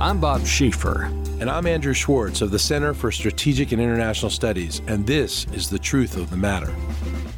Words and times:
I'm 0.00 0.18
Bob 0.18 0.40
Schieffer. 0.46 1.04
And 1.42 1.50
I'm 1.50 1.66
Andrew 1.66 1.92
Schwartz 1.92 2.40
of 2.40 2.50
the 2.50 2.58
Center 2.58 2.94
for 2.94 3.12
Strategic 3.12 3.72
and 3.72 3.82
International 3.82 4.30
Studies, 4.30 4.80
and 4.86 5.06
this 5.06 5.44
is 5.52 5.68
The 5.68 5.78
Truth 5.78 6.16
of 6.16 6.30
the 6.30 6.38
Matter. 6.38 6.74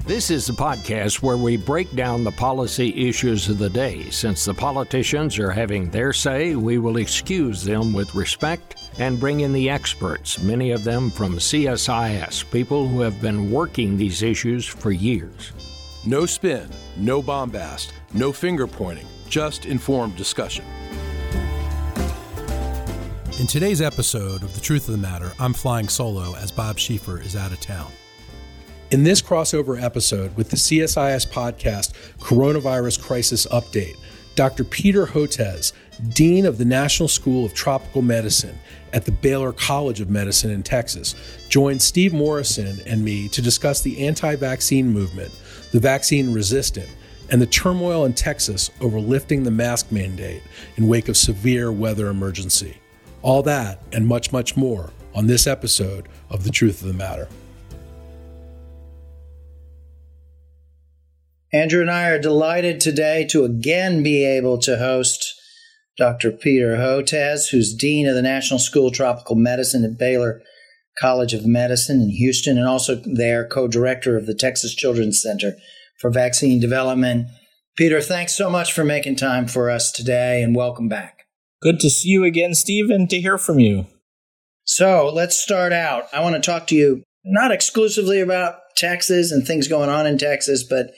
This 0.06 0.30
is 0.30 0.46
the 0.46 0.53
podcast 0.53 1.22
where 1.22 1.37
we 1.37 1.56
break 1.56 1.93
down 1.96 2.22
the 2.22 2.30
policy 2.30 3.09
issues 3.09 3.48
of 3.48 3.59
the 3.59 3.69
day. 3.69 4.09
Since 4.11 4.45
the 4.45 4.54
politicians 4.54 5.40
are 5.40 5.51
having 5.51 5.90
their 5.90 6.12
say, 6.12 6.54
we 6.54 6.79
will 6.79 6.98
excuse 6.98 7.64
them 7.64 7.93
with 7.93 8.14
respect 8.14 8.92
and 9.00 9.18
bring 9.18 9.40
in 9.40 9.52
the 9.52 9.68
experts, 9.68 10.40
many 10.40 10.70
of 10.70 10.84
them 10.84 11.10
from 11.10 11.38
CSIS, 11.38 12.48
people 12.52 12.86
who 12.86 13.00
have 13.00 13.20
been 13.20 13.50
working 13.50 13.96
these 13.96 14.22
issues 14.22 14.64
for 14.64 14.92
years. 14.92 15.52
No 16.06 16.26
spin, 16.26 16.70
no 16.96 17.20
bombast, 17.20 17.92
no 18.14 18.30
finger 18.30 18.68
pointing, 18.68 19.06
just 19.29 19.66
informed 19.66 20.14
discussion. 20.14 20.64
In 23.41 23.46
today's 23.46 23.81
episode 23.81 24.43
of 24.43 24.54
The 24.54 24.61
Truth 24.61 24.89
of 24.89 24.93
the 24.93 24.99
Matter, 24.99 25.32
I'm 25.40 25.54
flying 25.54 25.89
solo 25.89 26.36
as 26.36 26.53
Bob 26.53 26.77
Schieffer 26.77 27.25
is 27.25 27.35
out 27.35 27.50
of 27.50 27.61
town. 27.61 27.90
In 28.90 29.04
this 29.04 29.23
crossover 29.23 29.82
episode 29.82 30.36
with 30.36 30.50
the 30.50 30.57
CSIS 30.57 31.27
podcast 31.27 31.95
Coronavirus 32.19 33.00
Crisis 33.00 33.47
Update, 33.47 33.97
Dr. 34.34 34.64
Peter 34.64 35.06
Hotez, 35.06 35.73
Dean 36.11 36.45
of 36.45 36.59
the 36.59 36.67
National 36.67 37.09
School 37.09 37.47
of 37.47 37.55
Tropical 37.55 38.03
Medicine 38.03 38.56
at 38.92 39.06
the 39.06 39.12
Baylor 39.12 39.55
College 39.55 40.03
of 40.03 40.11
Medicine 40.11 40.51
in 40.51 40.62
Texas, 40.62 41.14
joined 41.48 41.81
Steve 41.81 42.12
Morrison 42.12 42.81
and 42.87 43.03
me 43.03 43.28
to 43.31 43.41
discuss 43.41 43.81
the 43.81 44.06
anti 44.06 44.37
vaccine 44.37 44.92
movement, 44.92 45.33
the 45.73 45.81
vaccine 45.81 46.34
resistant, 46.34 46.89
and 47.31 47.41
the 47.41 47.47
turmoil 47.47 48.05
in 48.05 48.12
Texas 48.12 48.70
over 48.83 49.01
lifting 49.01 49.42
the 49.42 49.51
mask 49.51 49.91
mandate 49.91 50.42
in 50.77 50.87
wake 50.87 51.09
of 51.09 51.17
severe 51.17 51.73
weather 51.73 52.09
emergency. 52.09 52.81
All 53.22 53.42
that 53.44 53.81
and 53.92 54.06
much, 54.06 54.33
much 54.33 54.56
more 54.56 54.91
on 55.14 55.27
this 55.27 55.47
episode 55.47 56.09
of 56.28 56.45
The 56.45 56.51
Truth 56.51 56.83
of 56.83 56.89
the 56.89 56.95
Matter. 56.95 57.28
Andrew 61.53 61.83
and 61.83 61.91
I 61.91 62.09
are 62.09 62.19
delighted 62.19 62.81
today 62.81 63.27
to 63.31 63.45
again 63.45 64.03
be 64.03 64.25
able 64.25 64.59
to 64.59 64.78
host 64.78 65.34
Dr. 65.98 66.33
Peter 66.33 66.77
Hotez, 66.77 67.50
who's 67.50 67.75
Dean 67.75 68.09
of 68.09 68.15
the 68.15 68.23
National 68.23 68.59
School 68.59 68.89
of 68.89 68.95
Tropical 68.95 69.37
Medicine 69.37 69.84
at 69.84 69.98
Baylor 69.98 70.41
College 70.98 71.34
of 71.34 71.47
Medicine 71.47 72.00
in 72.00 72.11
Houston, 72.11 72.56
and 72.56 72.67
also 72.67 72.97
there 73.05 73.47
co 73.47 73.69
director 73.69 74.17
of 74.17 74.27
the 74.27 74.34
Texas 74.34 74.75
Children's 74.75 75.20
Center 75.23 75.53
for 76.00 76.11
Vaccine 76.11 76.59
Development. 76.59 77.28
Peter, 77.77 78.00
thanks 78.00 78.34
so 78.34 78.50
much 78.50 78.73
for 78.73 78.84
making 78.84 79.17
time 79.17 79.47
for 79.47 79.70
us 79.70 79.93
today 79.93 80.43
and 80.43 80.56
welcome 80.56 80.89
back. 80.89 81.22
Good 81.63 81.79
to 81.81 81.91
see 81.91 82.09
you 82.09 82.25
again, 82.25 82.55
Steve, 82.55 82.91
and 82.91 83.09
to 83.09 83.21
hear 83.21 83.39
from 83.39 83.61
you. 83.61 83.87
So 84.65 85.13
let's 85.15 85.37
start 85.37 85.73
out. 85.73 86.07
I 86.13 86.21
want 86.21 86.35
to 86.35 86.41
talk 86.41 86.67
to 86.69 86.75
you 86.75 87.05
not 87.25 87.53
exclusively 87.53 88.21
about 88.21 88.57
Texas 88.77 89.31
and 89.31 89.47
things 89.47 89.69
going 89.69 89.89
on 89.89 90.05
in 90.05 90.19
Texas, 90.19 90.65
but 90.65 90.91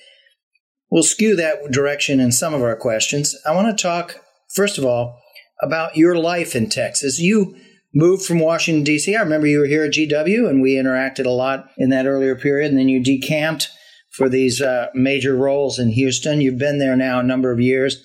we'll 0.90 1.02
skew 1.02 1.36
that 1.36 1.70
direction 1.70 2.18
in 2.18 2.32
some 2.32 2.54
of 2.54 2.62
our 2.62 2.76
questions. 2.76 3.36
I 3.46 3.54
want 3.54 3.76
to 3.76 3.82
talk, 3.82 4.22
first 4.54 4.78
of 4.78 4.86
all, 4.86 5.20
about 5.62 5.98
your 5.98 6.16
life 6.16 6.56
in 6.56 6.70
Texas. 6.70 7.20
You 7.20 7.54
moved 7.94 8.24
from 8.24 8.38
Washington, 8.38 8.84
D.C. 8.84 9.14
I 9.14 9.20
remember 9.20 9.46
you 9.46 9.58
were 9.58 9.66
here 9.66 9.84
at 9.84 9.92
GW 9.92 10.48
and 10.48 10.62
we 10.62 10.76
interacted 10.76 11.26
a 11.26 11.30
lot 11.30 11.68
in 11.76 11.90
that 11.90 12.06
earlier 12.06 12.36
period, 12.36 12.70
and 12.70 12.78
then 12.78 12.88
you 12.88 13.04
decamped 13.04 13.68
for 14.12 14.30
these 14.30 14.62
uh, 14.62 14.86
major 14.94 15.36
roles 15.36 15.78
in 15.78 15.90
Houston. 15.90 16.40
You've 16.40 16.58
been 16.58 16.78
there 16.78 16.96
now 16.96 17.20
a 17.20 17.24
number 17.24 17.52
of 17.52 17.60
years 17.60 18.02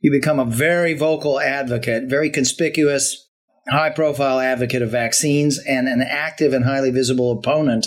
you 0.00 0.10
become 0.10 0.38
a 0.38 0.44
very 0.44 0.94
vocal 0.94 1.40
advocate, 1.40 2.04
very 2.08 2.30
conspicuous, 2.30 3.28
high 3.68 3.90
profile 3.90 4.40
advocate 4.40 4.82
of 4.82 4.90
vaccines, 4.90 5.58
and 5.58 5.88
an 5.88 6.02
active 6.02 6.52
and 6.52 6.64
highly 6.64 6.90
visible 6.90 7.32
opponent 7.32 7.86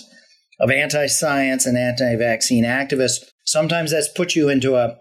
of 0.59 0.69
anti 0.69 1.07
science 1.07 1.65
and 1.65 1.77
anti 1.77 2.15
vaccine 2.15 2.65
activists. 2.65 3.23
Sometimes 3.45 3.91
that's 3.91 4.09
put 4.09 4.35
you 4.35 4.49
into 4.49 4.75
a 4.75 4.97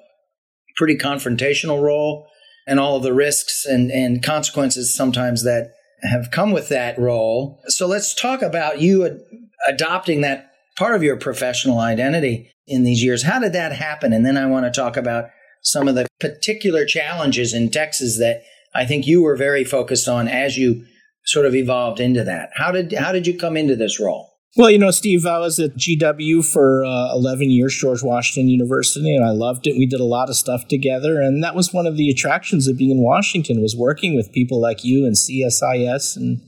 pretty 0.76 0.96
confrontational 0.96 1.82
role 1.82 2.26
and 2.66 2.80
all 2.80 2.96
of 2.96 3.02
the 3.02 3.12
risks 3.12 3.66
and, 3.66 3.90
and 3.90 4.22
consequences 4.22 4.94
sometimes 4.94 5.42
that 5.44 5.72
have 6.02 6.30
come 6.30 6.52
with 6.52 6.68
that 6.68 6.98
role. 6.98 7.60
So 7.66 7.86
let's 7.86 8.14
talk 8.14 8.42
about 8.42 8.80
you 8.80 9.04
ad- 9.04 9.20
adopting 9.68 10.22
that 10.22 10.50
part 10.78 10.94
of 10.94 11.02
your 11.02 11.16
professional 11.16 11.78
identity 11.78 12.52
in 12.66 12.84
these 12.84 13.02
years. 13.02 13.24
How 13.24 13.38
did 13.38 13.52
that 13.52 13.72
happen? 13.72 14.12
And 14.12 14.24
then 14.24 14.36
I 14.36 14.46
want 14.46 14.64
to 14.64 14.80
talk 14.80 14.96
about 14.96 15.26
some 15.62 15.88
of 15.88 15.94
the 15.94 16.06
particular 16.20 16.84
challenges 16.84 17.54
in 17.54 17.70
Texas 17.70 18.18
that 18.18 18.42
I 18.74 18.84
think 18.84 19.06
you 19.06 19.22
were 19.22 19.36
very 19.36 19.64
focused 19.64 20.08
on 20.08 20.28
as 20.28 20.56
you 20.56 20.84
sort 21.24 21.46
of 21.46 21.54
evolved 21.54 22.00
into 22.00 22.24
that. 22.24 22.50
How 22.54 22.70
did 22.72 22.92
how 22.92 23.12
did 23.12 23.26
you 23.26 23.36
come 23.36 23.56
into 23.56 23.76
this 23.76 24.00
role? 24.00 24.30
Well, 24.56 24.70
you 24.70 24.78
know, 24.78 24.90
Steve, 24.90 25.26
I 25.26 25.38
was 25.38 25.60
at 25.60 25.76
GW 25.76 26.44
for 26.44 26.84
uh, 26.84 27.14
11 27.14 27.52
years, 27.52 27.76
George 27.76 28.02
Washington 28.02 28.48
University, 28.48 29.14
and 29.14 29.24
I 29.24 29.30
loved 29.30 29.68
it. 29.68 29.76
We 29.78 29.86
did 29.86 30.00
a 30.00 30.04
lot 30.04 30.28
of 30.28 30.34
stuff 30.34 30.66
together, 30.66 31.20
and 31.20 31.42
that 31.44 31.54
was 31.54 31.72
one 31.72 31.86
of 31.86 31.96
the 31.96 32.10
attractions 32.10 32.66
of 32.66 32.76
being 32.76 32.90
in 32.90 33.00
Washington 33.00 33.62
was 33.62 33.76
working 33.76 34.16
with 34.16 34.32
people 34.32 34.60
like 34.60 34.82
you 34.82 35.06
and 35.06 35.14
CSIS 35.14 36.16
and 36.16 36.40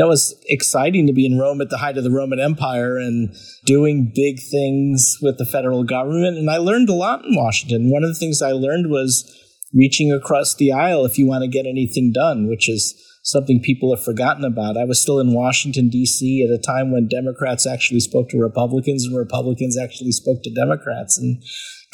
it 0.00 0.08
was 0.08 0.34
exciting 0.46 1.06
to 1.06 1.12
be 1.12 1.26
in 1.26 1.38
Rome 1.38 1.60
at 1.60 1.70
the 1.70 1.78
height 1.78 1.98
of 1.98 2.04
the 2.04 2.10
Roman 2.10 2.40
Empire 2.40 2.96
and 2.96 3.34
doing 3.66 4.10
big 4.14 4.40
things 4.40 5.18
with 5.20 5.38
the 5.38 5.44
federal 5.44 5.84
government. 5.84 6.38
And 6.38 6.50
I 6.50 6.56
learned 6.56 6.88
a 6.88 6.94
lot 6.94 7.24
in 7.24 7.36
Washington. 7.36 7.90
One 7.90 8.02
of 8.02 8.08
the 8.08 8.18
things 8.18 8.40
I 8.40 8.52
learned 8.52 8.90
was 8.90 9.30
reaching 9.74 10.12
across 10.12 10.54
the 10.54 10.72
aisle 10.72 11.04
if 11.04 11.18
you 11.18 11.26
want 11.26 11.42
to 11.42 11.48
get 11.48 11.66
anything 11.66 12.12
done, 12.12 12.48
which 12.48 12.68
is 12.68 12.94
something 13.22 13.60
people 13.60 13.94
have 13.94 14.04
forgotten 14.04 14.44
about. 14.44 14.76
I 14.76 14.84
was 14.84 15.00
still 15.00 15.20
in 15.20 15.32
Washington, 15.32 15.88
D.C. 15.88 16.44
at 16.44 16.52
a 16.52 16.60
time 16.60 16.90
when 16.90 17.08
Democrats 17.08 17.66
actually 17.66 18.00
spoke 18.00 18.28
to 18.30 18.38
Republicans 18.38 19.06
and 19.06 19.16
Republicans 19.16 19.78
actually 19.78 20.12
spoke 20.12 20.42
to 20.42 20.54
Democrats 20.54 21.18
and 21.18 21.42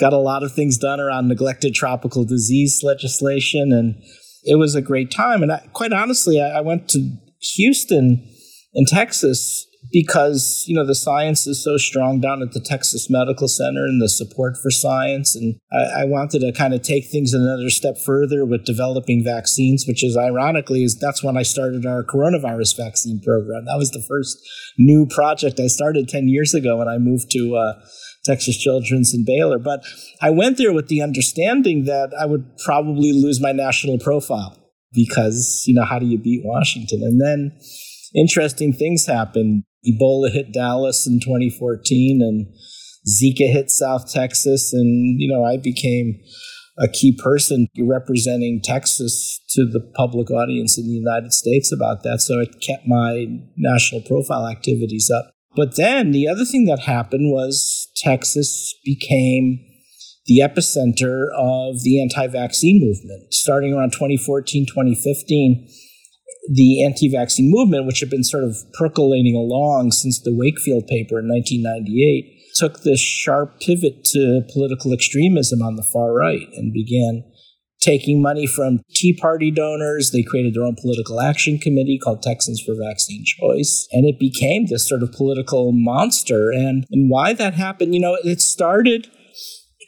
got 0.01 0.13
a 0.13 0.19
lot 0.19 0.43
of 0.43 0.53
things 0.53 0.79
done 0.79 1.01
around 1.01 1.29
neglected 1.29 1.75
tropical 1.75 2.25
disease 2.25 2.81
legislation. 2.83 3.73
And 3.73 4.03
it 4.45 4.57
was 4.57 4.75
a 4.75 4.83
great 4.83 5.11
time. 5.11 5.43
And 5.43 5.53
I, 5.53 5.69
quite 5.73 5.93
honestly, 5.93 6.41
I, 6.41 6.59
I 6.59 6.61
went 6.61 6.89
to 6.91 7.19
Houston 7.41 8.28
in 8.75 8.84
Texas 8.87 9.66
because 9.91 10.65
you 10.66 10.75
know 10.75 10.84
the 10.84 10.94
science 10.94 11.47
is 11.47 11.62
so 11.62 11.76
strong 11.76 12.21
down 12.21 12.43
at 12.43 12.53
the 12.53 12.60
Texas 12.60 13.09
Medical 13.09 13.49
Center 13.49 13.84
and 13.84 14.03
the 14.03 14.09
support 14.09 14.56
for 14.62 14.71
science, 14.71 15.34
and 15.34 15.56
I, 15.72 16.03
I, 16.03 16.04
wanted 16.04 16.41
to 16.41 16.53
kind 16.53 16.75
of 16.75 16.82
take 16.82 17.06
things 17.06 17.32
another 17.32 17.71
step 17.71 17.97
further 17.97 18.44
with 18.44 18.65
developing 18.65 19.25
vaccines, 19.25 19.84
which 19.87 20.04
is 20.04 20.16
ironically 20.16 20.84
is 20.84 20.99
that's 20.99 21.22
when 21.22 21.37
I 21.37 21.43
started 21.43 21.87
our 21.87 22.04
coronavirus 22.04 22.76
vaccine 22.76 23.21
program. 23.21 23.65
That 23.65 23.78
was 23.78 23.91
the 23.91 24.05
first 24.06 24.38
new 24.76 25.06
project 25.06 25.60
I 25.60 25.69
started 25.69 26.09
ten 26.09 26.28
years 26.28 26.55
ago 26.55 26.76
when 26.76 26.88
I 26.88 26.99
moved 26.99 27.31
to. 27.32 27.56
Uh, 27.56 27.72
Texas 28.25 28.59
Children's 28.59 29.15
and 29.15 29.25
Baylor. 29.25 29.59
But 29.59 29.84
I 30.20 30.28
went 30.28 30.59
there 30.59 30.72
with 30.72 30.88
the 30.88 31.00
understanding 31.00 31.84
that 31.84 32.12
I 32.20 32.26
would 32.26 32.59
probably 32.59 33.10
lose 33.12 33.41
my 33.41 33.53
national 33.53 33.99
profile 33.99 34.68
because, 34.93 35.65
you 35.66 35.75
know, 35.75 35.84
how 35.84 35.99
do 35.99 36.06
you 36.06 36.19
beat 36.19 36.43
Washington? 36.44 37.03
And 37.03 37.21
then 37.21 37.59
interesting 38.15 38.72
things 38.72 39.06
happened. 39.06 39.65
Ebola 39.87 40.31
hit 40.31 40.53
Dallas 40.53 41.06
in 41.06 41.21
2014 41.21 42.21
and 42.22 42.47
Zika 43.09 43.50
hit 43.50 43.71
South 43.71 44.10
Texas. 44.12 44.72
And, 44.72 45.21
you 45.21 45.32
know, 45.32 45.44
I 45.44 45.56
became 45.56 46.21
a 46.78 46.88
key 46.88 47.12
person 47.12 47.66
representing 47.78 48.60
Texas 48.62 49.41
to 49.50 49.65
the 49.65 49.81
public 49.97 50.31
audience 50.31 50.78
in 50.78 50.87
the 50.87 50.93
United 50.93 51.32
States 51.32 51.72
about 51.72 52.03
that. 52.05 52.20
So 52.20 52.38
it 52.41 52.60
kept 52.60 52.87
my 52.87 53.26
national 53.56 54.03
profile 54.03 54.47
activities 54.47 55.10
up. 55.10 55.32
But 55.56 55.76
then 55.76 56.12
the 56.12 56.28
other 56.28 56.44
thing 56.44 56.66
that 56.66 56.81
happened 56.81 57.32
was 57.32 57.88
Texas 57.97 58.75
became 58.84 59.59
the 60.28 60.41
epicenter 60.44 61.27
of 61.34 61.83
the 61.83 62.00
anti 62.00 62.28
vaccine 62.28 62.81
movement. 62.81 63.33
Starting 63.33 63.72
around 63.72 63.93
2014, 63.93 64.66
2015, 64.66 65.69
the 66.53 66.85
anti 66.85 67.11
vaccine 67.11 67.50
movement, 67.50 67.87
which 67.87 68.00
had 68.00 68.11
been 68.11 68.23
sort 68.23 68.44
of 68.44 68.56
percolating 68.75 69.35
along 69.35 69.91
since 69.91 70.20
the 70.20 70.35
Wakefield 70.35 70.87
paper 70.87 71.19
in 71.19 71.29
1998, 71.29 72.38
took 72.55 72.82
this 72.82 73.00
sharp 73.00 73.58
pivot 73.61 74.05
to 74.05 74.43
political 74.53 74.93
extremism 74.93 75.62
on 75.62 75.76
the 75.76 75.82
far 75.82 76.12
right 76.12 76.49
and 76.55 76.73
began 76.73 77.25
taking 77.81 78.20
money 78.20 78.47
from 78.47 78.81
Tea 78.91 79.14
Party 79.14 79.50
donors. 79.50 80.11
They 80.11 80.23
created 80.23 80.55
their 80.55 80.64
own 80.64 80.76
political 80.79 81.20
action 81.20 81.58
committee 81.58 81.99
called 82.03 82.23
Texans 82.23 82.61
for 82.61 82.75
Vaccine 82.75 83.25
Choice. 83.25 83.87
And 83.93 84.05
it 84.05 84.19
became 84.19 84.67
this 84.67 84.87
sort 84.87 85.03
of 85.03 85.12
political 85.12 85.70
monster. 85.73 86.50
And, 86.50 86.85
and 86.91 87.08
why 87.08 87.32
that 87.35 87.55
happened, 87.55 87.94
you 87.94 88.00
know, 88.00 88.19
it 88.25 88.41
started 88.41 89.08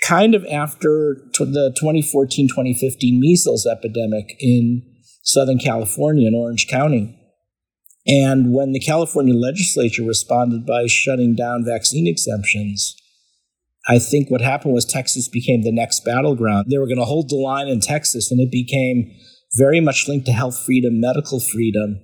kind 0.02 0.34
of 0.34 0.44
after 0.46 1.16
the 1.38 1.74
2014 1.78 2.48
2015 2.48 3.20
measles 3.20 3.66
epidemic 3.66 4.36
in 4.40 4.82
Southern 5.22 5.58
California 5.58 6.26
in 6.26 6.34
Orange 6.34 6.66
County. 6.68 7.16
And 8.06 8.52
when 8.52 8.72
the 8.72 8.80
California 8.80 9.34
legislature 9.34 10.02
responded 10.02 10.66
by 10.66 10.86
shutting 10.86 11.34
down 11.34 11.64
vaccine 11.64 12.06
exemptions, 12.06 12.96
I 13.88 13.98
think 13.98 14.30
what 14.30 14.40
happened 14.40 14.74
was 14.74 14.84
Texas 14.84 15.28
became 15.28 15.62
the 15.62 15.72
next 15.72 16.04
battleground. 16.04 16.66
They 16.70 16.78
were 16.78 16.86
going 16.86 16.98
to 16.98 17.04
hold 17.04 17.28
the 17.28 17.36
line 17.36 17.68
in 17.68 17.80
Texas, 17.80 18.30
and 18.30 18.40
it 18.40 18.50
became 18.50 19.10
very 19.56 19.80
much 19.80 20.08
linked 20.08 20.26
to 20.26 20.32
health 20.32 20.58
freedom, 20.58 21.00
medical 21.00 21.40
freedom, 21.40 22.00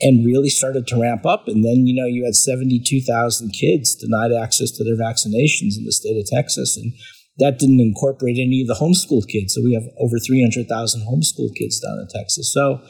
and 0.00 0.26
really 0.26 0.48
started 0.48 0.86
to 0.88 1.00
ramp 1.00 1.26
up. 1.26 1.46
And 1.46 1.64
then, 1.64 1.86
you 1.86 1.94
know, 1.94 2.06
you 2.06 2.24
had 2.24 2.34
72,000 2.34 3.50
kids 3.50 3.94
denied 3.94 4.32
access 4.32 4.70
to 4.72 4.84
their 4.84 4.96
vaccinations 4.96 5.76
in 5.76 5.84
the 5.84 5.92
state 5.92 6.18
of 6.18 6.26
Texas. 6.26 6.76
And 6.76 6.92
that 7.38 7.58
didn't 7.58 7.80
incorporate 7.80 8.36
any 8.38 8.62
of 8.62 8.68
the 8.68 8.82
homeschooled 8.82 9.28
kids. 9.28 9.54
So 9.54 9.62
we 9.64 9.74
have 9.74 9.84
over 9.98 10.18
300,000 10.18 11.00
homeschooled 11.02 11.56
kids 11.56 11.80
down 11.80 11.98
in 11.98 12.08
Texas. 12.08 12.52
So, 12.52 12.80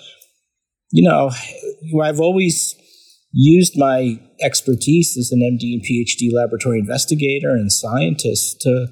you 0.91 1.09
know, 1.09 1.31
I've 2.03 2.21
always 2.21 2.75
used 3.33 3.75
my 3.77 4.21
expertise 4.41 5.17
as 5.17 5.31
an 5.31 5.41
MD 5.41 5.75
and 5.75 5.83
PhD 5.83 6.33
laboratory 6.33 6.79
investigator 6.79 7.51
and 7.51 7.71
scientist 7.71 8.61
to 8.63 8.89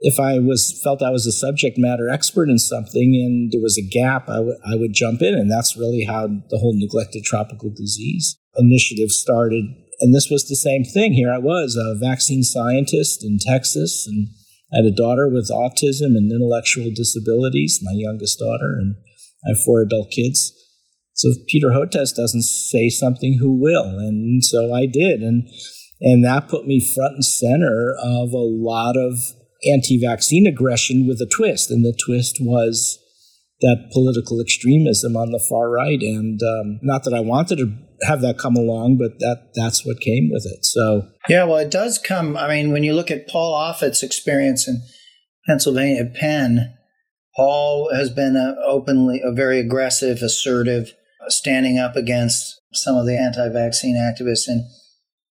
if 0.00 0.20
I 0.20 0.38
was 0.38 0.78
felt 0.84 1.02
I 1.02 1.10
was 1.10 1.26
a 1.26 1.32
subject 1.32 1.78
matter 1.78 2.08
expert 2.08 2.48
in 2.48 2.58
something 2.58 3.14
and 3.14 3.50
there 3.50 3.62
was 3.62 3.78
a 3.78 3.88
gap, 3.88 4.28
I, 4.28 4.36
w- 4.36 4.58
I 4.64 4.76
would 4.76 4.92
jump 4.92 5.22
in, 5.22 5.34
and 5.34 5.50
that's 5.50 5.76
really 5.76 6.04
how 6.04 6.26
the 6.26 6.58
whole 6.58 6.78
neglected 6.78 7.24
tropical 7.24 7.70
disease 7.70 8.36
initiative 8.56 9.10
started. 9.10 9.64
And 10.00 10.14
this 10.14 10.28
was 10.30 10.48
the 10.48 10.56
same 10.56 10.84
thing. 10.84 11.14
Here 11.14 11.32
I 11.32 11.38
was, 11.38 11.76
a 11.76 11.98
vaccine 11.98 12.42
scientist 12.42 13.24
in 13.24 13.38
Texas, 13.40 14.06
and 14.06 14.28
I 14.72 14.78
had 14.78 14.86
a 14.86 14.94
daughter 14.94 15.28
with 15.28 15.50
autism 15.50 16.16
and 16.16 16.30
intellectual 16.30 16.90
disabilities, 16.94 17.80
my 17.82 17.92
youngest 17.94 18.38
daughter, 18.38 18.76
and 18.78 18.96
I 19.44 19.50
have 19.50 19.64
four 19.64 19.80
adult 19.80 20.10
kids. 20.10 20.52
So 21.14 21.30
if 21.30 21.46
Peter 21.46 21.68
Hotez 21.68 22.14
doesn't 22.14 22.42
say 22.42 22.88
something, 22.88 23.38
who 23.40 23.52
will? 23.58 23.98
And 23.98 24.44
so 24.44 24.74
I 24.74 24.86
did, 24.86 25.22
and 25.22 25.48
and 26.00 26.24
that 26.24 26.48
put 26.48 26.66
me 26.66 26.92
front 26.94 27.14
and 27.14 27.24
center 27.24 27.94
of 28.02 28.32
a 28.32 28.36
lot 28.36 28.96
of 28.96 29.18
anti-vaccine 29.72 30.46
aggression 30.46 31.06
with 31.06 31.20
a 31.20 31.26
twist, 31.26 31.70
and 31.70 31.84
the 31.84 31.96
twist 32.04 32.36
was 32.40 32.98
that 33.62 33.88
political 33.92 34.40
extremism 34.40 35.16
on 35.16 35.30
the 35.30 35.44
far 35.48 35.70
right. 35.70 36.00
And 36.00 36.40
um, 36.42 36.78
not 36.82 37.04
that 37.04 37.14
I 37.14 37.20
wanted 37.20 37.56
to 37.56 37.72
have 38.02 38.20
that 38.22 38.38
come 38.38 38.56
along, 38.56 38.98
but 38.98 39.18
that 39.18 39.50
that's 39.54 39.84
what 39.84 40.00
came 40.00 40.30
with 40.30 40.46
it. 40.46 40.64
So 40.64 41.08
yeah, 41.28 41.44
well, 41.44 41.58
it 41.58 41.70
does 41.70 41.98
come. 41.98 42.36
I 42.36 42.48
mean, 42.48 42.72
when 42.72 42.84
you 42.84 42.94
look 42.94 43.10
at 43.10 43.28
Paul 43.28 43.54
Offit's 43.54 44.02
experience 44.02 44.68
in 44.68 44.82
Pennsylvania, 45.46 46.04
Penn, 46.04 46.74
Paul 47.36 47.94
has 47.94 48.10
been 48.10 48.36
a 48.36 48.56
openly 48.66 49.20
a 49.24 49.32
very 49.32 49.58
aggressive, 49.58 50.22
assertive, 50.22 50.92
standing 51.28 51.78
up 51.78 51.96
against 51.96 52.60
some 52.72 52.96
of 52.96 53.06
the 53.06 53.18
anti-vaccine 53.18 53.96
activists 53.96 54.48
and 54.48 54.64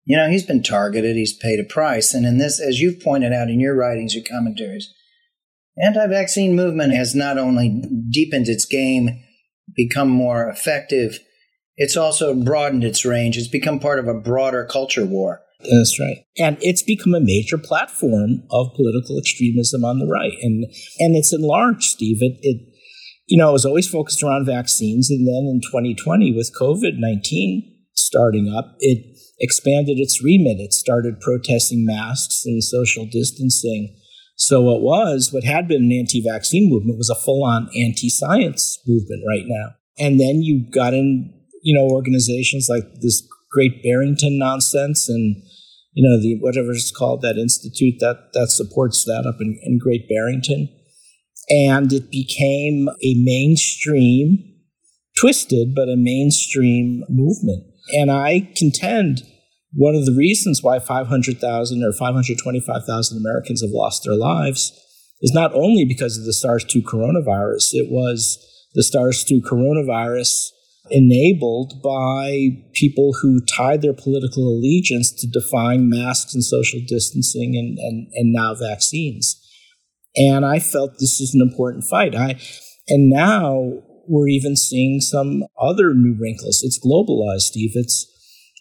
you 0.06 0.18
know, 0.18 0.30
he's 0.30 0.46
been 0.46 0.64
targeted, 0.64 1.16
he's 1.16 1.38
paid 1.38 1.60
a 1.60 1.64
price. 1.64 2.14
And 2.14 2.26
in 2.26 2.38
this, 2.38 2.60
as 2.60 2.80
you've 2.80 3.00
pointed 3.00 3.34
out 3.34 3.50
in 3.50 3.60
your 3.60 3.76
writings, 3.76 4.16
your 4.16 4.24
commentaries, 4.30 4.92
anti-vaccine 5.82 6.56
movement 6.56 6.94
has 6.94 7.16
not 7.16 7.38
only 7.38 7.82
deepened 8.10 8.48
its 8.48 8.66
game, 8.66 9.24
become 9.76 10.10
more 10.10 10.50
effective, 10.50 11.20
it's 11.82 11.98
also 11.98 12.36
broadened 12.36 12.84
its 12.84 13.04
range. 13.04 13.38
It's 13.38 13.48
become 13.48 13.80
part 13.80 13.98
of 13.98 14.08
a 14.08 14.14
broader 14.14 14.66
culture 14.66 15.04
war. 15.04 15.42
That's 15.62 16.00
right. 16.00 16.18
And 16.38 16.58
it's 16.62 16.84
become 16.84 17.16
a 17.16 17.20
major 17.20 17.58
platform 17.58 18.44
of 18.52 18.74
political 18.76 19.18
extremism 19.18 19.84
on 19.84 19.98
the 19.98 20.06
right. 20.06 20.38
And 20.44 20.66
and 21.00 21.16
it's 21.16 21.34
enlarged, 21.34 21.84
Steve. 21.84 22.18
It, 22.22 22.38
it 22.42 22.62
you 23.26 23.36
know, 23.36 23.50
it 23.50 23.54
was 23.54 23.66
always 23.66 23.88
focused 23.88 24.22
around 24.22 24.46
vaccines. 24.46 25.10
And 25.10 25.28
then 25.28 25.50
in 25.50 25.62
2020, 25.62 26.32
with 26.34 26.56
COVID 26.60 27.00
19 27.00 27.68
starting 27.96 28.54
up, 28.56 28.76
it 28.80 29.18
expanded 29.40 29.98
its 29.98 30.24
remit. 30.24 30.60
It 30.60 30.74
started 30.74 31.20
protesting 31.20 31.84
masks 31.84 32.44
and 32.46 32.64
social 32.64 33.08
distancing. 33.12 33.98
So 34.36 34.62
what 34.62 34.82
was, 34.82 35.30
what 35.32 35.44
had 35.44 35.68
been 35.68 35.84
an 35.84 35.92
anti-vaccine 35.92 36.70
movement 36.70 36.98
was 36.98 37.10
a 37.10 37.16
full-on 37.16 37.70
anti-science 37.76 38.80
movement 38.88 39.24
right 39.28 39.46
now. 39.46 39.76
And 40.00 40.20
then 40.20 40.42
you 40.42 40.66
got 40.72 40.94
in, 40.94 41.32
you 41.62 41.74
know, 41.74 41.94
organizations 41.94 42.68
like 42.70 42.84
this 43.02 43.28
Great 43.52 43.84
Barrington 43.84 44.38
nonsense 44.38 45.10
and, 45.10 45.36
you 45.94 46.08
know, 46.08 46.22
the 46.22 46.38
whatever 46.40 46.72
it's 46.72 46.92
called, 46.92 47.22
that 47.22 47.38
institute 47.38 47.96
that 48.00 48.30
that 48.34 48.50
supports 48.50 49.04
that 49.06 49.26
up 49.28 49.42
in, 49.42 49.60
in 49.64 49.78
Great 49.78 50.08
Barrington. 50.08 50.70
And 51.50 51.92
it 51.92 52.10
became 52.10 52.88
a 53.04 53.16
mainstream, 53.16 54.40
twisted, 55.20 55.76
but 55.76 55.90
a 55.90 55.98
mainstream 55.98 57.04
movement. 57.10 57.66
And 57.94 58.10
I 58.10 58.52
contend 58.56 59.24
one 59.74 59.96
of 59.96 60.06
the 60.06 60.14
reasons 60.14 60.62
why 60.62 60.80
500,000 60.80 61.84
or 61.84 61.94
525,000 61.94 63.18
Americans 63.18 63.62
have 63.62 63.72
lost 63.72 64.04
their 64.04 64.16
lives 64.16 64.72
is 65.22 65.34
not 65.34 65.54
only 65.54 65.86
because 65.86 66.18
of 66.18 66.26
the 66.26 66.34
SARS 66.34 66.64
2 66.66 66.82
coronavirus, 66.82 67.74
it 67.74 67.90
was 67.90 68.40
the 68.74 68.84
SARS 68.84 69.24
2 69.24 69.42
coronavirus 69.42 70.50
enabled 70.92 71.82
by 71.84 72.50
people 72.74 73.14
who 73.22 73.44
tied 73.46 73.82
their 73.82 73.94
political 73.94 74.48
allegiance 74.48 75.12
to 75.12 75.28
defying 75.28 75.90
masks 75.90 76.34
and 76.34 76.44
social 76.44 76.80
distancing 76.88 77.56
and, 77.56 77.78
and, 77.80 78.08
and 78.14 78.34
now 78.34 78.54
vaccines. 78.54 79.38
And 80.16 80.46
I 80.46 80.60
felt 80.60 81.00
this 81.00 81.20
is 81.20 81.34
an 81.34 81.42
important 81.42 81.86
fight. 81.86 82.14
I, 82.14 82.40
and 82.88 83.10
now 83.10 83.82
we're 84.08 84.28
even 84.28 84.56
seeing 84.56 85.00
some 85.00 85.44
other 85.60 85.94
new 85.94 86.18
wrinkles. 86.20 86.62
It's 86.64 86.80
globalized, 86.86 87.42
Steve. 87.42 87.72
It's 87.76 88.12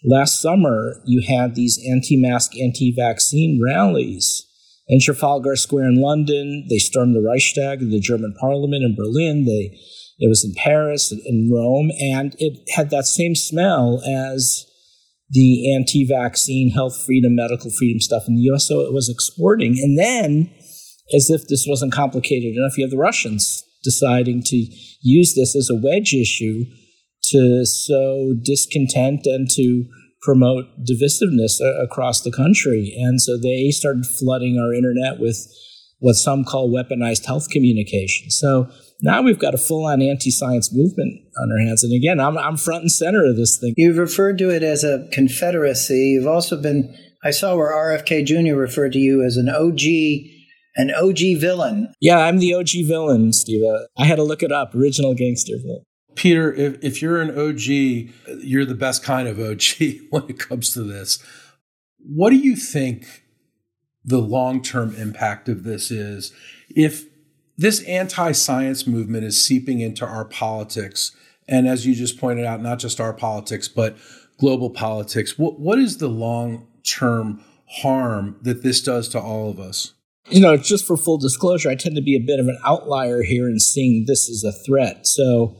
Last 0.03 0.41
summer, 0.41 0.99
you 1.05 1.21
had 1.21 1.53
these 1.53 1.79
anti 1.87 2.19
mask, 2.19 2.57
anti 2.57 2.91
vaccine 2.95 3.61
rallies 3.63 4.47
in 4.87 4.99
Trafalgar 4.99 5.55
Square 5.55 5.89
in 5.89 6.01
London. 6.01 6.65
They 6.69 6.79
stormed 6.79 7.15
the 7.15 7.21
Reichstag, 7.21 7.79
the 7.81 7.99
German 7.99 8.33
parliament 8.39 8.83
in 8.83 8.95
Berlin. 8.95 9.45
They, 9.45 9.77
it 10.21 10.29
was 10.29 10.45
in 10.45 10.53
Paris, 10.55 11.11
and 11.11 11.51
Rome, 11.51 11.91
and 11.99 12.35
it 12.37 12.59
had 12.75 12.91
that 12.91 13.05
same 13.05 13.35
smell 13.35 14.01
as 14.07 14.67
the 15.31 15.73
anti 15.75 16.05
vaccine, 16.05 16.69
health 16.69 16.95
freedom, 17.05 17.35
medical 17.35 17.71
freedom 17.71 17.99
stuff 17.99 18.27
in 18.27 18.35
the 18.35 18.43
US. 18.53 18.67
So 18.67 18.81
it 18.81 18.93
was 18.93 19.09
exporting. 19.09 19.79
And 19.81 19.97
then, 19.97 20.53
as 21.11 21.31
if 21.31 21.47
this 21.47 21.65
wasn't 21.67 21.91
complicated 21.91 22.55
enough, 22.55 22.77
you 22.77 22.83
have 22.83 22.91
the 22.91 22.97
Russians 22.97 23.63
deciding 23.83 24.43
to 24.43 24.67
use 25.01 25.33
this 25.33 25.55
as 25.55 25.71
a 25.71 25.75
wedge 25.75 26.13
issue 26.13 26.65
to 27.31 27.65
sow 27.65 28.35
discontent 28.43 29.25
and 29.25 29.49
to 29.55 29.85
promote 30.21 30.65
divisiveness 30.87 31.59
uh, 31.59 31.81
across 31.81 32.21
the 32.21 32.31
country. 32.31 32.95
And 32.95 33.19
so 33.19 33.39
they 33.39 33.71
started 33.71 34.05
flooding 34.05 34.59
our 34.59 34.71
internet 34.71 35.19
with 35.19 35.47
what 36.01 36.15
some 36.15 36.43
call 36.43 36.69
weaponized 36.69 37.25
health 37.25 37.49
communication. 37.49 38.29
So 38.29 38.69
now 39.01 39.21
we've 39.21 39.39
got 39.39 39.53
a 39.53 39.57
full 39.57 39.85
on 39.85 40.01
anti 40.01 40.31
science 40.31 40.73
movement 40.73 41.21
on 41.39 41.51
our 41.51 41.65
hands. 41.65 41.83
And 41.83 41.93
again, 41.93 42.19
I'm, 42.19 42.37
I'm 42.37 42.57
front 42.57 42.81
and 42.81 42.91
center 42.91 43.23
of 43.23 43.37
this 43.37 43.57
thing. 43.57 43.73
You've 43.77 43.97
referred 43.97 44.37
to 44.39 44.49
it 44.49 44.63
as 44.63 44.83
a 44.83 45.07
confederacy. 45.13 46.13
You've 46.15 46.27
also 46.27 46.61
been, 46.61 46.95
I 47.23 47.31
saw 47.31 47.55
where 47.55 47.71
RFK 47.71 48.25
Jr. 48.25 48.55
referred 48.55 48.93
to 48.93 48.99
you 48.99 49.23
as 49.23 49.37
an 49.37 49.47
OG 49.47 49.81
an 50.75 50.91
OG 50.91 51.39
villain. 51.39 51.93
Yeah, 51.99 52.19
I'm 52.19 52.39
the 52.39 52.53
OG 52.53 52.87
villain, 52.87 53.33
Steve. 53.33 53.63
Uh, 53.63 53.87
I 53.97 54.05
had 54.05 54.15
to 54.15 54.23
look 54.23 54.41
it 54.41 54.51
up. 54.51 54.73
Original 54.73 55.13
gangster 55.13 55.55
villain. 55.61 55.83
Peter, 56.15 56.53
if, 56.53 56.83
if 56.83 57.01
you're 57.01 57.21
an 57.21 57.37
OG, 57.37 58.41
you're 58.41 58.65
the 58.65 58.75
best 58.75 59.03
kind 59.03 59.27
of 59.27 59.39
OG 59.39 59.61
when 60.09 60.23
it 60.29 60.39
comes 60.39 60.73
to 60.73 60.83
this. 60.83 61.19
What 61.99 62.31
do 62.31 62.37
you 62.37 62.55
think 62.55 63.20
the 64.03 64.19
long 64.19 64.61
term 64.61 64.95
impact 64.95 65.49
of 65.49 65.63
this 65.63 65.91
is? 65.91 66.33
If 66.69 67.05
this 67.57 67.83
anti 67.83 68.31
science 68.31 68.87
movement 68.87 69.23
is 69.23 69.43
seeping 69.43 69.81
into 69.81 70.05
our 70.05 70.25
politics, 70.25 71.15
and 71.47 71.67
as 71.67 71.85
you 71.85 71.93
just 71.93 72.19
pointed 72.19 72.45
out, 72.45 72.61
not 72.61 72.79
just 72.79 72.99
our 72.99 73.13
politics, 73.13 73.67
but 73.67 73.97
global 74.39 74.69
politics, 74.69 75.37
what, 75.37 75.59
what 75.59 75.77
is 75.77 75.97
the 75.97 76.07
long 76.07 76.67
term 76.83 77.43
harm 77.69 78.37
that 78.41 78.63
this 78.63 78.81
does 78.81 79.07
to 79.09 79.19
all 79.19 79.49
of 79.49 79.59
us? 79.59 79.93
You 80.29 80.39
know, 80.39 80.55
just 80.55 80.85
for 80.85 80.97
full 80.97 81.17
disclosure, 81.17 81.69
I 81.69 81.75
tend 81.75 81.95
to 81.95 82.01
be 82.01 82.15
a 82.15 82.25
bit 82.25 82.39
of 82.39 82.47
an 82.47 82.57
outlier 82.65 83.21
here 83.21 83.47
in 83.47 83.59
seeing 83.59 84.05
this 84.07 84.29
as 84.29 84.43
a 84.43 84.51
threat. 84.65 85.07
So, 85.07 85.57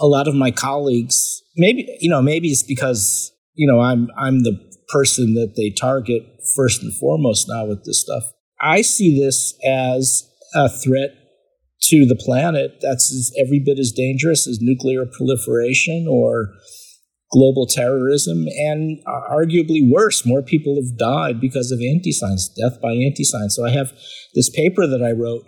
a 0.00 0.06
lot 0.06 0.28
of 0.28 0.34
my 0.34 0.50
colleagues, 0.50 1.42
maybe 1.56 1.96
you 2.00 2.08
know, 2.08 2.22
maybe 2.22 2.48
it's 2.48 2.62
because 2.62 3.32
you 3.54 3.70
know 3.70 3.80
I'm 3.80 4.08
I'm 4.16 4.44
the 4.44 4.67
person 4.88 5.34
that 5.34 5.54
they 5.56 5.70
target 5.70 6.22
first 6.54 6.82
and 6.82 6.94
foremost 6.94 7.46
now 7.48 7.66
with 7.66 7.84
this 7.84 8.00
stuff. 8.00 8.24
I 8.60 8.82
see 8.82 9.18
this 9.18 9.54
as 9.64 10.28
a 10.54 10.68
threat 10.68 11.10
to 11.80 12.06
the 12.06 12.16
planet 12.16 12.78
that's 12.80 13.32
every 13.38 13.60
bit 13.60 13.78
as 13.78 13.92
dangerous 13.92 14.48
as 14.48 14.58
nuclear 14.60 15.06
proliferation 15.06 16.06
or 16.08 16.54
global 17.30 17.66
terrorism, 17.66 18.46
and 18.48 19.04
arguably 19.06 19.80
worse. 19.86 20.24
More 20.24 20.42
people 20.42 20.76
have 20.76 20.96
died 20.98 21.40
because 21.42 21.70
of 21.70 21.78
anti-science, 21.78 22.48
death 22.48 22.80
by 22.80 22.92
anti-science. 22.92 23.54
So 23.54 23.66
I 23.66 23.70
have 23.70 23.92
this 24.34 24.48
paper 24.48 24.86
that 24.86 25.02
I 25.02 25.12
wrote 25.12 25.44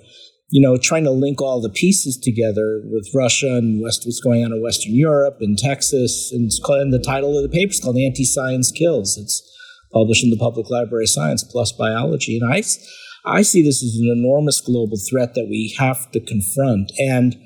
you 0.50 0.60
know, 0.60 0.76
trying 0.76 1.04
to 1.04 1.10
link 1.10 1.40
all 1.40 1.60
the 1.60 1.70
pieces 1.70 2.18
together 2.18 2.82
with 2.84 3.08
Russia 3.14 3.56
and 3.56 3.80
West, 3.80 4.02
what's 4.04 4.20
going 4.20 4.44
on 4.44 4.52
in 4.52 4.62
Western 4.62 4.94
Europe 4.94 5.38
and 5.40 5.56
Texas. 5.56 6.30
And, 6.32 6.50
called, 6.64 6.80
and 6.80 6.92
the 6.92 6.98
title 6.98 7.36
of 7.36 7.42
the 7.42 7.48
paper 7.48 7.70
is 7.70 7.80
called 7.80 7.96
Anti 7.96 8.24
Science 8.24 8.72
Kills. 8.72 9.16
It's 9.16 9.42
published 9.92 10.24
in 10.24 10.30
the 10.30 10.36
Public 10.36 10.68
Library 10.68 11.04
of 11.04 11.10
Science 11.10 11.44
PLOS 11.44 11.76
Biology. 11.78 12.38
And 12.38 12.52
I, 12.52 12.62
I 13.24 13.42
see 13.42 13.62
this 13.62 13.82
as 13.82 13.96
an 14.00 14.12
enormous 14.12 14.60
global 14.60 14.98
threat 15.08 15.34
that 15.34 15.46
we 15.48 15.74
have 15.78 16.10
to 16.12 16.20
confront. 16.20 16.92
And 16.98 17.36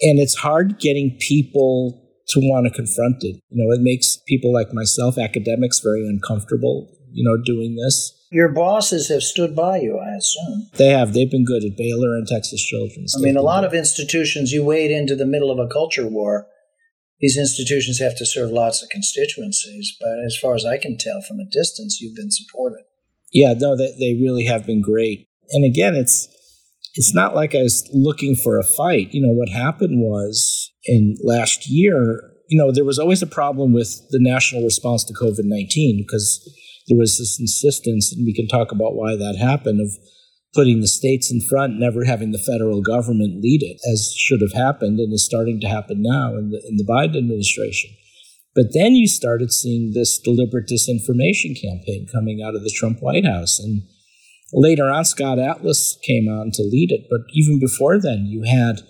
and 0.00 0.20
it's 0.20 0.36
hard 0.36 0.78
getting 0.78 1.16
people 1.18 2.04
to 2.28 2.40
want 2.40 2.66
to 2.66 2.72
confront 2.72 3.16
it. 3.22 3.40
You 3.48 3.64
know, 3.64 3.74
it 3.74 3.80
makes 3.82 4.18
people 4.28 4.52
like 4.52 4.72
myself, 4.72 5.18
academics, 5.18 5.80
very 5.80 6.06
uncomfortable, 6.06 6.94
you 7.10 7.24
know, 7.24 7.42
doing 7.42 7.74
this. 7.74 8.14
Your 8.30 8.52
bosses 8.52 9.08
have 9.08 9.22
stood 9.22 9.56
by 9.56 9.78
you, 9.78 9.98
I 9.98 10.16
assume. 10.16 10.68
They 10.74 10.88
have. 10.88 11.14
They've 11.14 11.30
been 11.30 11.46
good 11.46 11.64
at 11.64 11.76
Baylor 11.76 12.14
and 12.14 12.26
Texas 12.26 12.62
Children's. 12.62 13.14
I 13.16 13.22
mean, 13.22 13.36
a 13.36 13.42
lot 13.42 13.62
good. 13.62 13.68
of 13.68 13.74
institutions, 13.74 14.52
you 14.52 14.64
wade 14.64 14.90
into 14.90 15.16
the 15.16 15.26
middle 15.26 15.50
of 15.50 15.58
a 15.58 15.72
culture 15.72 16.06
war. 16.06 16.46
These 17.20 17.38
institutions 17.38 17.98
have 18.00 18.16
to 18.18 18.26
serve 18.26 18.50
lots 18.50 18.82
of 18.82 18.90
constituencies, 18.90 19.96
but 19.98 20.18
as 20.24 20.36
far 20.36 20.54
as 20.54 20.64
I 20.64 20.76
can 20.76 20.96
tell 20.98 21.20
from 21.26 21.40
a 21.40 21.50
distance, 21.50 22.00
you've 22.00 22.14
been 22.14 22.30
supported. 22.30 22.84
Yeah, 23.32 23.54
no, 23.54 23.76
they, 23.76 23.94
they 23.98 24.20
really 24.20 24.44
have 24.44 24.66
been 24.66 24.82
great. 24.82 25.26
And 25.50 25.64
again, 25.64 25.94
it's 25.94 26.28
it's 26.94 27.14
not 27.14 27.34
like 27.34 27.54
I 27.54 27.62
was 27.62 27.88
looking 27.92 28.34
for 28.34 28.58
a 28.58 28.64
fight. 28.64 29.12
You 29.12 29.22
know, 29.22 29.32
what 29.32 29.48
happened 29.48 30.00
was 30.00 30.70
in 30.84 31.16
last 31.22 31.68
year, 31.68 32.32
you 32.48 32.58
know, 32.58 32.72
there 32.72 32.84
was 32.84 32.98
always 32.98 33.22
a 33.22 33.26
problem 33.26 33.72
with 33.72 34.00
the 34.10 34.18
national 34.20 34.64
response 34.64 35.04
to 35.04 35.14
COVID 35.14 35.44
19 35.44 36.04
because 36.06 36.44
there 36.88 36.98
was 36.98 37.18
this 37.18 37.38
insistence, 37.38 38.12
and 38.12 38.24
we 38.24 38.34
can 38.34 38.48
talk 38.48 38.72
about 38.72 38.96
why 38.96 39.14
that 39.16 39.36
happened, 39.38 39.80
of 39.80 39.92
putting 40.54 40.80
the 40.80 40.88
states 40.88 41.30
in 41.30 41.40
front, 41.40 41.78
never 41.78 42.04
having 42.04 42.32
the 42.32 42.38
federal 42.38 42.82
government 42.82 43.42
lead 43.42 43.62
it, 43.62 43.78
as 43.92 44.14
should 44.16 44.40
have 44.40 44.54
happened 44.54 44.98
and 44.98 45.12
is 45.12 45.24
starting 45.24 45.60
to 45.60 45.68
happen 45.68 45.98
now 46.00 46.36
in 46.36 46.50
the, 46.50 46.60
in 46.68 46.76
the 46.76 46.86
Biden 46.88 47.18
administration. 47.18 47.90
But 48.54 48.72
then 48.72 48.94
you 48.94 49.06
started 49.06 49.52
seeing 49.52 49.92
this 49.92 50.18
deliberate 50.18 50.66
disinformation 50.66 51.54
campaign 51.54 52.08
coming 52.12 52.42
out 52.42 52.56
of 52.56 52.64
the 52.64 52.74
Trump 52.74 52.98
White 53.00 53.26
House. 53.26 53.60
And 53.60 53.82
later 54.52 54.90
on, 54.90 55.04
Scott 55.04 55.38
Atlas 55.38 55.98
came 56.02 56.28
on 56.28 56.50
to 56.54 56.62
lead 56.62 56.90
it. 56.90 57.06
But 57.10 57.20
even 57.32 57.60
before 57.60 58.00
then, 58.00 58.26
you 58.26 58.42
had 58.42 58.80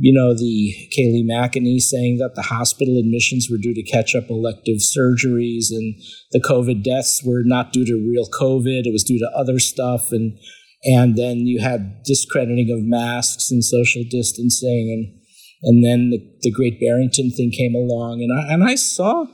you 0.00 0.12
know, 0.12 0.32
the 0.32 0.88
Kayleigh 0.96 1.26
McEnany 1.26 1.80
saying 1.80 2.18
that 2.18 2.36
the 2.36 2.42
hospital 2.42 2.98
admissions 2.98 3.48
were 3.50 3.58
due 3.58 3.74
to 3.74 3.82
catch 3.82 4.14
up 4.14 4.30
elective 4.30 4.78
surgeries 4.78 5.66
and 5.70 5.96
the 6.30 6.40
COVID 6.40 6.84
deaths 6.84 7.20
were 7.24 7.42
not 7.44 7.72
due 7.72 7.84
to 7.84 7.94
real 7.94 8.28
COVID, 8.30 8.86
it 8.86 8.92
was 8.92 9.02
due 9.02 9.18
to 9.18 9.30
other 9.36 9.58
stuff. 9.58 10.12
And 10.12 10.38
and 10.84 11.16
then 11.16 11.38
you 11.38 11.60
had 11.60 12.04
discrediting 12.04 12.70
of 12.70 12.78
masks 12.84 13.50
and 13.50 13.64
social 13.64 14.04
distancing 14.08 14.94
and 14.94 15.18
and 15.64 15.84
then 15.84 16.10
the, 16.10 16.20
the 16.42 16.52
great 16.52 16.80
Barrington 16.80 17.32
thing 17.32 17.50
came 17.50 17.74
along 17.74 18.22
and 18.22 18.30
I 18.32 18.54
and 18.54 18.62
I 18.62 18.76
saw 18.76 19.26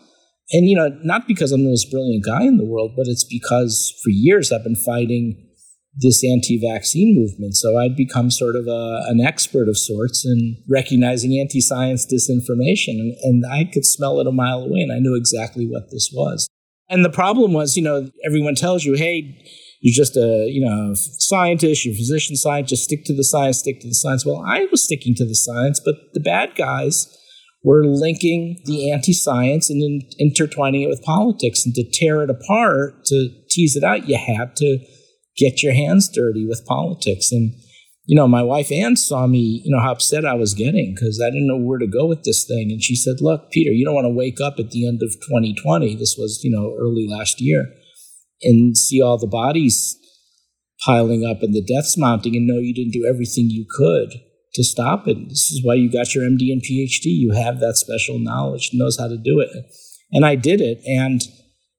and 0.51 0.69
you 0.69 0.77
know, 0.77 0.89
not 1.03 1.27
because 1.29 1.53
I'm 1.53 1.65
the 1.65 1.71
most 1.71 1.91
brilliant 1.91 2.25
guy 2.25 2.43
in 2.43 2.57
the 2.57 2.65
world, 2.65 2.93
but 2.97 3.07
it's 3.07 3.25
because 3.25 3.93
for 4.03 4.11
years 4.11 4.51
I've 4.51 4.65
been 4.65 4.77
fighting 4.77 5.37
this 5.99 6.25
anti-vaccine 6.25 7.15
movement. 7.17 7.55
So 7.55 7.79
I'd 7.79 7.97
become 7.97 8.31
sort 8.31 8.57
of 8.57 8.67
a, 8.67 9.03
an 9.07 9.21
expert 9.21 9.69
of 9.69 9.79
sorts 9.79 10.27
in 10.27 10.57
recognizing 10.69 11.39
anti-science 11.39 12.07
disinformation, 12.07 12.99
and, 12.99 13.15
and 13.23 13.45
I 13.47 13.65
could 13.65 13.85
smell 13.85 14.21
it 14.21 14.27
a 14.27 14.33
mile 14.33 14.63
away, 14.63 14.81
and 14.81 14.93
I 14.93 14.99
knew 14.99 15.15
exactly 15.15 15.67
what 15.67 15.91
this 15.91 16.11
was. 16.13 16.49
And 16.91 17.05
the 17.05 17.11
problem 17.11 17.53
was, 17.53 17.77
you 17.77 17.83
know, 17.83 18.11
everyone 18.27 18.55
tells 18.55 18.85
you, 18.85 18.95
hey, 18.95 19.41
you're 19.81 19.95
just 19.95 20.17
a 20.17 20.49
you 20.51 20.65
know 20.65 20.95
scientist, 20.95 21.85
you're 21.85 21.95
a 21.95 21.97
physician 21.97 22.37
scientist, 22.37 22.85
stick 22.85 23.05
to 23.05 23.15
the 23.15 23.23
science, 23.23 23.59
stick 23.59 23.81
to 23.81 23.89
the 23.89 23.95
science. 23.95 24.25
Well, 24.25 24.43
I 24.45 24.67
was 24.71 24.83
sticking 24.83 25.15
to 25.17 25.27
the 25.27 25.35
science, 25.35 25.81
but 25.85 25.97
the 26.15 26.21
bad 26.21 26.55
guys 26.57 27.07
were 27.63 27.85
linking 27.85 28.61
the 28.65 28.91
anti-science 28.91 29.71
and 29.71 29.83
in, 29.83 30.01
intertwining 30.19 30.83
it 30.83 30.89
with 30.89 31.03
politics. 31.03 31.65
And 31.65 31.75
to 31.75 31.85
tear 31.91 32.23
it 32.23 32.31
apart, 32.31 33.05
to 33.07 33.29
tease 33.51 33.77
it 33.77 33.85
out, 33.85 34.09
you 34.09 34.17
had 34.19 34.57
to 34.57 34.79
get 35.37 35.63
your 35.63 35.75
hands 35.75 36.09
dirty 36.09 36.47
with 36.47 36.67
politics. 36.67 37.33
And, 37.33 37.55
you 38.07 38.17
know, 38.17 38.29
my 38.29 38.43
wife 38.43 38.71
Ann 38.71 38.97
saw 38.97 39.27
me, 39.27 39.63
you 39.65 39.75
know, 39.75 39.83
how 39.83 39.93
upset 39.93 40.25
I 40.25 40.35
was 40.35 40.55
getting 40.55 40.95
because 40.95 41.21
I 41.25 41.31
didn't 41.31 41.49
know 41.49 41.59
where 41.59 41.79
to 41.79 41.87
go 41.87 42.07
with 42.07 42.25
this 42.25 42.45
thing. 42.45 42.71
And 42.71 42.83
she 42.83 42.97
said, 42.97 43.17
Look, 43.21 43.51
Peter, 43.51 43.71
you 43.71 43.85
don't 43.85 43.95
want 43.95 44.07
to 44.07 44.11
wake 44.11 44.41
up 44.41 44.59
at 44.59 44.71
the 44.71 44.87
end 44.87 45.01
of 45.03 45.15
2020. 45.27 45.97
This 45.97 46.17
was, 46.19 46.41
you 46.43 46.51
know, 46.51 46.77
early 46.79 47.07
last 47.09 47.41
year 47.41 47.67
and 48.43 48.77
see 48.77 49.01
all 49.01 49.19
the 49.19 49.27
bodies 49.27 49.99
piling 50.85 51.25
up 51.25 51.43
and 51.43 51.55
the 51.55 51.65
deaths 51.65 51.97
mounting 51.97 52.37
and 52.37 52.47
know 52.47 52.59
you 52.59 52.75
didn't 52.75 52.93
do 52.93 53.09
everything 53.09 53.49
you 53.49 53.65
could 53.69 54.21
to 54.55 54.63
stop 54.63 55.09
it. 55.09 55.17
This 55.29 55.51
is 55.51 55.65
why 55.65 55.75
you 55.75 55.91
got 55.91 56.15
your 56.15 56.25
MD 56.25 56.53
and 56.53 56.63
PhD. 56.63 57.07
You 57.07 57.33
have 57.33 57.61
that 57.61 57.77
special 57.77 58.19
knowledge, 58.19 58.71
knows 58.73 58.99
how 58.99 59.09
to 59.09 59.17
do 59.17 59.41
it. 59.41 59.51
And 60.13 60.25
I 60.25 60.37
did 60.37 60.61
it. 60.61 60.81
And 60.87 61.23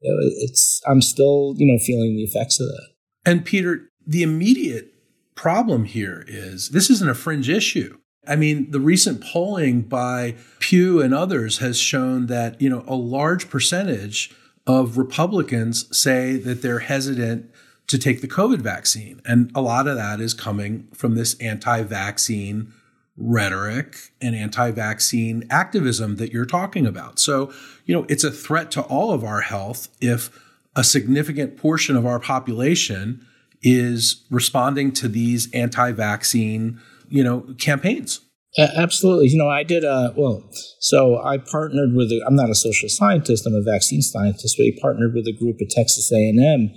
it's, 0.01 0.81
I'm 0.87 1.01
still, 1.01 1.55
you 1.57 1.65
know, 1.71 1.79
feeling 1.83 2.15
the 2.15 2.23
effects 2.23 2.59
of 2.59 2.67
that. 2.67 2.94
And 3.25 3.43
Peter, 3.43 3.89
the 4.05 4.23
immediate 4.23 4.93
problem 5.35 5.85
here 5.85 6.23
is 6.27 6.69
this 6.69 6.89
isn't 6.89 7.09
a 7.09 7.15
fringe 7.15 7.49
issue. 7.49 7.97
I 8.27 8.35
mean, 8.35 8.71
the 8.71 8.79
recent 8.79 9.23
polling 9.23 9.81
by 9.81 10.35
Pew 10.59 11.01
and 11.01 11.13
others 11.13 11.59
has 11.59 11.77
shown 11.77 12.27
that, 12.27 12.59
you 12.61 12.69
know, 12.69 12.83
a 12.87 12.95
large 12.95 13.49
percentage 13.49 14.33
of 14.65 14.97
Republicans 14.97 15.95
say 15.95 16.37
that 16.37 16.61
they're 16.61 16.79
hesitant 16.79 17.51
to 17.87 17.99
take 17.99 18.21
the 18.21 18.27
COVID 18.27 18.59
vaccine. 18.61 19.21
And 19.25 19.51
a 19.53 19.61
lot 19.61 19.87
of 19.87 19.95
that 19.95 20.19
is 20.19 20.33
coming 20.33 20.87
from 20.93 21.15
this 21.15 21.39
anti 21.39 21.83
vaccine 21.83 22.73
rhetoric 23.17 23.95
and 24.19 24.35
anti 24.35 24.71
vaccine 24.71 25.45
activism 25.49 26.15
that 26.15 26.31
you're 26.31 26.45
talking 26.45 26.87
about. 26.87 27.19
So, 27.19 27.53
you 27.85 27.93
know, 27.95 28.05
it's 28.09 28.23
a 28.23 28.31
threat 28.31 28.71
to 28.71 28.81
all 28.81 29.11
of 29.11 29.23
our 29.23 29.41
health 29.41 29.89
if 30.01 30.29
a 30.75 30.83
significant 30.83 31.57
portion 31.57 31.95
of 31.95 32.05
our 32.05 32.19
population 32.19 33.25
is 33.61 34.25
responding 34.29 34.91
to 34.93 35.07
these 35.07 35.51
anti-vaccine, 35.53 36.79
you 37.09 37.23
know, 37.23 37.41
campaigns. 37.57 38.21
Absolutely. 38.57 39.27
You 39.27 39.37
know, 39.37 39.49
I 39.49 39.63
did 39.63 39.83
a, 39.83 40.13
well, 40.15 40.49
so 40.79 41.21
I 41.21 41.37
partnered 41.37 41.93
with, 41.93 42.11
I'm 42.25 42.35
not 42.35 42.49
a 42.49 42.55
social 42.55 42.87
scientist, 42.87 43.45
I'm 43.45 43.53
a 43.53 43.61
vaccine 43.61 44.01
scientist, 44.01 44.55
but 44.57 44.65
I 44.65 44.71
partnered 44.81 45.13
with 45.13 45.27
a 45.27 45.33
group 45.37 45.57
at 45.61 45.69
Texas 45.69 46.11
A&M 46.11 46.71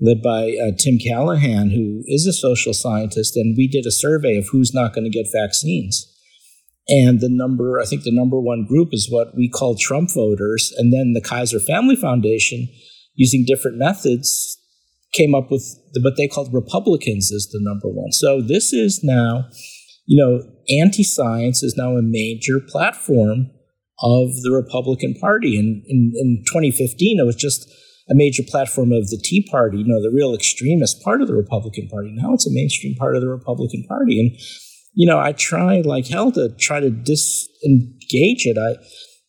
led 0.00 0.22
by 0.22 0.56
uh, 0.60 0.72
Tim 0.76 0.98
Callahan, 0.98 1.70
who 1.70 2.02
is 2.06 2.26
a 2.26 2.32
social 2.32 2.74
scientist, 2.74 3.36
and 3.36 3.56
we 3.56 3.68
did 3.68 3.86
a 3.86 3.92
survey 3.92 4.36
of 4.38 4.48
who's 4.50 4.74
not 4.74 4.92
going 4.92 5.04
to 5.04 5.10
get 5.10 5.26
vaccines. 5.32 6.10
And 6.88 7.20
the 7.20 7.30
number, 7.30 7.80
I 7.80 7.86
think 7.86 8.02
the 8.02 8.14
number 8.14 8.38
one 8.40 8.66
group 8.66 8.88
is 8.92 9.08
what 9.10 9.34
we 9.36 9.48
call 9.48 9.76
Trump 9.76 10.10
voters. 10.12 10.72
And 10.76 10.92
then 10.92 11.12
the 11.14 11.22
Kaiser 11.22 11.60
Family 11.60 11.96
Foundation 11.96 12.68
using 13.14 13.44
different 13.46 13.78
methods, 13.78 14.58
came 15.12 15.34
up 15.34 15.50
with 15.50 15.64
what 16.02 16.16
they 16.16 16.28
called 16.28 16.52
Republicans 16.52 17.32
as 17.32 17.48
the 17.52 17.60
number 17.62 17.88
one. 17.88 18.12
So 18.12 18.40
this 18.40 18.72
is 18.72 19.00
now, 19.02 19.48
you 20.06 20.22
know, 20.22 20.42
anti 20.80 21.04
science 21.04 21.62
is 21.62 21.76
now 21.76 21.96
a 21.96 22.02
major 22.02 22.60
platform 22.60 23.50
of 24.00 24.28
the 24.42 24.50
Republican 24.50 25.14
Party. 25.14 25.58
And 25.58 25.84
in, 25.86 26.12
in 26.16 26.44
2015, 26.48 27.20
it 27.20 27.24
was 27.24 27.36
just 27.36 27.70
a 28.10 28.14
major 28.14 28.42
platform 28.46 28.92
of 28.92 29.08
the 29.08 29.20
Tea 29.22 29.46
Party, 29.50 29.78
you 29.78 29.86
know, 29.86 30.02
the 30.02 30.14
real 30.14 30.34
extremist 30.34 31.02
part 31.02 31.22
of 31.22 31.28
the 31.28 31.34
Republican 31.34 31.88
Party. 31.88 32.10
Now 32.12 32.34
it's 32.34 32.46
a 32.46 32.52
mainstream 32.52 32.96
part 32.96 33.16
of 33.16 33.22
the 33.22 33.28
Republican 33.28 33.84
Party. 33.88 34.20
And, 34.20 34.32
you 34.92 35.06
know, 35.06 35.18
I 35.18 35.32
try 35.32 35.80
like 35.80 36.08
hell 36.08 36.30
to 36.32 36.50
try 36.58 36.80
to 36.80 36.90
disengage 36.90 38.46
it. 38.46 38.58
I, 38.58 38.82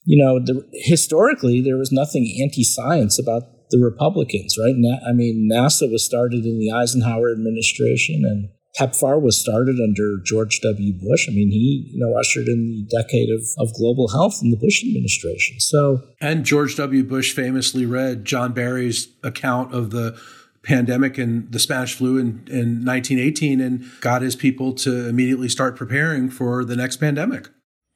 you 0.04 0.24
know, 0.24 0.40
the, 0.40 0.68
historically, 0.74 1.62
there 1.62 1.78
was 1.78 1.92
nothing 1.92 2.38
anti 2.42 2.64
science 2.64 3.18
about 3.18 3.44
the 3.70 3.80
Republicans, 3.84 4.58
right? 4.60 4.76
Na- 4.76 5.08
I 5.08 5.14
mean, 5.14 5.50
NASA 5.52 5.92
was 5.92 6.06
started 6.06 6.46
in 6.46 6.60
the 6.60 6.72
Eisenhower 6.72 7.32
administration, 7.32 8.24
and 8.26 8.50
PEPFAR 8.78 9.22
was 9.22 9.40
started 9.40 9.80
under 9.80 10.18
George 10.24 10.60
W. 10.62 10.94
Bush. 10.94 11.28
I 11.30 11.32
mean, 11.32 11.50
he 11.50 11.92
you 11.94 12.00
know 12.00 12.18
ushered 12.20 12.48
in 12.48 12.86
the 12.90 12.98
decade 12.98 13.30
of, 13.30 13.42
of 13.58 13.74
global 13.74 14.10
health 14.10 14.40
in 14.42 14.52
the 14.52 14.58
Bush 14.58 14.84
administration. 14.84 15.60
So, 15.60 16.02
and 16.20 16.46
George 16.46 16.76
W. 16.76 17.04
Bush 17.04 17.34
famously 17.34 17.86
read 17.86 18.26
John 18.26 18.54
Barry's 18.54 19.08
account 19.24 19.74
of 19.74 19.92
the 19.92 20.20
pandemic 20.64 21.18
and 21.18 21.52
the 21.52 21.60
Spanish 21.60 21.94
flu 21.94 22.18
in, 22.18 22.44
in 22.48 22.84
1918 22.84 23.62
and 23.62 23.86
got 24.02 24.22
his 24.22 24.36
people 24.36 24.74
to 24.74 25.08
immediately 25.08 25.48
start 25.48 25.76
preparing 25.76 26.30
for 26.30 26.66
the 26.66 26.76
next 26.76 26.98
pandemic. 26.98 27.50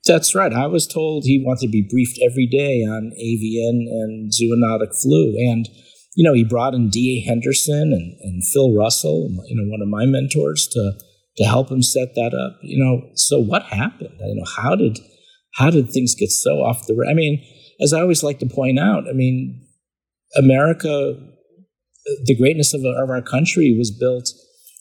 That's 0.10 0.34
right. 0.34 0.52
I 0.52 0.66
was 0.66 0.88
told 0.88 1.24
he 1.24 1.44
wanted 1.46 1.68
to 1.68 1.72
be 1.72 1.88
briefed 1.88 2.20
every 2.28 2.48
day 2.48 2.82
on 2.82 3.12
avian 3.16 3.86
and 3.88 4.32
zoonotic 4.32 5.00
flu. 5.00 5.36
And, 5.38 5.70
you 6.16 6.24
know, 6.24 6.34
he 6.34 6.44
brought 6.44 6.74
in 6.74 6.90
D.A. 6.90 7.22
Henderson 7.30 7.94
and, 7.94 8.18
and 8.22 8.44
Phil 8.52 8.76
Russell, 8.76 9.30
you 9.48 9.56
know, 9.56 9.70
one 9.70 9.84
of 9.84 9.88
my 9.88 10.08
mentors, 10.08 10.68
to, 10.70 10.94
to 11.38 11.44
help 11.44 11.70
him 11.70 11.84
set 11.84 12.16
that 12.16 12.34
up. 12.34 12.58
You 12.64 12.84
know, 12.84 13.08
so 13.14 13.40
what 13.40 13.66
happened? 13.66 14.16
You 14.20 14.36
know, 14.36 14.50
how 14.58 14.76
did 14.76 14.98
how 15.58 15.70
did 15.70 15.92
things 15.92 16.16
get 16.16 16.32
so 16.32 16.62
off 16.64 16.88
the 16.88 17.08
I 17.08 17.14
mean, 17.14 17.46
as 17.80 17.94
I 17.94 18.02
always 18.02 18.24
like 18.24 18.40
to 18.40 18.50
point 18.50 18.80
out, 18.80 19.08
I 19.08 19.14
mean, 19.14 19.64
America, 20.36 21.20
the 22.26 22.36
greatness 22.36 22.74
of, 22.74 22.82
of 22.82 23.10
our 23.12 23.22
country 23.22 23.76
was 23.78 23.92
built 23.92 24.28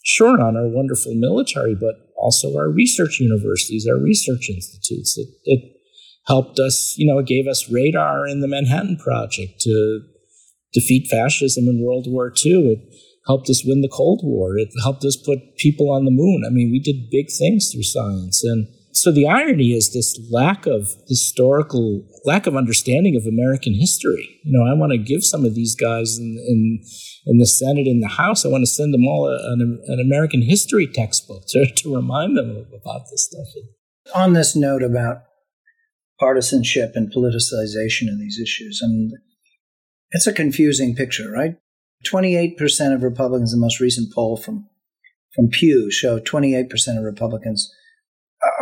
sure 0.08 0.40
on 0.40 0.56
our 0.56 0.66
wonderful 0.66 1.14
military, 1.14 1.74
but 1.74 1.94
also 2.16 2.56
our 2.56 2.70
research 2.70 3.20
universities, 3.20 3.86
our 3.86 4.00
research 4.00 4.48
institutes. 4.48 5.18
It, 5.18 5.28
it 5.44 5.76
helped 6.26 6.58
us, 6.58 6.94
you 6.96 7.06
know, 7.06 7.18
it 7.18 7.26
gave 7.26 7.46
us 7.46 7.70
radar 7.70 8.26
in 8.26 8.40
the 8.40 8.48
Manhattan 8.48 8.96
Project 8.96 9.60
to 9.60 10.00
defeat 10.72 11.08
fascism 11.10 11.68
in 11.68 11.84
World 11.84 12.06
War 12.08 12.32
II. 12.44 12.72
It 12.72 12.94
helped 13.26 13.50
us 13.50 13.64
win 13.64 13.82
the 13.82 13.92
Cold 13.92 14.20
War. 14.24 14.56
It 14.56 14.70
helped 14.82 15.04
us 15.04 15.16
put 15.16 15.58
people 15.58 15.90
on 15.90 16.06
the 16.06 16.10
moon. 16.10 16.42
I 16.46 16.50
mean, 16.50 16.70
we 16.70 16.80
did 16.80 17.10
big 17.10 17.26
things 17.30 17.70
through 17.70 17.82
science. 17.82 18.42
And 18.42 18.66
so 18.92 19.12
the 19.12 19.26
irony 19.26 19.72
is 19.72 19.92
this 19.92 20.18
lack 20.30 20.66
of 20.66 20.88
historical 21.06 22.06
lack 22.24 22.46
of 22.46 22.56
understanding 22.56 23.16
of 23.16 23.26
American 23.26 23.74
history. 23.74 24.40
You 24.44 24.52
know, 24.52 24.70
I 24.70 24.74
want 24.74 24.92
to 24.92 24.98
give 24.98 25.24
some 25.24 25.44
of 25.44 25.54
these 25.54 25.74
guys 25.74 26.18
in 26.18 26.36
in, 26.46 26.80
in 27.26 27.38
the 27.38 27.46
Senate 27.46 27.86
in 27.86 28.00
the 28.00 28.08
House. 28.08 28.44
I 28.44 28.48
want 28.48 28.62
to 28.62 28.70
send 28.70 28.92
them 28.92 29.06
all 29.06 29.28
a, 29.28 29.52
an, 29.52 29.80
an, 29.86 30.00
American 30.00 30.42
history 30.42 30.86
textbook 30.86 31.44
to, 31.48 31.66
to 31.66 31.94
remind 31.94 32.36
them 32.36 32.66
about 32.74 33.02
this 33.10 33.28
stuff. 33.30 33.46
On 34.14 34.32
this 34.32 34.56
note 34.56 34.82
about 34.82 35.22
partisanship 36.18 36.92
and 36.94 37.12
politicization 37.12 38.10
of 38.10 38.18
these 38.18 38.40
issues, 38.42 38.80
I 38.84 38.88
mean, 38.88 39.12
it's 40.10 40.26
a 40.26 40.32
confusing 40.32 40.94
picture, 40.94 41.30
right? 41.30 41.56
Twenty-eight 42.04 42.56
percent 42.56 42.94
of 42.94 43.02
Republicans, 43.02 43.52
the 43.52 43.58
most 43.58 43.80
recent 43.80 44.12
poll 44.14 44.36
from 44.36 44.66
from 45.34 45.48
Pew, 45.48 45.90
show 45.90 46.18
twenty-eight 46.18 46.70
percent 46.70 46.98
of 46.98 47.04
Republicans 47.04 47.70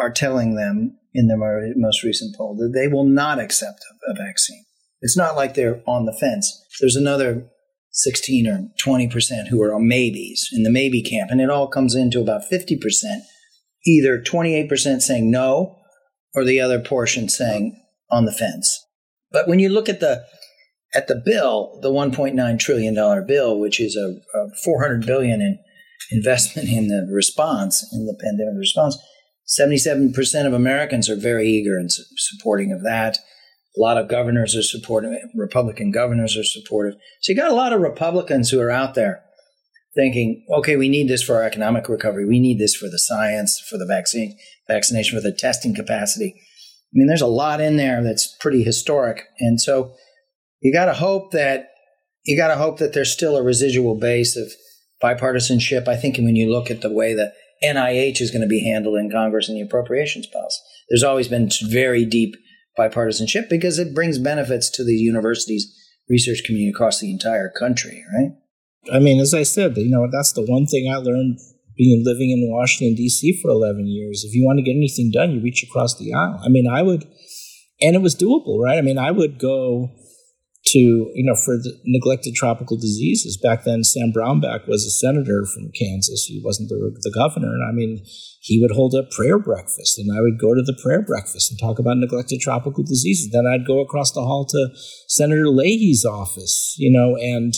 are 0.06 0.12
telling 0.12 0.54
them 0.54 0.96
in 1.14 1.26
their 1.26 1.72
most 1.76 2.02
recent 2.02 2.36
poll 2.36 2.54
that 2.56 2.72
they 2.75 2.88
will 2.88 3.04
not 3.04 3.40
accept 3.40 3.80
a 4.08 4.14
vaccine. 4.14 4.64
It's 5.00 5.16
not 5.16 5.36
like 5.36 5.54
they're 5.54 5.82
on 5.86 6.06
the 6.06 6.16
fence. 6.18 6.64
There's 6.80 6.96
another 6.96 7.48
16 7.90 8.46
or 8.46 8.68
20% 8.84 9.48
who 9.48 9.62
are 9.62 9.75
on 9.75 9.88
maybes 9.88 10.48
in 10.52 10.62
the 10.62 10.70
maybe 10.70 11.02
camp, 11.02 11.30
and 11.30 11.40
it 11.40 11.50
all 11.50 11.66
comes 11.66 11.94
into 11.94 12.20
about 12.20 12.42
50%, 12.50 12.78
either 13.86 14.20
28% 14.20 15.00
saying 15.00 15.30
no 15.30 15.76
or 16.34 16.44
the 16.44 16.60
other 16.60 16.78
portion 16.78 17.28
saying 17.28 17.82
on 18.10 18.26
the 18.26 18.32
fence. 18.32 18.84
But 19.32 19.48
when 19.48 19.58
you 19.58 19.68
look 19.68 19.88
at 19.88 20.00
the 20.00 20.25
at 20.94 21.08
the 21.08 21.20
bill, 21.22 21.78
the 21.82 21.90
1.9 21.90 22.58
trillion 22.58 22.94
dollar 22.94 23.22
bill, 23.22 23.58
which 23.58 23.80
is 23.80 23.96
a, 23.96 24.38
a 24.38 24.48
400 24.64 25.04
billion 25.04 25.40
in 25.40 25.58
investment 26.12 26.68
in 26.68 26.88
the 26.88 27.08
response 27.12 27.84
in 27.92 28.06
the 28.06 28.16
pandemic 28.22 28.58
response, 28.58 28.96
77% 29.46 30.46
of 30.46 30.52
Americans 30.52 31.08
are 31.08 31.16
very 31.16 31.48
eager 31.48 31.76
and 31.76 31.90
supporting 31.90 32.72
of 32.72 32.82
that. 32.82 33.18
A 33.76 33.80
lot 33.80 33.98
of 33.98 34.08
governors 34.08 34.56
are 34.56 34.62
supportive, 34.62 35.12
Republican 35.34 35.90
governors 35.90 36.36
are 36.36 36.44
supportive. 36.44 36.94
So 37.20 37.32
you 37.32 37.36
got 37.36 37.50
a 37.50 37.54
lot 37.54 37.72
of 37.72 37.80
Republicans 37.80 38.50
who 38.50 38.60
are 38.60 38.70
out 38.70 38.94
there 38.94 39.22
thinking, 39.94 40.44
okay, 40.50 40.76
we 40.76 40.88
need 40.88 41.08
this 41.08 41.22
for 41.22 41.36
our 41.36 41.42
economic 41.42 41.88
recovery. 41.88 42.26
We 42.26 42.38
need 42.38 42.58
this 42.58 42.74
for 42.74 42.86
the 42.86 42.98
science, 42.98 43.60
for 43.60 43.78
the 43.78 43.86
vaccine, 43.86 44.36
vaccination, 44.68 45.16
for 45.16 45.22
the 45.22 45.36
testing 45.36 45.74
capacity. 45.74 46.34
I 46.36 46.92
mean, 46.92 47.06
there's 47.06 47.22
a 47.22 47.26
lot 47.26 47.60
in 47.60 47.76
there 47.76 48.02
that's 48.02 48.36
pretty 48.40 48.62
historic. 48.62 49.22
And 49.40 49.60
so 49.60 49.94
you 50.60 50.72
got 50.72 50.86
to 50.86 50.94
hope 50.94 51.32
that 51.32 51.68
you 52.24 52.36
got 52.36 52.48
to 52.48 52.56
hope 52.56 52.78
that 52.78 52.92
there's 52.92 53.12
still 53.12 53.36
a 53.36 53.42
residual 53.42 53.94
base 53.94 54.36
of 54.36 54.50
bipartisanship. 55.02 55.86
I 55.86 55.96
think 55.96 56.16
when 56.16 56.36
you 56.36 56.50
look 56.50 56.70
at 56.70 56.80
the 56.80 56.92
way 56.92 57.14
that 57.14 57.32
NIH 57.62 58.20
is 58.20 58.30
going 58.30 58.42
to 58.42 58.48
be 58.48 58.64
handled 58.64 58.98
in 58.98 59.10
Congress 59.10 59.48
and 59.48 59.56
the 59.56 59.62
appropriations 59.62 60.26
policy. 60.26 60.60
There's 60.88 61.02
always 61.02 61.28
been 61.28 61.50
very 61.68 62.04
deep 62.04 62.36
bipartisanship 62.78 63.48
because 63.48 63.78
it 63.78 63.94
brings 63.94 64.18
benefits 64.18 64.70
to 64.70 64.84
the 64.84 64.94
universities, 64.94 65.72
research 66.08 66.42
community 66.44 66.70
across 66.70 67.00
the 67.00 67.10
entire 67.10 67.48
country, 67.48 68.04
right? 68.14 68.32
I 68.92 69.00
mean, 69.00 69.20
as 69.20 69.34
I 69.34 69.42
said, 69.42 69.76
you 69.76 69.90
know, 69.90 70.06
that's 70.10 70.32
the 70.32 70.44
one 70.44 70.66
thing 70.66 70.90
I 70.92 70.96
learned 70.96 71.38
being 71.76 72.04
living 72.04 72.30
in 72.30 72.50
Washington 72.50 72.94
D.C. 72.94 73.40
for 73.42 73.50
11 73.50 73.86
years. 73.86 74.25
If 74.25 74.34
you 74.34 74.44
want 74.44 74.58
to 74.58 74.62
get 74.62 74.76
anything 74.76 75.10
done, 75.12 75.32
you 75.32 75.40
reach 75.40 75.62
across 75.62 75.98
the 75.98 76.14
aisle. 76.14 76.40
I 76.44 76.48
mean, 76.48 76.66
I 76.68 76.82
would, 76.82 77.04
and 77.80 77.96
it 77.96 78.02
was 78.02 78.14
doable, 78.14 78.62
right? 78.62 78.78
I 78.78 78.82
mean, 78.82 78.98
I 78.98 79.10
would 79.10 79.38
go 79.38 79.90
to, 80.66 80.78
you 80.78 81.25
know, 81.25 81.37
for 81.44 81.58
neglected 81.85 82.35
tropical 82.35 82.76
diseases. 82.76 83.38
Back 83.40 83.64
then, 83.64 83.85
Sam 83.85 84.12
Brownback 84.12 84.66
was 84.66 84.85
a 84.85 84.90
senator 84.90 85.46
from 85.46 85.70
Kansas. 85.78 86.25
He 86.25 86.40
wasn't 86.44 86.68
the, 86.68 86.76
the 87.02 87.12
governor. 87.14 87.54
And 87.54 87.64
I 87.64 87.73
mean, 87.73 88.04
he 88.40 88.61
would 88.61 88.73
hold 88.73 88.94
a 88.94 89.02
prayer 89.14 89.38
breakfast, 89.38 89.99
and 89.99 90.11
I 90.16 90.20
would 90.20 90.38
go 90.40 90.54
to 90.54 90.62
the 90.62 90.78
prayer 90.82 91.02
breakfast 91.02 91.50
and 91.50 91.58
talk 91.58 91.78
about 91.78 91.99
neglected 91.99 92.40
tropical 92.40 92.85
diseases. 92.85 93.30
Then 93.32 93.46
I'd 93.46 93.66
go 93.66 93.80
across 93.80 94.12
the 94.12 94.23
hall 94.23 94.46
to 94.46 94.68
Senator 95.08 95.49
Leahy's 95.49 96.04
office, 96.04 96.74
you 96.79 96.90
know, 96.90 97.16
and 97.16 97.55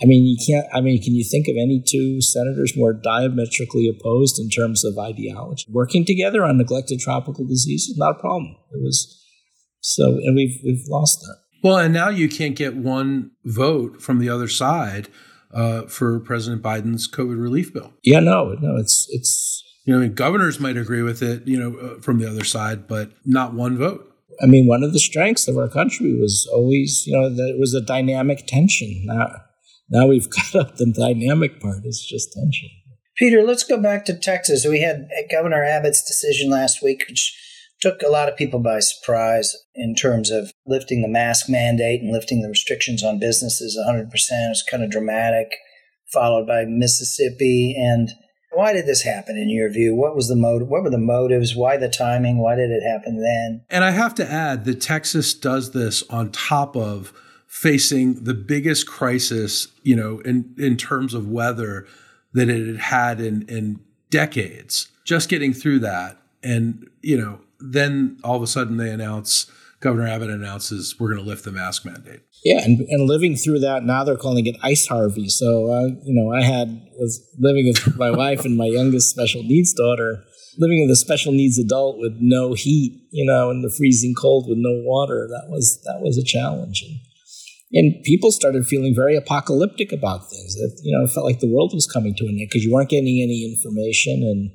I 0.00 0.06
mean, 0.06 0.24
you 0.24 0.36
can't, 0.46 0.66
I 0.72 0.80
mean, 0.80 1.02
can 1.02 1.14
you 1.14 1.24
think 1.24 1.48
of 1.48 1.56
any 1.56 1.82
two 1.84 2.20
senators 2.20 2.76
more 2.76 2.92
diametrically 2.92 3.88
opposed 3.88 4.38
in 4.38 4.48
terms 4.48 4.84
of 4.84 4.96
ideology? 4.96 5.66
Working 5.70 6.04
together 6.04 6.44
on 6.44 6.56
neglected 6.56 7.00
tropical 7.00 7.44
diseases, 7.44 7.96
not 7.98 8.16
a 8.16 8.20
problem. 8.20 8.54
It 8.70 8.80
was 8.80 9.20
so, 9.80 10.18
and 10.22 10.36
we've, 10.36 10.60
we've 10.64 10.86
lost 10.88 11.20
that. 11.22 11.36
Well, 11.62 11.78
and 11.78 11.92
now 11.92 12.08
you 12.08 12.28
can't 12.28 12.56
get 12.56 12.76
one 12.76 13.32
vote 13.44 14.00
from 14.00 14.18
the 14.18 14.28
other 14.28 14.48
side 14.48 15.08
uh, 15.52 15.82
for 15.82 16.20
President 16.20 16.62
Biden's 16.62 17.10
COVID 17.10 17.40
relief 17.40 17.72
bill. 17.72 17.92
Yeah, 18.02 18.20
no, 18.20 18.56
no, 18.60 18.76
it's 18.76 19.06
it's 19.10 19.64
you 19.84 19.94
know, 19.94 20.00
I 20.00 20.02
mean, 20.02 20.14
governors 20.14 20.60
might 20.60 20.76
agree 20.76 21.00
with 21.00 21.22
it, 21.22 21.48
you 21.48 21.58
know, 21.58 21.78
uh, 21.78 22.00
from 22.02 22.18
the 22.18 22.28
other 22.28 22.44
side, 22.44 22.86
but 22.86 23.12
not 23.24 23.54
one 23.54 23.78
vote. 23.78 24.04
I 24.42 24.44
mean, 24.44 24.66
one 24.66 24.82
of 24.82 24.92
the 24.92 25.00
strengths 25.00 25.48
of 25.48 25.56
our 25.56 25.68
country 25.68 26.14
was 26.20 26.46
always, 26.52 27.06
you 27.06 27.18
know, 27.18 27.30
that 27.30 27.54
it 27.54 27.58
was 27.58 27.72
a 27.72 27.80
dynamic 27.80 28.46
tension. 28.46 29.06
Now, 29.06 29.28
now 29.88 30.06
we've 30.06 30.28
got 30.52 30.54
up 30.54 30.76
the 30.76 30.92
dynamic 30.92 31.58
part. 31.58 31.84
It's 31.84 32.06
just 32.06 32.34
tension. 32.34 32.68
Peter, 33.16 33.42
let's 33.42 33.64
go 33.64 33.80
back 33.80 34.04
to 34.04 34.14
Texas. 34.14 34.66
We 34.66 34.80
had 34.80 35.08
Governor 35.30 35.64
Abbott's 35.64 36.04
decision 36.04 36.50
last 36.50 36.82
week, 36.82 37.04
which 37.08 37.34
took 37.80 38.02
a 38.02 38.10
lot 38.10 38.28
of 38.28 38.36
people 38.36 38.60
by 38.60 38.80
surprise 38.80 39.54
in 39.74 39.94
terms 39.94 40.30
of 40.30 40.50
lifting 40.66 41.02
the 41.02 41.08
mask 41.08 41.48
mandate 41.48 42.00
and 42.02 42.12
lifting 42.12 42.42
the 42.42 42.48
restrictions 42.48 43.04
on 43.04 43.18
businesses 43.18 43.78
100%. 43.78 44.04
It 44.04 44.48
was 44.48 44.64
kind 44.68 44.82
of 44.82 44.90
dramatic, 44.90 45.48
followed 46.12 46.46
by 46.46 46.64
Mississippi. 46.64 47.76
And 47.78 48.10
why 48.52 48.72
did 48.72 48.86
this 48.86 49.02
happen 49.02 49.36
in 49.36 49.48
your 49.48 49.70
view? 49.70 49.94
What 49.94 50.16
was 50.16 50.28
the 50.28 50.36
motive? 50.36 50.68
What 50.68 50.82
were 50.82 50.90
the 50.90 50.98
motives? 50.98 51.54
Why 51.54 51.76
the 51.76 51.88
timing? 51.88 52.38
Why 52.38 52.56
did 52.56 52.70
it 52.70 52.82
happen 52.82 53.20
then? 53.20 53.64
And 53.70 53.84
I 53.84 53.90
have 53.90 54.14
to 54.16 54.30
add 54.30 54.64
that 54.64 54.80
Texas 54.80 55.34
does 55.34 55.72
this 55.72 56.02
on 56.10 56.32
top 56.32 56.76
of 56.76 57.12
facing 57.46 58.24
the 58.24 58.34
biggest 58.34 58.86
crisis, 58.86 59.68
you 59.82 59.96
know, 59.96 60.20
in, 60.20 60.54
in 60.58 60.76
terms 60.76 61.14
of 61.14 61.28
weather 61.28 61.86
that 62.32 62.48
it 62.48 62.66
had 62.66 62.78
had 62.78 63.20
in, 63.20 63.42
in 63.48 63.80
decades. 64.10 64.88
Just 65.04 65.28
getting 65.28 65.52
through 65.52 65.78
that 65.80 66.18
and, 66.42 66.88
you 67.00 67.16
know, 67.16 67.40
then 67.60 68.18
all 68.24 68.36
of 68.36 68.42
a 68.42 68.46
sudden 68.46 68.76
they 68.76 68.90
announce 68.90 69.50
Governor 69.80 70.08
Abbott 70.08 70.30
announces 70.30 70.98
we're 70.98 71.12
going 71.12 71.22
to 71.22 71.28
lift 71.28 71.44
the 71.44 71.52
mask 71.52 71.84
mandate. 71.84 72.20
Yeah, 72.44 72.62
and, 72.64 72.80
and 72.88 73.08
living 73.08 73.36
through 73.36 73.60
that 73.60 73.84
now 73.84 74.04
they're 74.04 74.16
calling 74.16 74.46
it 74.46 74.56
Ice 74.62 74.86
Harvey. 74.86 75.28
So 75.28 75.70
uh, 75.70 75.86
you 76.02 76.14
know, 76.14 76.32
I 76.32 76.42
had 76.42 76.68
was 76.98 77.24
living 77.38 77.66
with 77.66 77.96
my 77.98 78.10
wife 78.10 78.44
and 78.44 78.56
my 78.56 78.66
youngest 78.66 79.10
special 79.10 79.42
needs 79.42 79.72
daughter, 79.72 80.24
living 80.56 80.82
with 80.82 80.90
a 80.90 80.96
special 80.96 81.32
needs 81.32 81.58
adult 81.58 81.98
with 81.98 82.16
no 82.18 82.54
heat, 82.54 83.06
you 83.10 83.24
know, 83.24 83.50
in 83.50 83.62
the 83.62 83.70
freezing 83.70 84.14
cold 84.20 84.48
with 84.48 84.58
no 84.58 84.82
water. 84.84 85.28
That 85.28 85.48
was 85.48 85.80
that 85.84 86.00
was 86.00 86.18
a 86.18 86.24
challenge. 86.24 86.84
And, 86.84 86.98
and 87.72 88.02
people 88.02 88.32
started 88.32 88.66
feeling 88.66 88.94
very 88.94 89.16
apocalyptic 89.16 89.92
about 89.92 90.28
things. 90.28 90.54
That 90.54 90.80
you 90.82 90.96
know, 90.96 91.04
it 91.04 91.10
felt 91.10 91.26
like 91.26 91.40
the 91.40 91.52
world 91.52 91.72
was 91.72 91.86
coming 91.86 92.14
to 92.16 92.24
an 92.24 92.38
end 92.38 92.48
because 92.50 92.64
you 92.64 92.72
weren't 92.72 92.90
getting 92.90 93.22
any 93.22 93.44
information 93.44 94.22
and 94.22 94.50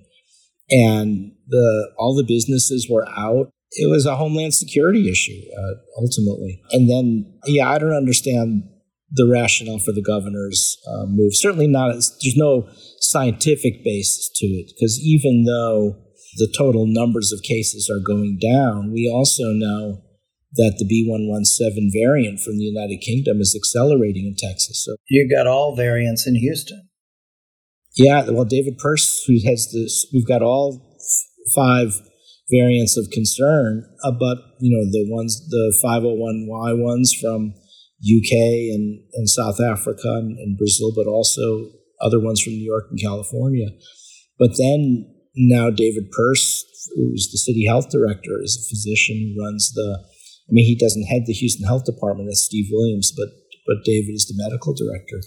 and 0.73 1.31
the 1.47 1.91
all 1.97 2.15
the 2.15 2.23
businesses 2.23 2.87
were 2.89 3.07
out. 3.17 3.51
It 3.71 3.89
was 3.89 4.05
a 4.05 4.15
homeland 4.15 4.53
security 4.53 5.09
issue 5.09 5.39
uh, 5.57 5.73
ultimately. 5.97 6.61
And 6.71 6.89
then, 6.89 7.39
yeah, 7.45 7.69
I 7.69 7.79
don't 7.79 7.93
understand 7.93 8.63
the 9.11 9.27
rationale 9.27 9.79
for 9.79 9.91
the 9.91 10.01
governor's 10.01 10.77
uh, 10.87 11.05
move. 11.07 11.35
Certainly 11.35 11.67
not. 11.67 11.93
There's 11.93 12.35
no 12.35 12.67
scientific 12.99 13.83
basis 13.83 14.29
to 14.35 14.45
it 14.45 14.71
because 14.75 14.99
even 14.99 15.45
though 15.45 15.95
the 16.37 16.51
total 16.57 16.85
numbers 16.87 17.31
of 17.31 17.43
cases 17.43 17.89
are 17.89 17.99
going 17.99 18.39
down, 18.39 18.91
we 18.91 19.11
also 19.13 19.51
know 19.53 20.01
that 20.55 20.75
the 20.77 20.85
B117 20.85 21.89
variant 21.91 22.39
from 22.39 22.57
the 22.57 22.63
United 22.63 23.01
Kingdom 23.01 23.41
is 23.41 23.55
accelerating 23.55 24.27
in 24.27 24.35
Texas. 24.35 24.83
So 24.83 24.95
you've 25.07 25.31
got 25.31 25.47
all 25.47 25.75
variants 25.75 26.27
in 26.27 26.35
Houston. 26.35 26.89
Yeah, 27.95 28.29
well, 28.29 28.45
David 28.45 28.77
Persse, 28.79 29.23
who 29.27 29.35
has 29.45 29.71
this, 29.71 30.07
we've 30.13 30.27
got 30.27 30.41
all 30.41 30.97
five 31.53 32.01
variants 32.49 32.97
of 32.97 33.11
concern, 33.11 33.85
uh, 34.03 34.11
but 34.11 34.37
you 34.59 34.71
know 34.75 34.83
the 34.89 35.05
ones, 35.11 35.47
the 35.49 35.73
501y 35.83 36.81
ones 36.81 37.13
from 37.13 37.53
UK 38.01 38.33
and, 38.73 38.99
and 39.13 39.29
South 39.29 39.61
Africa 39.61 40.09
and, 40.09 40.37
and 40.39 40.57
Brazil, 40.57 40.91
but 40.95 41.07
also 41.07 41.69
other 42.01 42.19
ones 42.19 42.41
from 42.41 42.53
New 42.53 42.65
York 42.65 42.85
and 42.89 42.99
California. 42.99 43.67
But 44.39 44.57
then 44.57 45.07
now 45.35 45.69
David 45.69 46.11
Persse, 46.11 46.65
who's 46.95 47.29
the 47.31 47.37
city 47.37 47.65
health 47.65 47.89
director, 47.89 48.41
is 48.41 48.57
a 48.57 48.69
physician 48.69 49.17
who 49.21 49.43
runs 49.43 49.71
the. 49.73 50.03
I 50.49 50.51
mean, 50.51 50.65
he 50.65 50.75
doesn't 50.75 51.05
head 51.05 51.23
the 51.25 51.33
Houston 51.33 51.65
Health 51.65 51.85
Department. 51.85 52.27
That's 52.27 52.43
Steve 52.43 52.67
Williams, 52.71 53.13
but 53.15 53.29
but 53.65 53.85
David 53.85 54.11
is 54.11 54.25
the 54.25 54.35
medical 54.35 54.73
director 54.73 55.21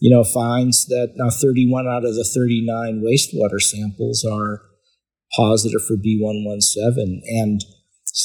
you 0.00 0.10
know, 0.10 0.24
finds 0.24 0.86
that 0.86 1.12
now 1.16 1.30
31 1.30 1.86
out 1.86 2.04
of 2.04 2.14
the 2.14 2.24
39 2.24 3.04
wastewater 3.04 3.60
samples 3.60 4.24
are 4.24 4.62
positive 5.36 5.82
for 5.86 5.94
B117. 5.96 7.20
And 7.28 7.60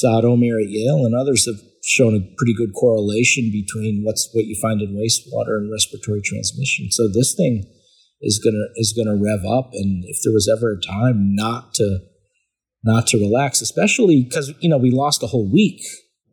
Omer 0.04 0.58
at 0.58 0.68
Yale 0.68 1.04
and 1.04 1.14
others 1.14 1.46
have 1.46 1.60
shown 1.84 2.16
a 2.16 2.34
pretty 2.36 2.54
good 2.54 2.72
correlation 2.74 3.50
between 3.52 4.02
what's 4.02 4.28
what 4.32 4.46
you 4.46 4.58
find 4.60 4.82
in 4.82 4.96
wastewater 4.96 5.58
and 5.58 5.70
respiratory 5.70 6.20
transmission. 6.24 6.88
So 6.90 7.08
this 7.08 7.34
thing 7.36 7.64
is 8.22 8.40
gonna 8.42 8.66
is 8.76 8.92
gonna 8.96 9.14
rev 9.14 9.44
up. 9.46 9.70
And 9.72 10.02
if 10.06 10.18
there 10.24 10.32
was 10.32 10.48
ever 10.48 10.72
a 10.72 10.80
time 10.80 11.34
not 11.34 11.74
to 11.74 11.98
not 12.82 13.06
to 13.08 13.18
relax, 13.18 13.60
especially 13.60 14.24
because 14.24 14.52
you 14.60 14.68
know 14.68 14.78
we 14.78 14.90
lost 14.90 15.22
a 15.22 15.28
whole 15.28 15.50
week 15.50 15.80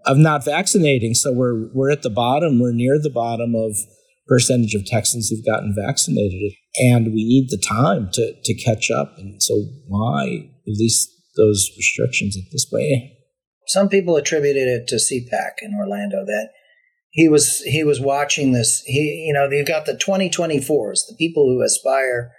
of 0.05 0.17
not 0.17 0.43
vaccinating, 0.43 1.13
so 1.13 1.31
we're 1.31 1.69
we're 1.73 1.91
at 1.91 2.01
the 2.01 2.09
bottom, 2.09 2.59
we're 2.59 2.73
near 2.73 2.97
the 2.99 3.11
bottom 3.11 3.53
of 3.55 3.75
percentage 4.27 4.73
of 4.73 4.85
Texans 4.85 5.29
who've 5.29 5.45
gotten 5.45 5.75
vaccinated, 5.75 6.53
and 6.77 7.07
we 7.07 7.23
need 7.23 7.47
the 7.49 7.57
time 7.57 8.09
to 8.13 8.33
to 8.43 8.53
catch 8.53 8.89
up. 8.91 9.15
And 9.17 9.41
so, 9.41 9.55
why 9.87 10.49
release 10.65 11.09
those 11.35 11.69
restrictions 11.77 12.37
at 12.37 12.51
this 12.51 12.65
point? 12.65 13.11
Some 13.67 13.89
people 13.89 14.17
attributed 14.17 14.67
it 14.67 14.87
to 14.87 14.95
CPAC 14.95 15.61
in 15.61 15.73
Orlando 15.73 16.25
that 16.25 16.49
he 17.11 17.29
was 17.29 17.59
he 17.61 17.83
was 17.83 17.99
watching 17.99 18.51
this. 18.51 18.83
He 18.85 19.25
you 19.27 19.33
know 19.33 19.49
they've 19.49 19.65
got 19.65 19.85
the 19.85 19.93
2024s, 19.93 21.07
the 21.07 21.15
people 21.17 21.45
who 21.45 21.63
aspire 21.63 22.31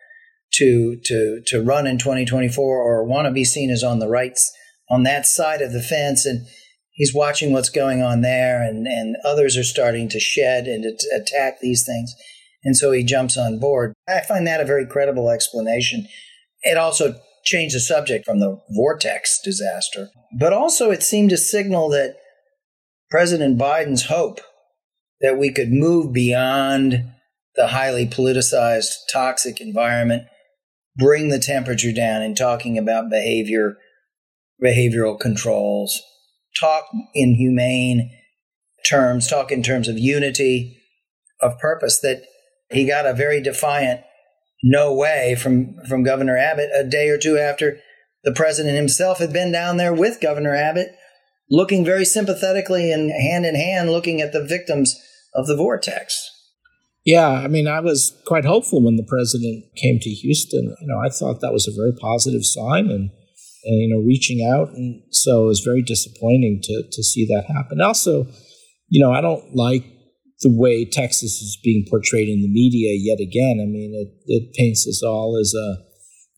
to 0.54 0.98
to 1.04 1.42
to 1.46 1.62
run 1.62 1.86
in 1.86 1.98
2024 1.98 2.64
or 2.64 3.04
want 3.04 3.26
to 3.26 3.32
be 3.32 3.44
seen 3.44 3.70
as 3.70 3.82
on 3.82 3.98
the 3.98 4.08
rights 4.08 4.52
on 4.90 5.02
that 5.04 5.26
side 5.26 5.62
of 5.62 5.72
the 5.72 5.82
fence 5.82 6.26
and 6.26 6.46
he's 6.94 7.14
watching 7.14 7.52
what's 7.52 7.68
going 7.68 8.02
on 8.02 8.22
there 8.22 8.62
and 8.62 8.86
and 8.86 9.16
others 9.24 9.56
are 9.56 9.64
starting 9.64 10.08
to 10.08 10.20
shed 10.20 10.66
and 10.66 10.82
to 10.82 11.08
attack 11.16 11.60
these 11.60 11.84
things. 11.84 12.14
And 12.64 12.76
so 12.76 12.92
he 12.92 13.04
jumps 13.04 13.36
on 13.36 13.58
board. 13.58 13.92
I 14.08 14.22
find 14.22 14.46
that 14.46 14.60
a 14.60 14.64
very 14.64 14.86
credible 14.86 15.28
explanation. 15.28 16.06
It 16.62 16.78
also 16.78 17.16
changed 17.44 17.74
the 17.74 17.80
subject 17.80 18.24
from 18.24 18.40
the 18.40 18.58
vortex 18.70 19.38
disaster. 19.44 20.08
But 20.38 20.54
also 20.54 20.90
it 20.90 21.02
seemed 21.02 21.30
to 21.30 21.36
signal 21.36 21.90
that 21.90 22.16
president 23.10 23.58
biden's 23.58 24.06
hope 24.06 24.40
that 25.20 25.38
we 25.38 25.52
could 25.52 25.70
move 25.70 26.12
beyond 26.12 27.04
the 27.54 27.68
highly 27.68 28.06
politicized 28.06 28.92
toxic 29.12 29.60
environment 29.60 30.24
bring 30.96 31.28
the 31.28 31.38
temperature 31.38 31.92
down 31.92 32.22
in 32.22 32.34
talking 32.34 32.78
about 32.78 33.10
behavior, 33.10 33.76
behavioral 34.62 35.18
controls, 35.18 36.00
talk 36.58 36.84
in 37.14 37.34
humane 37.34 38.10
terms, 38.88 39.28
talk 39.28 39.50
in 39.50 39.62
terms 39.62 39.88
of 39.88 39.98
unity 39.98 40.80
of 41.40 41.58
purpose, 41.58 42.00
that 42.00 42.22
he 42.70 42.86
got 42.86 43.06
a 43.06 43.14
very 43.14 43.42
defiant 43.42 44.00
no 44.62 44.94
way 44.94 45.34
from, 45.34 45.76
from 45.88 46.02
Governor 46.02 46.38
Abbott 46.38 46.70
a 46.74 46.84
day 46.84 47.08
or 47.10 47.18
two 47.18 47.36
after 47.36 47.78
the 48.24 48.32
president 48.32 48.76
himself 48.76 49.18
had 49.18 49.32
been 49.32 49.52
down 49.52 49.76
there 49.76 49.92
with 49.92 50.20
Governor 50.20 50.54
Abbott, 50.54 50.88
looking 51.50 51.84
very 51.84 52.06
sympathetically 52.06 52.90
and 52.90 53.10
hand 53.10 53.44
in 53.44 53.54
hand, 53.54 53.90
looking 53.90 54.22
at 54.22 54.32
the 54.32 54.42
victims 54.42 54.98
of 55.34 55.46
the 55.46 55.56
vortex. 55.56 56.30
Yeah, 57.04 57.28
I 57.28 57.48
mean, 57.48 57.68
I 57.68 57.80
was 57.80 58.18
quite 58.26 58.46
hopeful 58.46 58.82
when 58.82 58.96
the 58.96 59.06
president 59.06 59.64
came 59.76 59.98
to 60.00 60.08
Houston. 60.08 60.74
You 60.80 60.86
know, 60.86 60.98
I 61.04 61.10
thought 61.10 61.42
that 61.42 61.52
was 61.52 61.68
a 61.68 61.76
very 61.76 61.92
positive 62.00 62.46
sign 62.46 62.90
and, 62.90 63.10
and 63.64 63.80
you 63.80 63.94
know, 63.94 64.02
reaching 64.04 64.46
out. 64.46 64.68
And 64.68 65.02
so 65.10 65.44
it 65.44 65.46
was 65.46 65.60
very 65.60 65.82
disappointing 65.82 66.60
to, 66.64 66.82
to 66.90 67.02
see 67.02 67.26
that 67.26 67.44
happen. 67.46 67.80
Also, 67.80 68.26
you 68.88 69.02
know, 69.02 69.12
I 69.12 69.20
don't 69.20 69.54
like 69.54 69.84
the 70.40 70.54
way 70.54 70.84
Texas 70.84 71.40
is 71.40 71.58
being 71.62 71.86
portrayed 71.88 72.28
in 72.28 72.42
the 72.42 72.48
media 72.48 72.92
yet 72.96 73.20
again. 73.20 73.60
I 73.62 73.66
mean, 73.66 73.94
it, 73.94 74.08
it 74.26 74.54
paints 74.54 74.86
us 74.86 75.02
all 75.02 75.38
as 75.40 75.54
a, 75.54 75.82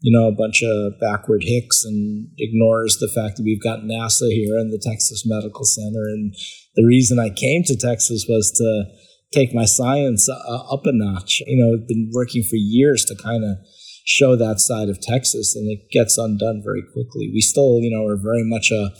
you 0.01 0.17
know, 0.17 0.29
a 0.29 0.33
bunch 0.33 0.63
of 0.63 1.01
backward 1.01 1.43
hicks 1.45 1.85
and 1.85 2.29
ignores 2.39 2.99
the 2.99 3.09
fact 3.09 3.37
that 3.37 3.45
we've 3.45 3.63
got 3.63 3.81
NASA 3.81 4.31
here 4.31 4.59
and 4.59 4.73
the 4.73 4.83
Texas 4.83 5.25
Medical 5.27 5.65
Center. 5.65 6.05
And 6.05 6.35
the 6.77 6.85
reason 6.85 7.19
I 7.19 7.31
came 7.31 7.63
to 7.65 7.77
Texas 7.77 8.27
was 8.29 8.53
to, 8.53 8.85
take 9.33 9.55
my 9.55 9.65
science 9.65 10.29
uh, 10.29 10.73
up 10.73 10.87
a 10.87 10.93
notch. 10.93 11.43
You 11.47 11.57
know, 11.57 11.75
I've 11.75 11.89
been 11.89 12.11
working 12.13 12.43
for 12.43 12.57
years 12.57 13.05
to 13.07 13.17
kind 13.17 13.45
of 13.45 13.59
show 14.07 14.37
that 14.37 14.61
side 14.61 14.89
of 14.89 15.01
Texas, 15.01 15.55
and 15.57 15.71
it 15.71 15.91
gets 15.91 16.17
undone 16.17 16.63
very 16.65 16.83
quickly. 16.93 17.31
We 17.33 17.41
still, 17.41 17.81
you 17.81 17.91
know, 17.91 18.07
are 18.07 18.17
very 18.17 18.45
much 18.45 18.71
a 18.71 18.91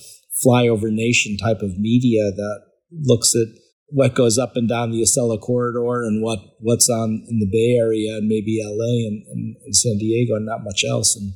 flyover 0.45 0.91
nation 0.91 1.37
type 1.37 1.63
of 1.63 1.79
media 1.79 2.31
that 2.35 2.61
looks 2.93 3.35
at 3.35 3.47
what 3.89 4.15
goes 4.15 4.37
up 4.37 4.57
and 4.57 4.69
down 4.69 4.91
the 4.91 5.01
Acela 5.03 5.41
corridor 5.41 6.03
and 6.03 6.23
what 6.23 6.41
what's 6.61 6.91
on 6.91 7.25
in 7.29 7.39
the 7.39 7.49
Bay 7.51 7.79
Area 7.79 8.17
and 8.17 8.27
maybe 8.27 8.61
LA 8.63 9.07
and, 9.07 9.25
and, 9.29 9.57
and 9.65 9.77
San 9.77 9.97
Diego 9.97 10.35
and 10.35 10.45
not 10.45 10.65
much 10.65 10.83
else. 10.85 11.15
And 11.17 11.33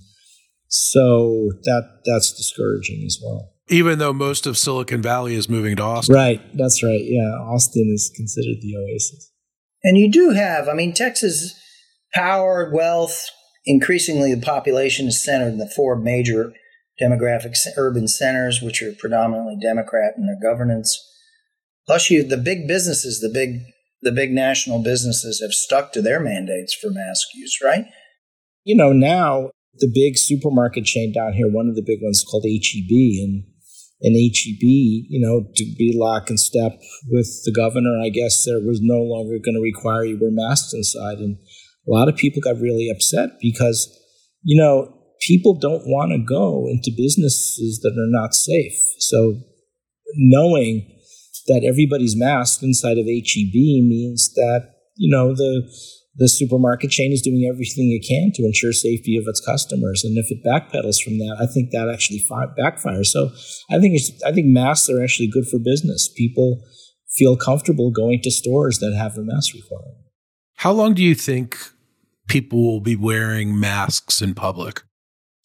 so 0.67 1.51
that 1.63 2.01
that's 2.05 2.33
discouraging 2.33 3.05
as 3.07 3.19
well 3.23 3.53
even 3.71 4.01
though 4.01 4.13
most 4.13 4.47
of 4.47 4.59
Silicon 4.59 5.01
Valley 5.01 5.35
is 5.35 5.49
moving 5.49 5.77
to 5.77 5.83
Austin. 5.83 6.15
Right, 6.15 6.41
that's 6.57 6.83
right. 6.83 7.01
Yeah, 7.03 7.39
Austin 7.41 7.91
is 7.95 8.13
considered 8.15 8.61
the 8.61 8.75
oasis. 8.77 9.33
And 9.85 9.97
you 9.97 10.11
do 10.11 10.31
have, 10.31 10.69
I 10.69 10.75
mean, 10.75 10.93
Texas 10.93 11.55
power, 12.13 12.71
wealth, 12.75 13.31
increasingly 13.65 14.35
the 14.35 14.41
population 14.41 15.07
is 15.07 15.23
centered 15.23 15.49
in 15.49 15.59
the 15.59 15.71
four 15.75 15.97
major 15.97 16.53
demographic 17.01 17.55
urban 17.77 18.09
centers, 18.09 18.61
which 18.61 18.83
are 18.83 18.93
predominantly 18.93 19.57
Democrat 19.61 20.15
in 20.17 20.27
their 20.27 20.39
governance. 20.41 20.99
Plus, 21.87 22.11
you 22.11 22.23
the 22.23 22.37
big 22.37 22.69
businesses, 22.69 23.21
the 23.21 23.31
big 23.33 23.61
the 24.03 24.13
big 24.13 24.31
national 24.33 24.83
businesses 24.83 25.41
have 25.41 25.53
stuck 25.53 25.93
to 25.93 26.01
their 26.01 26.21
mandates 26.21 26.75
for 26.75 26.91
mask 26.91 27.29
use, 27.35 27.59
right? 27.63 27.85
You 28.65 28.75
know, 28.75 28.93
now 28.93 29.51
the 29.75 29.91
big 29.93 30.17
supermarket 30.17 30.85
chain 30.85 31.13
down 31.13 31.35
here, 31.35 31.49
one 31.49 31.69
of 31.69 31.77
the 31.77 31.85
big 31.85 31.99
ones 32.03 32.25
called 32.29 32.45
HEB, 32.45 32.91
and 32.91 33.45
and 34.03 34.17
HEB, 34.17 34.63
you 34.63 35.21
know, 35.21 35.47
to 35.57 35.65
be 35.77 35.95
lock 35.95 36.31
and 36.31 36.41
step 36.41 36.73
with 37.11 37.43
the 37.45 37.53
governor, 37.53 38.01
I 38.03 38.09
guess 38.09 38.45
there 38.47 38.61
was 38.61 38.81
no 38.81 39.03
longer 39.03 39.37
going 39.39 39.57
to 39.57 39.61
require 39.61 40.05
you 40.05 40.19
wear 40.19 40.31
masks 40.31 40.73
inside. 40.73 41.19
And 41.19 41.37
a 41.87 41.91
lot 41.91 42.09
of 42.09 42.17
people 42.17 42.41
got 42.43 42.61
really 42.61 42.89
upset 42.91 43.31
because, 43.41 43.89
you 44.43 44.61
know, 44.61 44.93
people 45.21 45.55
don't 45.55 45.87
want 45.87 46.13
to 46.13 46.19
go 46.19 46.67
into 46.69 46.91
businesses 46.97 47.81
that 47.83 47.93
are 47.93 48.11
not 48.11 48.35
safe. 48.35 48.79
So 48.99 49.41
knowing 50.17 50.87
that 51.47 51.65
everybody's 51.65 52.17
masked 52.17 52.63
inside 52.63 52.99
of 52.99 53.07
HEB 53.07 53.55
means 53.55 54.33
that, 54.35 54.75
you 54.97 55.11
know, 55.11 55.35
the 55.35 55.71
the 56.17 56.29
supermarket 56.29 56.91
chain 56.91 57.13
is 57.13 57.23
doing 57.23 57.49
everything 57.51 57.93
it 57.93 58.07
can 58.07 58.31
to 58.35 58.45
ensure 58.45 58.73
safety 58.73 59.17
of 59.17 59.25
its 59.27 59.41
customers. 59.41 60.05
And 60.05 60.19
if 60.19 60.31
it 60.31 60.45
backpedals 60.45 61.03
from 61.03 61.19
that, 61.19 61.37
I 61.41 61.47
think 61.47 61.71
that 61.71 61.89
actually 61.89 62.19
fi- 62.19 62.53
backfires. 62.59 63.07
So 63.07 63.31
I 63.71 63.81
think 63.81 63.95
it's, 63.95 64.11
I 64.25 64.33
think 64.33 64.49
masks 64.49 64.91
are 64.91 65.03
actually 65.03 65.29
good 65.29 65.47
for 65.47 65.59
business. 65.59 66.13
People 66.15 66.63
feel 67.17 67.37
comfortable 67.37 67.91
going 67.91 68.21
to 68.23 68.31
stores 68.31 68.81
that 68.81 68.95
have 68.95 69.17
a 69.17 69.23
mask 69.23 69.55
requirement. 69.55 70.10
How 70.61 70.73
long 70.73 70.93
do 70.93 71.03
you 71.03 71.15
think 71.15 71.57
people 72.29 72.63
will 72.63 72.83
be 72.83 72.95
wearing 72.95 73.59
masks 73.59 74.21
in 74.21 74.35
public? 74.35 74.83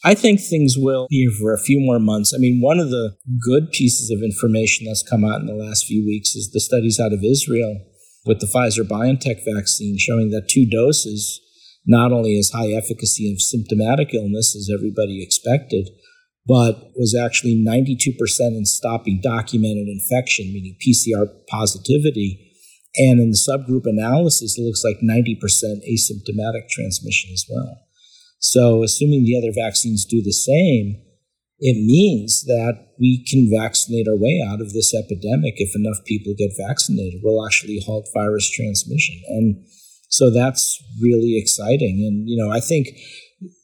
I 0.03 0.13
think 0.13 0.41
things 0.41 0.75
will 0.77 1.07
be 1.09 1.33
for 1.39 1.53
a 1.53 1.57
few 1.57 1.79
more 1.79 1.99
months. 1.99 2.33
I 2.33 2.37
mean, 2.37 2.59
one 2.61 2.79
of 2.79 2.89
the 2.89 3.15
good 3.41 3.71
pieces 3.71 4.11
of 4.11 4.21
information 4.21 4.87
that's 4.87 5.07
come 5.09 5.23
out 5.23 5.39
in 5.39 5.47
the 5.47 5.53
last 5.53 5.85
few 5.85 6.05
weeks 6.05 6.35
is 6.35 6.51
the 6.51 6.59
studies 6.59 6.99
out 6.99 7.13
of 7.13 7.23
Israel 7.23 7.79
with 8.25 8.41
the 8.41 8.45
Pfizer 8.45 8.85
BioNTech 8.85 9.39
vaccine 9.55 9.97
showing 9.97 10.31
that 10.31 10.49
two 10.49 10.67
doses 10.69 11.39
not 11.87 12.11
only 12.11 12.35
has 12.35 12.49
high 12.49 12.73
efficacy 12.73 13.31
of 13.31 13.39
symptomatic 13.39 14.13
illness 14.13 14.53
as 14.53 14.69
everybody 14.69 15.23
expected, 15.23 15.91
but 16.45 16.91
was 16.97 17.15
actually 17.15 17.55
92% 17.55 18.17
in 18.49 18.65
stopping 18.65 19.21
documented 19.23 19.87
infection, 19.87 20.51
meaning 20.51 20.75
PCR 20.85 21.27
positivity. 21.47 22.44
And 22.97 23.19
in 23.19 23.31
the 23.31 23.37
subgroup 23.37 23.85
analysis, 23.85 24.57
it 24.57 24.63
looks 24.63 24.83
like 24.83 25.03
90% 25.03 25.39
asymptomatic 25.83 26.69
transmission 26.69 27.31
as 27.33 27.45
well. 27.49 27.81
So, 28.39 28.83
assuming 28.83 29.23
the 29.23 29.37
other 29.37 29.53
vaccines 29.53 30.05
do 30.05 30.21
the 30.21 30.31
same, 30.31 31.01
it 31.59 31.75
means 31.75 32.43
that 32.45 32.93
we 32.99 33.25
can 33.29 33.49
vaccinate 33.49 34.07
our 34.07 34.15
way 34.15 34.43
out 34.45 34.61
of 34.61 34.73
this 34.73 34.93
epidemic 34.93 35.55
if 35.57 35.75
enough 35.75 36.03
people 36.05 36.33
get 36.37 36.51
vaccinated. 36.57 37.21
We'll 37.23 37.45
actually 37.45 37.81
halt 37.85 38.07
virus 38.13 38.49
transmission. 38.49 39.21
And 39.27 39.65
so 40.09 40.29
that's 40.29 40.81
really 41.01 41.37
exciting. 41.37 42.03
And, 42.05 42.29
you 42.29 42.37
know, 42.37 42.51
I 42.51 42.59
think 42.59 42.89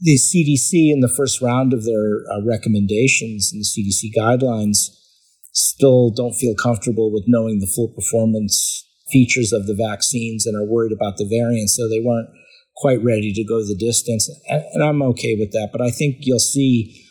the 0.02 0.18
CDC 0.18 0.92
in 0.92 1.00
the 1.02 1.14
first 1.16 1.42
round 1.42 1.74
of 1.74 1.86
their 1.86 2.24
uh, 2.32 2.44
recommendations 2.46 3.52
and 3.52 3.62
the 3.62 3.66
CDC 3.66 4.12
guidelines 4.18 4.90
still 5.54 6.12
don't 6.12 6.34
feel 6.34 6.56
comfortable 6.62 7.12
with 7.12 7.26
knowing 7.28 7.60
the 7.60 7.68
full 7.68 7.90
performance 7.90 8.88
features 9.12 9.52
of 9.54 9.68
the 9.68 9.76
vaccines 9.76 10.46
and 10.46 10.56
are 10.56 10.66
worried 10.66 10.92
about 10.92 11.18
the 11.18 11.28
variants. 11.28 11.76
So 11.76 11.88
they 11.88 12.02
weren't 12.02 12.30
quite 12.76 13.04
ready 13.04 13.34
to 13.34 13.44
go 13.44 13.60
the 13.60 13.76
distance. 13.76 14.30
And, 14.48 14.64
and 14.74 14.84
I'm 14.84 15.02
okay 15.14 15.36
with 15.38 15.52
that. 15.52 15.70
But 15.72 15.82
I 15.82 15.92
think 15.92 16.18
you'll 16.22 16.40
see 16.40 17.08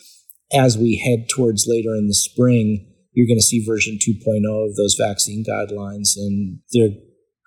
as 0.53 0.77
we 0.77 0.97
head 0.97 1.29
towards 1.29 1.65
later 1.67 1.95
in 1.95 2.07
the 2.07 2.13
spring, 2.13 2.87
you're 3.13 3.27
going 3.27 3.39
to 3.39 3.43
see 3.45 3.65
version 3.65 3.97
2.0 3.97 4.69
of 4.69 4.75
those 4.75 4.95
vaccine 4.99 5.43
guidelines, 5.43 6.15
and 6.15 6.59
they're 6.71 6.95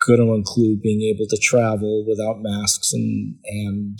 going 0.07 0.21
to 0.21 0.35
include 0.35 0.83
being 0.83 1.03
able 1.15 1.27
to 1.29 1.39
travel 1.43 2.05
without 2.07 2.43
masks 2.43 2.93
and 2.93 3.37
and 3.45 3.99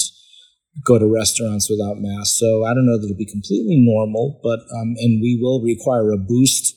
go 0.85 0.99
to 0.99 1.07
restaurants 1.07 1.71
without 1.71 1.97
masks. 1.99 2.39
So 2.39 2.65
I 2.65 2.75
don't 2.75 2.87
know 2.87 2.99
that 2.99 3.07
it'll 3.07 3.17
be 3.17 3.31
completely 3.31 3.79
normal, 3.79 4.41
but 4.43 4.61
um, 4.77 4.95
and 4.99 5.23
we 5.23 5.39
will 5.41 5.63
require 5.63 6.13
a 6.13 6.19
boost, 6.19 6.75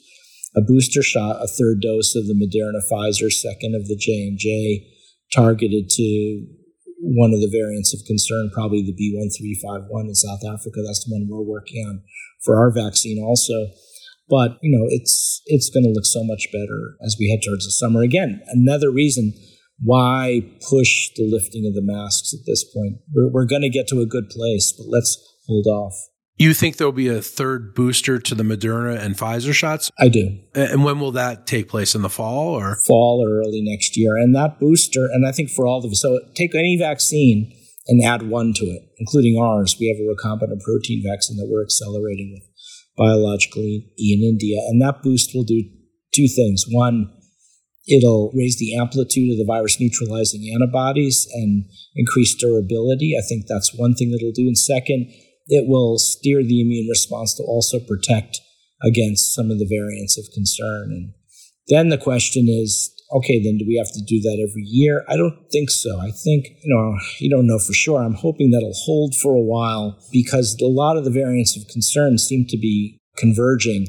a 0.58 0.62
booster 0.62 1.04
shot, 1.04 1.38
a 1.42 1.48
third 1.48 1.82
dose 1.82 2.16
of 2.16 2.26
the 2.26 2.34
Moderna, 2.34 2.82
Pfizer, 2.90 3.32
second 3.32 3.76
of 3.76 3.88
the 3.88 3.96
J 3.96 4.28
and 4.28 4.40
J, 4.40 4.88
targeted 5.34 5.90
to 5.92 6.48
one 7.00 7.32
of 7.32 7.40
the 7.40 7.50
variants 7.50 7.94
of 7.94 8.06
concern, 8.08 8.50
probably 8.52 8.82
the 8.82 8.98
B1351 8.98 10.08
in 10.08 10.16
South 10.16 10.42
Africa. 10.44 10.82
That's 10.84 11.06
the 11.06 11.14
one 11.14 11.28
we're 11.30 11.46
working 11.46 11.86
on 11.86 12.02
for 12.44 12.58
our 12.58 12.72
vaccine 12.72 13.24
also. 13.24 13.68
But 14.30 14.58
you 14.62 14.76
know, 14.76 14.86
it's 14.90 15.42
it's 15.46 15.70
going 15.70 15.84
to 15.84 15.92
look 15.92 16.06
so 16.06 16.24
much 16.24 16.48
better 16.52 16.98
as 17.06 17.16
we 17.20 17.30
head 17.30 17.40
towards 17.46 17.66
the 17.66 17.72
summer. 17.72 18.02
Again, 18.02 18.42
another 18.48 18.92
reason 18.92 19.34
why 19.80 20.42
push 20.70 21.10
the 21.16 21.30
lifting 21.30 21.66
of 21.68 21.76
the 21.76 21.84
masks 21.84 22.34
at 22.34 22.46
this 22.48 22.64
point. 22.64 22.98
We're, 23.14 23.30
we're 23.30 23.46
going 23.46 23.62
to 23.62 23.70
get 23.70 23.88
to 23.90 24.02
a 24.02 24.08
good 24.08 24.30
place, 24.30 24.74
but 24.76 24.88
let's 24.90 25.18
hold 25.46 25.68
off. 25.68 25.94
You 26.38 26.54
think 26.54 26.78
there'll 26.78 26.94
be 26.94 27.08
a 27.08 27.22
third 27.22 27.74
booster 27.74 28.20
to 28.20 28.36
the 28.36 28.44
Moderna 28.44 29.00
and 29.00 29.16
Pfizer 29.16 29.54
shots? 29.54 29.90
I 30.00 30.08
do. 30.08 30.38
And 30.54 30.84
when 30.84 31.00
will 31.00 31.12
that 31.14 31.48
take 31.48 31.68
place 31.68 31.96
in 31.96 32.04
the 32.04 32.10
fall 32.10 32.54
or 32.54 32.76
fall 32.86 33.26
or 33.26 33.40
early 33.40 33.62
next 33.64 33.98
year? 33.98 34.16
And 34.16 34.36
that 34.36 34.60
booster, 34.60 35.08
and 35.12 35.26
I 35.26 35.32
think 35.32 35.50
for 35.50 35.66
all 35.66 35.84
of 35.84 35.92
us, 35.92 36.02
so 36.02 36.20
take 36.36 36.54
any 36.54 36.78
vaccine 36.78 37.52
and 37.88 38.04
add 38.04 38.30
one 38.30 38.54
to 38.54 38.66
it, 38.66 38.84
including 39.00 39.42
ours. 39.42 39.78
We 39.80 39.88
have 39.88 39.98
a 39.98 40.06
recombinant 40.06 40.62
protein 40.62 41.04
vaccine 41.10 41.38
that 41.38 41.48
we're 41.50 41.64
accelerating 41.64 42.32
with 42.34 42.44
biologically 42.96 43.90
in 43.98 44.22
India, 44.22 44.60
and 44.68 44.80
that 44.82 45.02
boost 45.02 45.32
will 45.34 45.44
do 45.44 45.64
two 46.14 46.28
things. 46.28 46.66
One, 46.70 47.12
it'll 47.88 48.32
raise 48.36 48.58
the 48.58 48.76
amplitude 48.76 49.32
of 49.32 49.38
the 49.38 49.46
virus 49.48 49.80
neutralizing 49.80 50.52
antibodies 50.54 51.28
and 51.34 51.66
increase 51.96 52.36
durability. 52.36 53.16
I 53.18 53.26
think 53.28 53.46
that's 53.48 53.74
one 53.74 53.96
thing 53.96 54.12
that 54.12 54.18
it'll 54.18 54.34
do. 54.34 54.48
And 54.48 54.58
second, 54.58 55.12
it 55.48 55.68
will 55.68 55.98
steer 55.98 56.44
the 56.44 56.62
immune 56.62 56.88
response 56.90 57.34
to 57.36 57.44
also 57.44 57.80
protect 57.80 58.40
against 58.84 59.34
some 59.34 59.50
of 59.50 59.60
the 59.60 59.68
variants 59.70 60.18
of 60.18 60.26
concern. 60.34 60.92
And 60.92 61.14
then 61.68 61.90
the 61.90 61.98
question 61.98 62.48
is, 62.48 62.94
okay, 63.12 63.42
then 63.42 63.58
do 63.58 63.66
we 63.68 63.78
have 63.78 63.92
to 63.94 64.02
do 64.06 64.20
that 64.22 64.46
every 64.48 64.64
year? 64.64 65.06
I 65.08 65.16
don't 65.16 65.48
think 65.52 65.70
so. 65.70 66.00
I 66.00 66.12
think, 66.12 66.48
you 66.62 66.74
know, 66.74 66.98
you 67.20 67.30
don't 67.30 67.48
know 67.48 67.60
for 67.60 67.74
sure. 67.74 68.04
I'm 68.04 68.14
hoping 68.14 68.52
that'll 68.52 68.74
hold 68.74 69.16
for 69.16 69.34
a 69.34 69.42
while 69.42 69.98
because 70.12 70.58
a 70.62 70.66
lot 70.66 70.98
of 70.98 71.06
the 71.06 71.12
variants 71.12 71.56
of 71.58 71.68
concern 71.68 72.18
seem 72.18 72.46
to 72.50 72.58
be 72.58 73.00
converging 73.18 73.88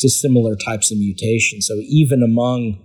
to 0.00 0.08
similar 0.08 0.54
types 0.54 0.92
of 0.92 0.98
mutations. 0.98 1.66
So 1.66 1.74
even 1.88 2.22
among 2.22 2.84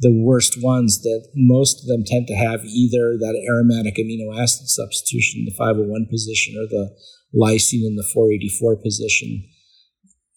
the 0.00 0.12
worst 0.12 0.60
ones 0.60 1.02
that 1.02 1.28
most 1.34 1.82
of 1.82 1.86
them 1.86 2.02
tend 2.04 2.26
to 2.26 2.34
have 2.34 2.64
either 2.64 3.16
that 3.18 3.40
aromatic 3.46 3.96
amino 3.96 4.36
acid 4.36 4.66
substitution, 4.68 5.44
the 5.44 5.54
501 5.56 6.06
position, 6.10 6.56
or 6.58 6.66
the 6.66 6.90
lysine 7.34 7.86
in 7.86 7.96
the 7.96 8.08
484 8.12 8.76
position. 8.76 9.44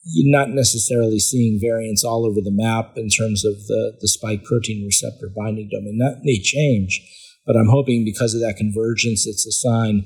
You're 0.03 0.37
not 0.37 0.49
necessarily 0.49 1.19
seeing 1.19 1.59
variants 1.59 2.03
all 2.03 2.25
over 2.25 2.39
the 2.41 2.53
map 2.53 2.93
in 2.95 3.09
terms 3.09 3.43
of 3.43 3.53
the, 3.67 3.97
the 3.99 4.07
spike 4.07 4.43
protein 4.43 4.85
receptor 4.85 5.31
binding 5.35 5.69
domain. 5.69 5.97
That 5.97 6.21
may 6.23 6.39
change, 6.39 7.01
but 7.45 7.55
I'm 7.55 7.69
hoping 7.69 8.05
because 8.05 8.33
of 8.33 8.41
that 8.41 8.57
convergence, 8.57 9.25
it's 9.25 9.45
a 9.45 9.51
sign 9.51 10.05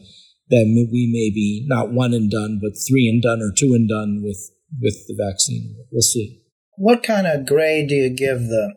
that 0.49 0.65
we 0.65 1.09
may 1.11 1.29
be 1.33 1.65
not 1.67 1.91
one 1.91 2.13
and 2.13 2.29
done, 2.31 2.59
but 2.61 2.71
three 2.87 3.07
and 3.07 3.21
done 3.21 3.41
or 3.41 3.51
two 3.55 3.73
and 3.73 3.87
done 3.87 4.21
with, 4.23 4.49
with 4.81 4.95
the 5.07 5.15
vaccine. 5.17 5.75
We'll 5.91 6.01
see. 6.01 6.41
What 6.77 7.03
kind 7.03 7.27
of 7.27 7.45
grade 7.45 7.89
do 7.89 7.95
you 7.95 8.09
give 8.09 8.39
the 8.39 8.73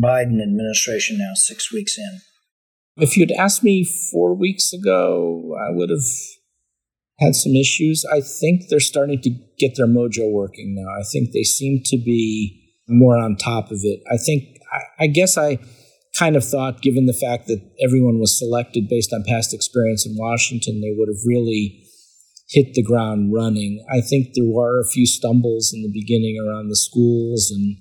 Biden 0.00 0.42
administration 0.42 1.18
now, 1.18 1.32
six 1.34 1.72
weeks 1.72 1.96
in? 1.98 2.20
If 3.02 3.16
you'd 3.16 3.32
asked 3.32 3.64
me 3.64 3.84
four 4.12 4.34
weeks 4.34 4.72
ago, 4.72 5.56
I 5.58 5.74
would 5.74 5.90
have 5.90 6.04
had 7.18 7.34
some 7.34 7.54
issues. 7.54 8.04
I 8.10 8.20
think 8.20 8.68
they're 8.68 8.80
starting 8.80 9.20
to 9.22 9.30
get 9.58 9.76
their 9.76 9.86
mojo 9.86 10.30
working 10.30 10.74
now. 10.74 10.88
I 10.88 11.02
think 11.02 11.32
they 11.32 11.42
seem 11.42 11.82
to 11.86 11.96
be 11.96 12.74
more 12.88 13.16
on 13.16 13.36
top 13.36 13.70
of 13.70 13.80
it. 13.82 14.00
I 14.10 14.16
think, 14.16 14.44
I, 14.72 15.04
I 15.04 15.06
guess 15.08 15.36
I 15.36 15.58
kind 16.18 16.36
of 16.36 16.44
thought, 16.44 16.82
given 16.82 17.06
the 17.06 17.12
fact 17.12 17.46
that 17.48 17.60
everyone 17.84 18.18
was 18.18 18.38
selected 18.38 18.88
based 18.88 19.12
on 19.12 19.24
past 19.26 19.52
experience 19.52 20.06
in 20.06 20.16
Washington, 20.16 20.80
they 20.80 20.94
would 20.96 21.08
have 21.08 21.26
really 21.26 21.84
hit 22.48 22.74
the 22.74 22.82
ground 22.82 23.32
running. 23.32 23.84
I 23.92 24.00
think 24.00 24.28
there 24.34 24.48
were 24.48 24.80
a 24.80 24.88
few 24.88 25.06
stumbles 25.06 25.72
in 25.74 25.82
the 25.82 25.92
beginning 25.92 26.38
around 26.40 26.68
the 26.68 26.76
schools 26.76 27.50
and 27.50 27.76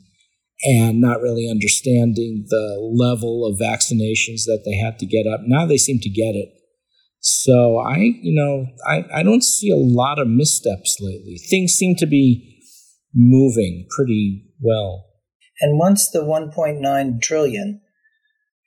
and 0.64 1.00
not 1.00 1.22
really 1.22 1.48
understanding 1.48 2.46
the 2.50 2.80
level 2.92 3.46
of 3.46 3.60
vaccinations 3.60 4.46
that 4.46 4.64
they 4.66 4.76
had 4.76 4.98
to 4.98 5.06
get 5.06 5.28
up. 5.28 5.42
Now 5.46 5.68
they 5.68 5.78
seem 5.78 6.00
to 6.00 6.10
get 6.10 6.34
it. 6.34 6.50
So 7.30 7.80
I, 7.80 7.98
you 7.98 8.34
know, 8.34 8.68
I, 8.88 9.20
I 9.20 9.22
don't 9.24 9.44
see 9.44 9.70
a 9.70 9.76
lot 9.76 10.18
of 10.18 10.30
missteps 10.30 10.96
lately. 11.02 11.36
Things 11.50 11.74
seem 11.74 11.98
to 11.98 12.06
be 12.06 12.62
moving 13.14 13.86
pretty 13.98 14.46
well. 14.62 15.08
And 15.60 15.78
once 15.78 16.10
the 16.10 16.20
1.9 16.20 17.22
trillion 17.22 17.82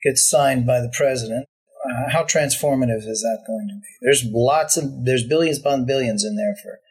gets 0.03 0.29
signed 0.29 0.67
by 0.67 0.79
the 0.79 0.93
president, 0.95 1.47
uh, 1.89 2.11
how 2.11 2.21
transformative 2.21 3.07
is 3.07 3.21
that 3.21 3.43
going 3.47 3.67
to 3.67 3.79
be? 3.81 3.87
There's 4.01 4.25
lots 4.31 4.77
of 4.77 5.05
there's 5.05 5.25
billions 5.25 5.57
upon 5.57 5.87
billions 5.87 6.23
in 6.23 6.35
there 6.35 6.55
for 6.61 6.81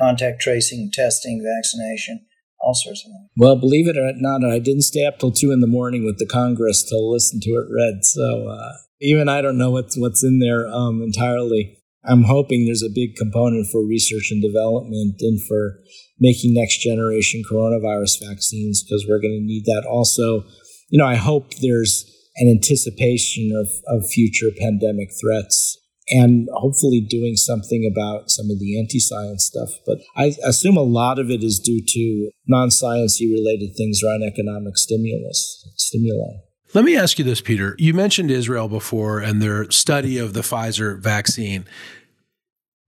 contact 0.00 0.40
tracing, 0.40 0.90
testing, 0.92 1.46
vaccination, 1.46 2.26
all 2.60 2.74
sorts 2.74 3.04
of 3.04 3.10
things. 3.10 3.28
Well, 3.36 3.56
believe 3.56 3.88
it 3.88 3.96
or 3.96 4.12
not, 4.16 4.44
I 4.44 4.58
didn't 4.58 4.82
stay 4.82 5.06
up 5.06 5.18
till 5.18 5.32
two 5.32 5.50
in 5.52 5.60
the 5.60 5.66
morning 5.66 6.04
with 6.04 6.18
the 6.18 6.26
Congress 6.26 6.82
to 6.84 6.96
listen 6.98 7.40
to 7.40 7.50
it 7.50 7.66
read. 7.70 8.04
So 8.04 8.48
uh, 8.48 8.72
even 9.00 9.28
I 9.28 9.40
don't 9.40 9.58
know 9.58 9.70
what's 9.70 9.98
what's 9.98 10.24
in 10.24 10.38
there 10.38 10.66
um, 10.68 11.02
entirely. 11.02 11.76
I'm 12.04 12.24
hoping 12.24 12.64
there's 12.64 12.82
a 12.82 12.94
big 12.94 13.16
component 13.16 13.66
for 13.70 13.86
research 13.86 14.30
and 14.30 14.42
development 14.42 15.16
and 15.20 15.38
for 15.46 15.80
making 16.18 16.54
next 16.54 16.78
generation 16.78 17.42
coronavirus 17.50 18.26
vaccines 18.26 18.82
because 18.82 19.06
we're 19.08 19.20
going 19.20 19.38
to 19.38 19.44
need 19.44 19.64
that. 19.66 19.86
Also, 19.88 20.44
you 20.88 20.98
know, 20.98 21.06
I 21.06 21.16
hope 21.16 21.54
there's 21.60 22.04
an 22.36 22.48
anticipation 22.48 23.52
of, 23.54 23.68
of 23.86 24.08
future 24.08 24.48
pandemic 24.58 25.10
threats 25.20 25.76
and 26.10 26.48
hopefully 26.54 27.00
doing 27.00 27.36
something 27.36 27.90
about 27.90 28.30
some 28.30 28.50
of 28.50 28.58
the 28.58 28.78
anti-science 28.78 29.44
stuff. 29.44 29.70
But 29.86 29.98
I 30.16 30.34
assume 30.44 30.76
a 30.76 30.82
lot 30.82 31.18
of 31.18 31.30
it 31.30 31.42
is 31.42 31.58
due 31.58 31.82
to 31.86 32.30
non-sciencey 32.46 33.32
related 33.32 33.76
things 33.76 34.00
around 34.04 34.22
economic 34.22 34.76
stimulus 34.76 35.64
stimuli. 35.76 36.38
Let 36.72 36.84
me 36.84 36.96
ask 36.96 37.18
you 37.18 37.24
this, 37.24 37.40
Peter. 37.40 37.74
You 37.78 37.94
mentioned 37.94 38.30
Israel 38.30 38.68
before 38.68 39.18
and 39.18 39.42
their 39.42 39.70
study 39.70 40.18
of 40.18 40.34
the 40.34 40.40
Pfizer 40.40 41.00
vaccine. 41.00 41.64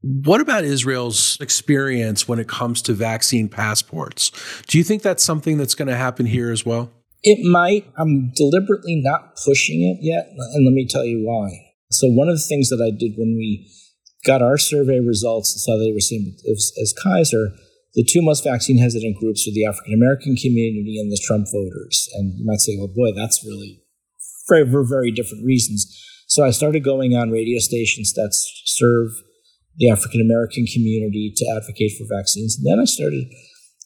What 0.03 0.41
about 0.41 0.65
Israel's 0.65 1.39
experience 1.41 2.27
when 2.27 2.39
it 2.41 2.49
comes 2.49 2.83
to 2.83 2.93
vaccine 2.93 3.49
passports? 3.49 4.31
Do 4.67 4.79
you 4.79 4.85
think 4.85 5.03
that's 5.03 5.23
something 5.23 5.59
that's 5.59 5.75
going 5.75 5.89
to 5.89 5.97
happen 5.97 6.27
here 6.27 6.51
as 6.51 6.67
well? 6.67 6.91
It 7.23 7.45
might. 7.49 7.87
I'm 7.97 8.33
deliberately 8.35 9.01
not 9.01 9.37
pushing 9.45 9.83
it 9.83 9.99
yet, 10.01 10.27
and 10.55 10.67
let 10.67 10.73
me 10.73 10.89
tell 10.89 11.05
you 11.05 11.25
why. 11.25 11.72
So, 11.95 12.09
one 12.09 12.29
of 12.29 12.37
the 12.37 12.47
things 12.49 12.69
that 12.71 12.83
I 12.83 12.91
did 12.91 13.15
when 13.17 13.37
we 13.37 13.71
got 14.25 14.43
our 14.43 14.59
survey 14.59 15.01
results 15.01 15.53
and 15.53 15.61
saw 15.61 15.77
that 15.77 15.85
they 15.85 15.93
were 15.93 16.01
seen 16.01 16.37
as, 16.51 16.73
as 16.81 16.95
Kaiser, 17.03 17.53
the 17.95 18.05
two 18.05 18.23
most 18.23 18.45
vaccine 18.45 18.79
hesitant 18.79 19.19
groups 19.19 19.47
are 19.47 19.53
the 19.53 19.67
African 19.67 19.95
American 19.95 20.37
community 20.37 20.99
and 20.99 21.11
the 21.11 21.21
Trump 21.23 21.47
voters. 21.53 22.09
And 22.15 22.39
you 22.39 22.47
might 22.47 22.61
say, 22.61 22.77
well, 22.79 22.89
boy, 22.89 23.13
that's 23.15 23.45
really 23.45 23.83
for, 24.47 24.65
for 24.67 24.85
very 24.85 25.11
different 25.11 25.45
reasons. 25.45 25.87
So 26.27 26.45
I 26.45 26.51
started 26.51 26.85
going 26.85 27.15
on 27.15 27.31
radio 27.31 27.59
stations 27.59 28.15
that 28.15 28.31
serve 28.33 29.11
the 29.77 29.91
African 29.91 30.21
American 30.21 30.67
community 30.67 31.33
to 31.37 31.47
advocate 31.55 31.93
for 31.99 32.07
vaccines. 32.09 32.57
And 32.57 32.67
then 32.67 32.81
I 32.81 32.85
started, 32.85 33.25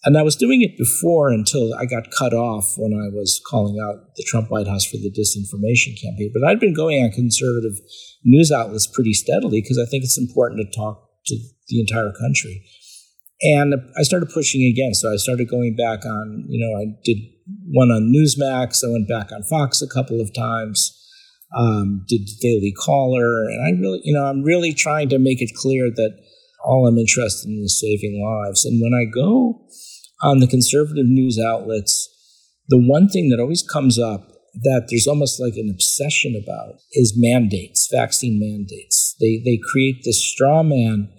and 0.06 0.16
I 0.16 0.22
was 0.22 0.36
doing 0.36 0.62
it 0.62 0.78
before 0.78 1.30
until 1.30 1.74
I 1.74 1.84
got 1.84 2.12
cut 2.16 2.32
off 2.32 2.74
when 2.78 2.92
I 2.92 3.08
was 3.12 3.42
calling 3.44 3.78
out 3.82 4.14
the 4.14 4.22
Trump 4.22 4.52
White 4.52 4.68
House 4.68 4.84
for 4.84 4.98
the 4.98 5.10
disinformation 5.10 6.00
campaign. 6.00 6.30
But 6.32 6.48
I'd 6.48 6.60
been 6.60 6.74
going 6.74 7.02
on 7.02 7.10
conservative 7.10 7.80
news 8.24 8.52
outlets 8.52 8.86
pretty 8.86 9.12
steadily 9.14 9.60
because 9.60 9.78
I 9.78 9.90
think 9.90 10.04
it's 10.04 10.16
important 10.16 10.60
to 10.60 10.78
talk 10.78 11.02
to 11.26 11.36
the 11.68 11.80
entire 11.80 12.12
country. 12.12 12.64
And 13.42 13.74
I 13.98 14.02
started 14.02 14.30
pushing 14.32 14.62
again. 14.62 14.94
So 14.94 15.12
I 15.12 15.16
started 15.16 15.48
going 15.48 15.74
back 15.74 16.06
on, 16.06 16.44
you 16.48 16.64
know, 16.64 16.78
I 16.78 16.94
did 17.04 17.18
one 17.72 17.90
on 17.90 18.14
Newsmax. 18.14 18.84
I 18.84 18.92
went 18.92 19.08
back 19.08 19.32
on 19.32 19.42
Fox 19.42 19.82
a 19.82 19.88
couple 19.88 20.20
of 20.20 20.32
times. 20.32 20.92
Um, 21.56 22.04
did 22.08 22.28
Daily 22.40 22.72
Caller, 22.72 23.44
and 23.44 23.64
I 23.64 23.80
really, 23.80 24.00
you 24.02 24.12
know, 24.12 24.24
I'm 24.24 24.42
really 24.42 24.74
trying 24.74 25.08
to 25.10 25.18
make 25.18 25.40
it 25.40 25.54
clear 25.54 25.90
that 25.94 26.18
all 26.64 26.86
I'm 26.86 26.98
interested 26.98 27.48
in 27.48 27.62
is 27.62 27.80
saving 27.80 28.20
lives. 28.20 28.64
And 28.64 28.82
when 28.82 28.92
I 28.92 29.04
go 29.08 29.64
on 30.22 30.38
the 30.38 30.46
conservative 30.46 31.06
news 31.06 31.38
outlets, 31.38 32.08
the 32.68 32.78
one 32.78 33.08
thing 33.08 33.28
that 33.30 33.40
always 33.40 33.62
comes 33.62 33.98
up 33.98 34.32
that 34.62 34.86
there's 34.88 35.06
almost 35.06 35.40
like 35.40 35.54
an 35.56 35.68
obsession 35.70 36.34
about 36.34 36.80
is 36.92 37.14
mandates, 37.16 37.88
vaccine 37.92 38.40
mandates. 38.40 39.14
They 39.20 39.42
they 39.44 39.58
create 39.72 40.02
this 40.04 40.24
straw 40.24 40.62
man 40.62 41.10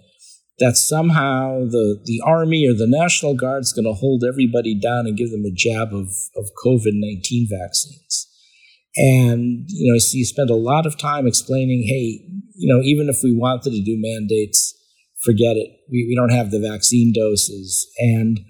that 0.58 0.76
somehow 0.76 1.60
the, 1.70 2.00
the 2.04 2.20
army 2.24 2.66
or 2.68 2.74
the 2.74 2.88
National 2.88 3.34
Guard 3.34 3.62
is 3.62 3.72
going 3.72 3.84
to 3.84 3.92
hold 3.92 4.24
everybody 4.28 4.74
down 4.78 5.06
and 5.06 5.16
give 5.16 5.30
them 5.30 5.44
a 5.44 5.54
jab 5.54 5.94
of, 5.94 6.08
of 6.36 6.50
COVID 6.64 6.94
19 6.94 7.48
vaccines. 7.48 8.26
And, 8.96 9.64
you 9.68 9.92
know, 9.92 9.98
so 9.98 10.16
you 10.16 10.24
spend 10.24 10.50
a 10.50 10.56
lot 10.56 10.84
of 10.84 10.98
time 10.98 11.26
explaining, 11.26 11.84
hey, 11.86 12.26
you 12.56 12.74
know, 12.74 12.82
even 12.82 13.08
if 13.08 13.22
we 13.22 13.32
wanted 13.32 13.70
to 13.70 13.82
do 13.84 13.96
mandates, 13.96 14.74
forget 15.22 15.56
it. 15.56 15.70
We, 15.88 16.06
we 16.08 16.16
don't 16.16 16.36
have 16.36 16.50
the 16.50 16.58
vaccine 16.58 17.12
doses. 17.12 17.88
And 17.98 18.40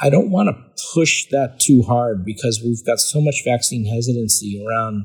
I 0.00 0.10
don't 0.10 0.30
want 0.30 0.48
to 0.48 0.84
push 0.94 1.26
that 1.30 1.58
too 1.60 1.82
hard 1.82 2.24
because 2.24 2.62
we've 2.64 2.84
got 2.86 3.00
so 3.00 3.20
much 3.20 3.42
vaccine 3.44 3.84
hesitancy 3.84 4.64
around 4.64 5.04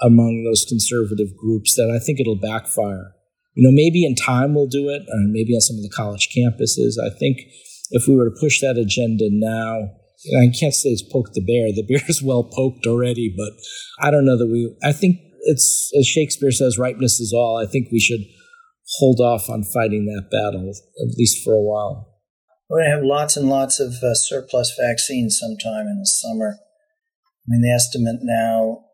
among 0.00 0.44
those 0.44 0.64
conservative 0.68 1.36
groups 1.36 1.74
that 1.74 1.90
I 1.90 1.98
think 1.98 2.20
it'll 2.20 2.40
backfire. 2.40 3.12
You 3.54 3.66
know, 3.66 3.74
maybe 3.74 4.04
in 4.04 4.14
time 4.14 4.54
we'll 4.54 4.68
do 4.68 4.88
it, 4.88 5.02
or 5.02 5.20
maybe 5.26 5.54
on 5.54 5.60
some 5.60 5.76
of 5.76 5.82
the 5.82 5.90
college 5.90 6.28
campuses. 6.34 6.94
I 7.02 7.10
think 7.18 7.38
if 7.90 8.06
we 8.06 8.14
were 8.14 8.30
to 8.30 8.40
push 8.40 8.60
that 8.60 8.78
agenda 8.78 9.28
now, 9.30 9.90
I 10.38 10.52
can't 10.58 10.74
say 10.74 10.90
it's 10.90 11.02
poked 11.02 11.34
the 11.34 11.40
bear. 11.40 11.72
The 11.72 11.82
bear 11.88 12.04
is 12.08 12.22
well 12.22 12.44
poked 12.44 12.86
already, 12.86 13.34
but 13.36 13.52
I 14.00 14.10
don't 14.10 14.24
know 14.24 14.38
that 14.38 14.46
we. 14.46 14.74
I 14.82 14.92
think 14.92 15.16
it's 15.42 15.90
as 15.98 16.06
Shakespeare 16.06 16.52
says, 16.52 16.78
ripeness 16.78 17.18
is 17.18 17.32
all. 17.32 17.56
I 17.56 17.66
think 17.66 17.88
we 17.90 18.00
should 18.00 18.20
hold 18.98 19.20
off 19.20 19.48
on 19.50 19.64
fighting 19.64 20.06
that 20.06 20.30
battle 20.30 20.70
at 20.70 21.18
least 21.18 21.44
for 21.44 21.54
a 21.54 21.60
while. 21.62 22.09
We're 22.70 22.82
going 22.82 22.90
to 22.90 22.96
have 22.98 23.04
lots 23.04 23.36
and 23.36 23.48
lots 23.48 23.80
of 23.80 23.94
uh, 24.00 24.14
surplus 24.14 24.72
vaccines 24.80 25.40
sometime 25.40 25.88
in 25.88 25.98
the 25.98 26.06
summer. 26.06 26.54
I 26.56 27.46
mean, 27.48 27.62
the 27.62 27.74
estimate 27.74 28.20
now, 28.22 28.84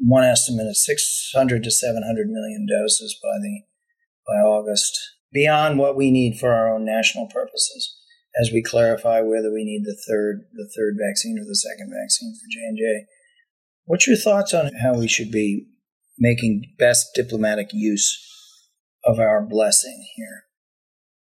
one 0.00 0.24
estimate 0.24 0.66
is 0.66 0.82
600 0.86 1.62
to 1.62 1.70
700 1.70 2.28
million 2.30 2.66
doses 2.66 3.18
by 3.22 3.36
the 3.42 3.64
by 4.26 4.40
August, 4.40 4.98
beyond 5.30 5.78
what 5.78 5.96
we 5.96 6.10
need 6.10 6.38
for 6.38 6.52
our 6.52 6.74
own 6.74 6.84
national 6.84 7.26
purposes. 7.26 7.94
As 8.40 8.50
we 8.52 8.62
clarify 8.62 9.20
whether 9.20 9.52
we 9.52 9.64
need 9.64 9.84
the 9.84 9.98
third 10.08 10.46
the 10.54 10.70
third 10.74 10.96
vaccine 10.98 11.38
or 11.38 11.44
the 11.44 11.54
second 11.54 11.92
vaccine 11.92 12.34
for 12.34 12.46
J 12.50 12.60
and 12.66 12.78
J, 12.78 13.06
what's 13.84 14.06
your 14.06 14.16
thoughts 14.16 14.54
on 14.54 14.70
how 14.82 14.94
we 14.94 15.08
should 15.08 15.30
be 15.30 15.66
making 16.18 16.74
best 16.78 17.08
diplomatic 17.14 17.70
use 17.72 18.18
of 19.04 19.18
our 19.18 19.44
blessing 19.44 20.06
here? 20.16 20.47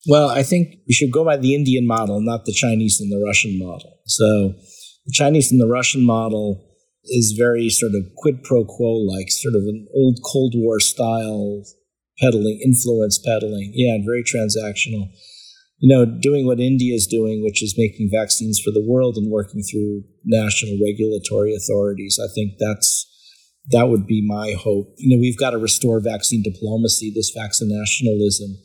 Well, 0.07 0.29
I 0.29 0.43
think 0.43 0.77
we 0.87 0.95
should 0.95 1.12
go 1.12 1.25
by 1.25 1.37
the 1.37 1.55
Indian 1.55 1.87
model, 1.87 2.21
not 2.21 2.45
the 2.45 2.53
Chinese 2.53 3.01
and 3.01 3.11
the 3.11 3.25
Russian 3.25 3.59
model. 3.59 4.01
So, 4.07 4.55
the 5.07 5.12
Chinese 5.12 5.51
and 5.51 5.61
the 5.61 5.69
Russian 5.69 6.05
model 6.05 6.71
is 7.05 7.35
very 7.37 7.69
sort 7.71 7.93
of 7.95 8.03
quid 8.17 8.43
pro 8.43 8.64
quo 8.64 8.93
like, 8.97 9.31
sort 9.31 9.55
of 9.55 9.62
an 9.62 9.87
old 9.95 10.19
Cold 10.25 10.55
War 10.57 10.81
style 10.81 11.64
peddling, 12.19 12.61
influence 12.64 13.19
peddling. 13.19 13.73
Yeah, 13.75 13.95
and 13.95 14.05
very 14.05 14.23
transactional. 14.23 15.09
You 15.79 15.88
know, 15.88 16.07
doing 16.07 16.47
what 16.47 16.61
India 16.61 16.95
is 16.95 17.07
doing, 17.07 17.43
which 17.43 17.62
is 17.62 17.75
making 17.77 18.11
vaccines 18.12 18.61
for 18.61 18.71
the 18.71 18.85
world 18.87 19.17
and 19.17 19.31
working 19.31 19.62
through 19.62 20.05
national 20.25 20.79
regulatory 20.83 21.55
authorities. 21.55 22.19
I 22.23 22.33
think 22.35 22.53
that's 22.59 23.11
that 23.71 23.88
would 23.88 24.07
be 24.07 24.27
my 24.27 24.53
hope. 24.53 24.95
You 24.99 25.17
know, 25.17 25.21
we've 25.21 25.38
got 25.38 25.51
to 25.51 25.59
restore 25.59 26.01
vaccine 26.01 26.43
diplomacy. 26.43 27.12
This 27.14 27.33
vaccine 27.35 27.69
nationalism 27.71 28.57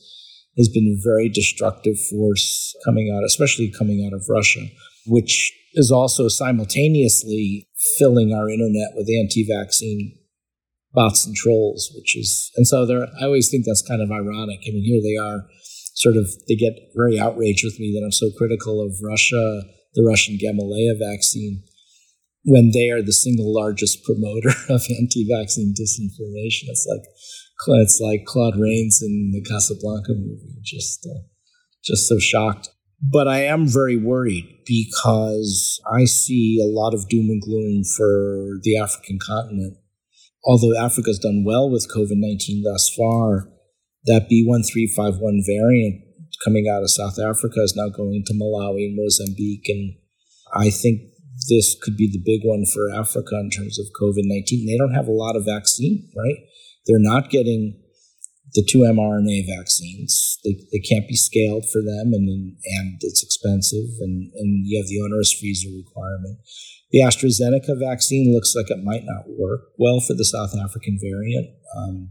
has 0.57 0.69
been 0.69 0.97
a 0.97 1.01
very 1.03 1.29
destructive 1.29 1.99
force 2.09 2.75
coming 2.85 3.13
out, 3.15 3.23
especially 3.23 3.71
coming 3.77 4.05
out 4.05 4.13
of 4.13 4.25
Russia, 4.29 4.65
which 5.05 5.53
is 5.73 5.91
also 5.91 6.27
simultaneously 6.27 7.67
filling 7.97 8.33
our 8.33 8.49
internet 8.49 8.89
with 8.95 9.07
anti-vaccine 9.09 10.17
bots 10.93 11.25
and 11.25 11.35
trolls, 11.35 11.91
which 11.95 12.17
is, 12.17 12.51
and 12.55 12.67
so 12.67 12.85
there, 12.85 13.07
I 13.21 13.25
always 13.25 13.49
think 13.49 13.65
that's 13.65 13.87
kind 13.87 14.01
of 14.01 14.11
ironic. 14.11 14.59
I 14.67 14.71
mean, 14.71 14.83
here 14.83 15.01
they 15.01 15.15
are, 15.15 15.47
sort 15.93 16.17
of, 16.17 16.27
they 16.47 16.55
get 16.55 16.73
very 16.95 17.19
outraged 17.19 17.63
with 17.63 17.79
me 17.79 17.93
that 17.93 18.03
I'm 18.03 18.11
so 18.11 18.31
critical 18.37 18.81
of 18.81 18.97
Russia, 19.03 19.63
the 19.93 20.03
Russian 20.03 20.37
Gamaleya 20.37 20.97
vaccine 20.99 21.63
when 22.45 22.71
they 22.73 22.89
are 22.89 23.01
the 23.01 23.13
single 23.13 23.53
largest 23.53 24.03
promoter 24.03 24.49
of 24.69 24.81
anti-vaccine 24.89 25.73
disinformation. 25.73 26.69
It's 26.69 26.87
like 26.89 27.05
it's 27.67 27.99
like 28.01 28.25
Claude 28.25 28.59
Rains 28.59 29.01
in 29.01 29.31
the 29.33 29.41
Casablanca 29.41 30.13
movie. 30.13 30.57
Just 30.63 31.05
uh, 31.05 31.21
just 31.83 32.07
so 32.07 32.19
shocked. 32.19 32.69
But 33.01 33.27
I 33.27 33.43
am 33.45 33.67
very 33.67 33.95
worried 33.95 34.63
because 34.65 35.81
I 35.89 36.05
see 36.05 36.59
a 36.61 36.67
lot 36.67 36.93
of 36.93 37.07
doom 37.07 37.29
and 37.29 37.41
gloom 37.41 37.83
for 37.95 38.59
the 38.63 38.77
African 38.77 39.19
continent. 39.25 39.77
Although 40.45 40.77
Africa's 40.77 41.19
done 41.19 41.43
well 41.45 41.69
with 41.69 41.89
COVID 41.95 42.15
19 42.15 42.63
thus 42.63 42.93
far, 42.95 43.49
that 44.05 44.27
B1351 44.31 45.41
variant 45.45 46.03
coming 46.43 46.67
out 46.71 46.83
of 46.83 46.91
South 46.91 47.19
Africa 47.19 47.61
is 47.61 47.75
now 47.75 47.89
going 47.89 48.23
to 48.25 48.33
Malawi 48.33 48.95
Mozambique. 48.95 49.67
And 49.67 49.95
I 50.55 50.69
think 50.69 51.01
this 51.49 51.75
could 51.81 51.97
be 51.97 52.09
the 52.11 52.21
big 52.23 52.41
one 52.43 52.65
for 52.65 52.89
Africa 52.89 53.35
in 53.39 53.49
terms 53.49 53.79
of 53.79 53.87
COVID 54.01 54.23
19. 54.23 54.65
They 54.65 54.77
don't 54.77 54.93
have 54.93 55.07
a 55.07 55.11
lot 55.11 55.35
of 55.35 55.45
vaccine, 55.45 56.09
right? 56.17 56.37
They're 56.89 56.97
not 56.97 57.29
getting 57.29 57.79
the 58.53 58.65
two 58.67 58.79
mRNA 58.79 59.45
vaccines. 59.45 60.39
They, 60.43 60.57
they 60.71 60.79
can't 60.79 61.07
be 61.07 61.15
scaled 61.15 61.65
for 61.71 61.81
them, 61.85 62.13
and 62.13 62.57
and 62.65 62.97
it's 63.01 63.21
expensive, 63.23 64.01
and, 64.01 64.31
and 64.33 64.65
you 64.65 64.81
have 64.81 64.89
the 64.89 65.01
onerous 65.05 65.31
freezer 65.31 65.69
requirement. 65.69 66.39
The 66.91 67.01
AstraZeneca 67.01 67.77
vaccine 67.79 68.33
looks 68.33 68.55
like 68.55 68.71
it 68.71 68.83
might 68.83 69.05
not 69.05 69.29
work 69.37 69.69
well 69.77 69.99
for 70.01 70.15
the 70.15 70.25
South 70.25 70.57
African 70.57 70.97
variant, 70.99 71.49
um, 71.77 72.09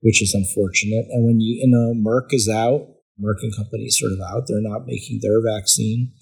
which 0.00 0.22
is 0.22 0.32
unfortunate. 0.32 1.04
And 1.10 1.26
when 1.26 1.40
you, 1.40 1.60
you 1.60 1.68
know, 1.68 1.92
Merck 1.92 2.32
is 2.32 2.48
out, 2.48 2.88
Merck 3.20 3.42
and 3.42 3.54
company 3.54 3.84
is 3.84 3.98
sort 4.00 4.12
of 4.12 4.20
out, 4.20 4.44
they're 4.48 4.62
not 4.62 4.86
making 4.86 5.20
their 5.20 5.44
vaccine. 5.44 6.12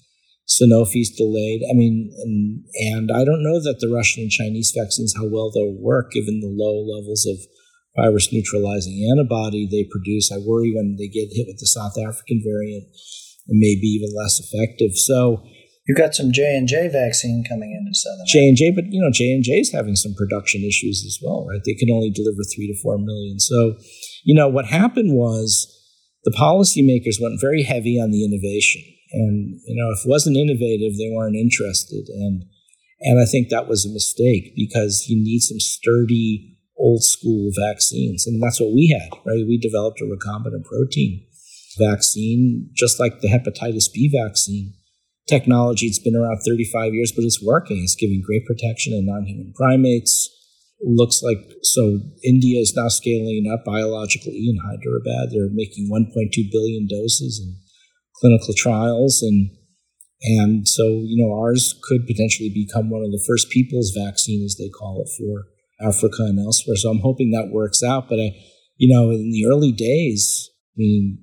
Sanofi's 0.45 1.09
delayed. 1.09 1.61
I 1.71 1.73
mean, 1.73 2.11
and, 2.21 2.65
and 2.93 3.11
I 3.11 3.23
don't 3.23 3.41
know 3.41 3.59
that 3.63 3.79
the 3.79 3.89
Russian 3.89 4.23
and 4.23 4.31
Chinese 4.31 4.75
vaccines, 4.77 5.15
how 5.15 5.25
well 5.25 5.49
they'll 5.49 5.81
work 5.81 6.11
given 6.11 6.41
the 6.41 6.51
low 6.51 6.83
levels 6.83 7.25
of 7.25 7.39
virus 7.95 8.31
neutralizing 8.31 9.07
antibody 9.09 9.67
they 9.67 9.87
produce. 9.89 10.31
I 10.31 10.37
worry 10.37 10.73
when 10.75 10.95
they 10.97 11.07
get 11.07 11.31
hit 11.31 11.47
with 11.47 11.59
the 11.59 11.67
South 11.67 11.95
African 11.97 12.41
variant, 12.43 12.85
it 13.47 13.55
may 13.55 13.75
be 13.79 13.99
even 13.99 14.15
less 14.15 14.39
effective. 14.39 14.95
So, 14.95 15.43
you've 15.87 15.97
got 15.97 16.15
some 16.15 16.31
J 16.31 16.57
and 16.57 16.67
J 16.67 16.87
vaccine 16.87 17.43
coming 17.47 17.71
into 17.71 17.93
Southern 17.93 18.25
J 18.27 18.47
and 18.47 18.57
J, 18.57 18.71
but 18.71 18.85
you 18.89 19.01
know 19.01 19.11
J 19.11 19.31
and 19.31 19.43
J 19.43 19.59
is 19.59 19.71
having 19.71 19.95
some 19.95 20.13
production 20.15 20.61
issues 20.63 21.03
as 21.05 21.19
well, 21.21 21.45
right? 21.47 21.61
They 21.65 21.75
can 21.75 21.91
only 21.91 22.09
deliver 22.09 22.41
three 22.43 22.67
to 22.67 22.81
four 22.81 22.97
million. 22.97 23.39
So, 23.39 23.77
you 24.23 24.35
know 24.35 24.47
what 24.47 24.65
happened 24.65 25.13
was 25.13 25.71
the 26.23 26.35
policymakers 26.35 27.21
went 27.21 27.39
very 27.39 27.63
heavy 27.63 28.01
on 28.01 28.11
the 28.11 28.25
innovation 28.25 28.81
and 29.15 29.61
you 29.65 29.75
know, 29.75 29.91
if 29.91 30.05
it 30.05 30.09
wasn't 30.09 30.37
innovative, 30.37 30.97
they 30.97 31.09
weren't 31.09 31.35
interested. 31.35 32.07
And 32.09 32.43
and 33.01 33.21
I 33.21 33.29
think 33.29 33.49
that 33.49 33.67
was 33.67 33.85
a 33.85 33.93
mistake 33.93 34.53
because 34.55 35.05
you 35.07 35.21
need 35.21 35.39
some 35.39 35.59
sturdy 35.59 36.54
old 36.77 37.03
school 37.03 37.51
vaccines. 37.67 38.27
And 38.27 38.41
that's 38.41 38.59
what 38.59 38.73
we 38.73 38.89
had, 38.89 39.17
right? 39.25 39.45
We 39.47 39.57
developed 39.57 40.01
a 40.01 40.05
recombinant 40.05 40.65
protein 40.65 41.25
vaccine, 41.77 42.69
just 42.73 42.99
like 42.99 43.19
the 43.19 43.27
hepatitis 43.27 43.91
B 43.93 44.11
vaccine 44.13 44.73
technology. 45.27 45.87
It's 45.87 45.99
been 45.99 46.15
around 46.15 46.39
35 46.45 46.93
years, 46.93 47.11
but 47.11 47.25
it's 47.25 47.43
working. 47.43 47.83
It's 47.83 47.95
giving 47.95 48.21
great 48.25 48.45
protection 48.45 48.93
in 48.93 49.05
non 49.05 49.25
human 49.25 49.53
primates. 49.55 50.29
Looks 50.81 51.23
like 51.23 51.39
so 51.63 51.99
India 52.23 52.59
is 52.59 52.73
now 52.75 52.89
scaling 52.89 53.49
up 53.51 53.63
Biological 53.65 54.31
E 54.33 54.53
in 54.53 54.59
Hyderabad. 54.61 55.31
They're 55.31 55.49
making 55.51 55.89
1.2 55.89 56.51
billion 56.51 56.87
doses 56.87 57.41
and 57.43 57.55
clinical 58.19 58.53
trials 58.55 59.21
and 59.21 59.51
and 60.21 60.67
so 60.67 60.83
you 61.03 61.21
know 61.21 61.33
ours 61.33 61.75
could 61.83 62.07
potentially 62.07 62.49
become 62.49 62.89
one 62.89 63.03
of 63.03 63.11
the 63.11 63.23
first 63.27 63.49
people's 63.49 63.91
vaccine 63.91 64.43
as 64.43 64.55
they 64.55 64.69
call 64.69 65.01
it 65.01 65.09
for 65.17 65.47
Africa 65.79 66.23
and 66.23 66.39
elsewhere 66.39 66.75
so 66.75 66.89
I'm 66.89 67.01
hoping 67.01 67.31
that 67.31 67.51
works 67.51 67.83
out 67.83 68.07
but 68.09 68.19
I 68.19 68.31
you 68.77 68.93
know 68.93 69.11
in 69.11 69.31
the 69.31 69.45
early 69.47 69.71
days 69.71 70.49
I 70.75 70.77
mean 70.77 71.19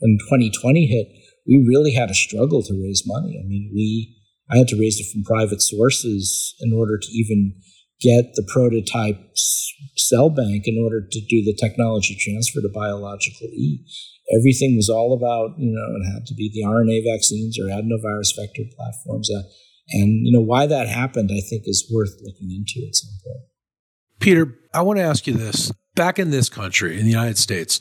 when 0.00 0.18
2020 0.28 0.86
hit 0.86 1.08
we 1.46 1.64
really 1.66 1.94
had 1.94 2.10
a 2.10 2.14
struggle 2.14 2.62
to 2.62 2.82
raise 2.82 3.02
money 3.06 3.38
I 3.42 3.46
mean 3.46 3.70
we 3.72 4.14
I 4.50 4.58
had 4.58 4.68
to 4.68 4.80
raise 4.80 4.98
it 4.98 5.12
from 5.12 5.24
private 5.24 5.60
sources 5.60 6.54
in 6.60 6.72
order 6.72 6.98
to 6.98 7.08
even 7.12 7.54
get 8.00 8.34
the 8.34 8.48
prototype 8.52 9.18
cell 9.96 10.30
bank 10.30 10.62
in 10.66 10.80
order 10.82 11.00
to 11.00 11.20
do 11.28 11.42
the 11.44 11.56
technology 11.58 12.16
transfer 12.18 12.60
to 12.60 12.70
Biological 12.72 13.48
E 13.48 13.84
everything 14.34 14.76
was 14.76 14.88
all 14.88 15.14
about, 15.14 15.58
you 15.58 15.72
know, 15.72 15.96
it 15.96 16.12
had 16.12 16.26
to 16.26 16.34
be 16.34 16.50
the 16.52 16.66
RNA 16.66 17.04
vaccines 17.04 17.58
or 17.58 17.64
adenovirus 17.64 18.36
vector 18.36 18.64
platforms. 18.76 19.30
Uh, 19.30 19.42
and, 19.90 20.26
you 20.26 20.32
know, 20.32 20.42
why 20.42 20.66
that 20.66 20.88
happened, 20.88 21.30
I 21.32 21.40
think, 21.40 21.64
is 21.64 21.90
worth 21.92 22.12
looking 22.22 22.52
into 22.52 22.86
at 22.86 22.94
some 22.94 23.16
point. 23.24 23.44
Peter, 24.20 24.58
I 24.74 24.82
want 24.82 24.98
to 24.98 25.04
ask 25.04 25.26
you 25.26 25.34
this. 25.34 25.72
Back 25.94 26.18
in 26.18 26.30
this 26.30 26.48
country, 26.48 26.98
in 26.98 27.04
the 27.04 27.10
United 27.10 27.38
States, 27.38 27.80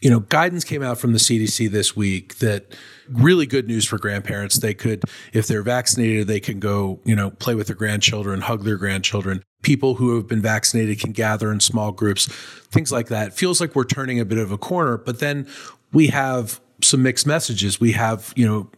you 0.00 0.10
know, 0.10 0.20
guidance 0.20 0.64
came 0.64 0.82
out 0.82 0.98
from 0.98 1.12
the 1.12 1.18
CDC 1.18 1.70
this 1.70 1.94
week 1.94 2.38
that 2.38 2.74
really 3.08 3.46
good 3.46 3.66
news 3.68 3.84
for 3.84 3.98
grandparents. 3.98 4.58
They 4.58 4.72
could, 4.72 5.04
if 5.32 5.46
they're 5.46 5.62
vaccinated, 5.62 6.26
they 6.26 6.40
can 6.40 6.58
go, 6.58 7.00
you 7.04 7.14
know, 7.14 7.30
play 7.30 7.54
with 7.54 7.66
their 7.66 7.76
grandchildren, 7.76 8.40
hug 8.40 8.64
their 8.64 8.78
grandchildren. 8.78 9.42
People 9.62 9.96
who 9.96 10.16
have 10.16 10.26
been 10.26 10.40
vaccinated 10.40 11.00
can 11.00 11.12
gather 11.12 11.52
in 11.52 11.60
small 11.60 11.92
groups, 11.92 12.26
things 12.70 12.90
like 12.90 13.08
that. 13.08 13.28
It 13.28 13.34
feels 13.34 13.60
like 13.60 13.76
we're 13.76 13.84
turning 13.84 14.18
a 14.18 14.24
bit 14.24 14.38
of 14.38 14.50
a 14.50 14.58
corner, 14.58 14.96
but 14.96 15.20
then 15.20 15.46
we 15.92 16.06
have 16.08 16.60
some 16.82 17.02
mixed 17.02 17.26
messages. 17.26 17.78
We 17.78 17.92
have, 17.92 18.32
you 18.36 18.46
know, 18.46 18.70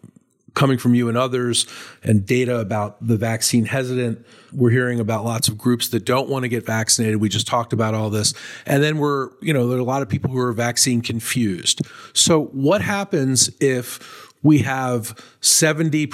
coming 0.54 0.78
from 0.78 0.94
you 0.94 1.08
and 1.08 1.16
others 1.16 1.66
and 2.02 2.26
data 2.26 2.58
about 2.58 3.04
the 3.06 3.16
vaccine 3.16 3.64
hesitant. 3.64 4.24
We're 4.52 4.70
hearing 4.70 5.00
about 5.00 5.24
lots 5.24 5.48
of 5.48 5.56
groups 5.56 5.88
that 5.88 6.04
don't 6.04 6.28
want 6.28 6.42
to 6.44 6.48
get 6.48 6.66
vaccinated. 6.66 7.20
We 7.20 7.28
just 7.28 7.46
talked 7.46 7.72
about 7.72 7.94
all 7.94 8.10
this. 8.10 8.34
And 8.66 8.82
then 8.82 8.98
we're, 8.98 9.30
you 9.40 9.52
know, 9.52 9.66
there 9.68 9.78
are 9.78 9.80
a 9.80 9.84
lot 9.84 10.02
of 10.02 10.08
people 10.08 10.30
who 10.30 10.38
are 10.38 10.52
vaccine 10.52 11.00
confused. 11.00 11.80
So 12.12 12.44
what 12.46 12.82
happens 12.82 13.50
if 13.60 14.30
we 14.42 14.58
have 14.58 15.14
70% 15.40 16.08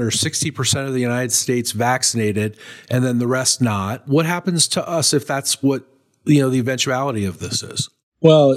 or 0.00 0.10
60% 0.10 0.86
of 0.86 0.92
the 0.92 1.00
United 1.00 1.32
States 1.32 1.72
vaccinated 1.72 2.58
and 2.90 3.04
then 3.04 3.18
the 3.18 3.26
rest 3.26 3.62
not. 3.62 4.06
What 4.06 4.26
happens 4.26 4.68
to 4.68 4.86
us 4.86 5.14
if 5.14 5.26
that's 5.26 5.62
what, 5.62 5.84
you 6.24 6.42
know, 6.42 6.50
the 6.50 6.58
eventuality 6.58 7.24
of 7.24 7.38
this 7.38 7.62
is? 7.62 7.88
Well, 8.22 8.50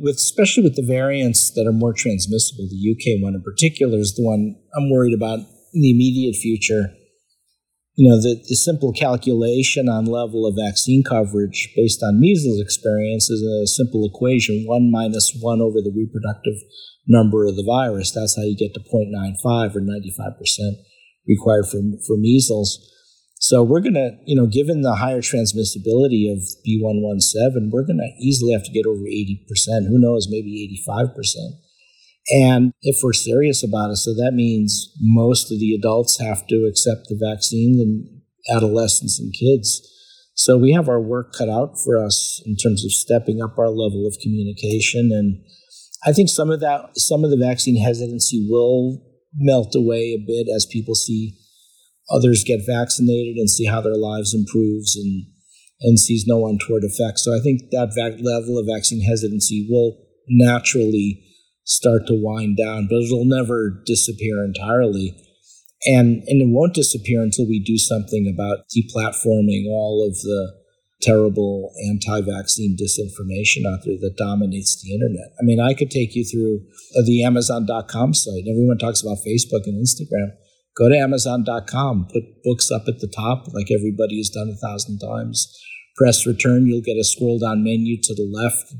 with, 0.00 0.16
especially 0.16 0.64
with 0.64 0.74
the 0.74 0.86
variants 0.86 1.52
that 1.54 1.66
are 1.66 1.72
more 1.72 1.92
transmissible, 1.92 2.66
the 2.68 2.90
UK 2.90 3.22
one 3.22 3.34
in 3.34 3.42
particular 3.42 3.98
is 3.98 4.14
the 4.16 4.24
one 4.24 4.56
I'm 4.76 4.90
worried 4.90 5.14
about 5.14 5.38
in 5.38 5.80
the 5.80 5.92
immediate 5.92 6.34
future. 6.34 6.90
You 7.94 8.10
know, 8.10 8.16
the, 8.20 8.42
the 8.48 8.56
simple 8.56 8.92
calculation 8.92 9.88
on 9.88 10.04
level 10.04 10.44
of 10.44 10.58
vaccine 10.58 11.02
coverage 11.02 11.72
based 11.76 12.02
on 12.02 12.20
measles 12.20 12.60
experience 12.60 13.30
is 13.30 13.42
a 13.42 13.66
simple 13.66 14.04
equation, 14.04 14.64
one 14.66 14.90
minus 14.90 15.32
one 15.40 15.60
over 15.62 15.80
the 15.80 15.94
reproductive 15.94 16.56
number 17.06 17.46
of 17.46 17.54
the 17.54 17.64
virus. 17.64 18.10
That's 18.10 18.36
how 18.36 18.42
you 18.42 18.56
get 18.56 18.74
to 18.74 18.80
0.95 18.80 19.76
or 19.76 19.80
95% 19.80 20.82
required 21.28 21.66
for, 21.70 21.80
for 22.06 22.16
measles. 22.18 22.92
So 23.38 23.62
we're 23.62 23.80
going 23.80 23.94
to, 23.94 24.16
you 24.24 24.34
know, 24.34 24.46
given 24.46 24.82
the 24.82 24.96
higher 24.96 25.20
transmissibility 25.20 26.32
of 26.32 26.42
B117, 26.66 27.70
we're 27.70 27.86
going 27.86 27.98
to 27.98 28.24
easily 28.24 28.52
have 28.52 28.64
to 28.64 28.72
get 28.72 28.86
over 28.86 29.02
80%. 29.02 29.88
Who 29.88 29.98
knows, 29.98 30.28
maybe 30.30 30.82
85%. 30.88 31.34
And 32.28 32.72
if 32.82 32.96
we're 33.02 33.12
serious 33.12 33.62
about 33.62 33.90
it, 33.90 33.96
so 33.96 34.12
that 34.14 34.32
means 34.34 34.92
most 35.00 35.52
of 35.52 35.60
the 35.60 35.74
adults 35.74 36.18
have 36.18 36.46
to 36.48 36.66
accept 36.68 37.08
the 37.08 37.18
vaccine 37.20 37.78
and 37.80 38.56
adolescents 38.56 39.20
and 39.20 39.32
kids. 39.32 39.86
So 40.34 40.58
we 40.58 40.72
have 40.72 40.88
our 40.88 41.00
work 41.00 41.32
cut 41.36 41.48
out 41.48 41.78
for 41.84 42.02
us 42.02 42.42
in 42.44 42.56
terms 42.56 42.84
of 42.84 42.92
stepping 42.92 43.40
up 43.40 43.58
our 43.58 43.68
level 43.68 44.06
of 44.06 44.18
communication 44.20 45.10
and 45.12 45.40
I 46.06 46.12
think 46.12 46.28
some 46.28 46.50
of 46.50 46.60
that, 46.60 46.90
some 46.96 47.24
of 47.24 47.30
the 47.30 47.36
vaccine 47.36 47.82
hesitancy 47.82 48.46
will 48.48 49.02
melt 49.34 49.74
away 49.74 50.14
a 50.14 50.24
bit 50.24 50.46
as 50.54 50.64
people 50.64 50.94
see 50.94 51.36
others 52.10 52.44
get 52.46 52.66
vaccinated 52.66 53.36
and 53.36 53.50
see 53.50 53.66
how 53.66 53.80
their 53.80 53.96
lives 53.96 54.34
improves 54.34 54.96
and 54.96 55.26
and 55.82 56.00
sees 56.00 56.24
no 56.26 56.46
untoward 56.46 56.84
effects. 56.84 57.22
So 57.22 57.36
I 57.36 57.40
think 57.40 57.70
that 57.70 57.92
level 58.22 58.58
of 58.58 58.66
vaccine 58.66 59.02
hesitancy 59.02 59.66
will 59.68 59.98
naturally 60.26 61.22
start 61.64 62.06
to 62.06 62.14
wind 62.14 62.56
down, 62.56 62.86
but 62.88 63.02
it'll 63.02 63.26
never 63.26 63.82
disappear 63.84 64.42
entirely. 64.44 65.14
And 65.84 66.22
and 66.26 66.40
it 66.40 66.48
won't 66.48 66.74
disappear 66.74 67.22
until 67.22 67.46
we 67.46 67.62
do 67.62 67.76
something 67.76 68.32
about 68.32 68.68
deplatforming 68.74 69.66
all 69.68 70.06
of 70.08 70.16
the 70.22 70.54
terrible 71.02 71.72
anti-vaccine 71.90 72.74
disinformation 72.74 73.70
out 73.70 73.80
there 73.84 73.98
that 74.00 74.16
dominates 74.16 74.82
the 74.82 74.94
internet. 74.94 75.28
I 75.38 75.44
mean, 75.44 75.60
I 75.60 75.74
could 75.74 75.90
take 75.90 76.14
you 76.14 76.24
through 76.24 76.60
the 77.04 77.22
Amazon.com 77.22 78.14
site. 78.14 78.48
Everyone 78.50 78.78
talks 78.78 79.02
about 79.02 79.18
Facebook 79.18 79.66
and 79.66 79.76
Instagram. 79.76 80.32
Go 80.76 80.90
to 80.90 80.96
Amazon.com, 80.96 82.08
put 82.12 82.42
books 82.44 82.70
up 82.70 82.82
at 82.86 83.00
the 83.00 83.08
top, 83.08 83.48
like 83.54 83.70
everybody 83.70 84.18
has 84.18 84.28
done 84.28 84.50
a 84.50 84.66
thousand 84.66 84.98
times. 84.98 85.50
Press 85.96 86.26
return, 86.26 86.66
you'll 86.66 86.82
get 86.82 86.98
a 87.00 87.04
scroll 87.04 87.38
down 87.38 87.64
menu 87.64 87.96
to 88.02 88.14
the 88.14 88.28
left. 88.30 88.74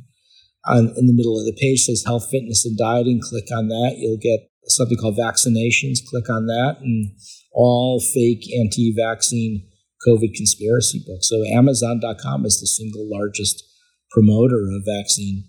On, 0.67 0.93
in 0.97 1.07
the 1.07 1.15
middle 1.15 1.39
of 1.39 1.47
the 1.47 1.57
page 1.59 1.85
says 1.85 2.05
health, 2.05 2.29
fitness, 2.31 2.67
and 2.67 2.77
dieting. 2.77 3.21
Click 3.23 3.47
on 3.55 3.69
that. 3.69 3.95
You'll 3.99 4.19
get 4.21 4.51
something 4.67 4.99
called 4.99 5.17
vaccinations. 5.17 6.05
Click 6.11 6.29
on 6.29 6.47
that, 6.47 6.79
and 6.83 7.17
all 7.53 8.01
fake 8.01 8.45
anti 8.61 8.93
vaccine 8.95 9.67
COVID 10.07 10.35
conspiracy 10.35 11.03
books. 11.07 11.29
So 11.29 11.43
Amazon.com 11.45 12.45
is 12.45 12.61
the 12.61 12.67
single 12.67 13.09
largest 13.09 13.65
promoter 14.11 14.69
of 14.69 14.83
vaccine 14.85 15.45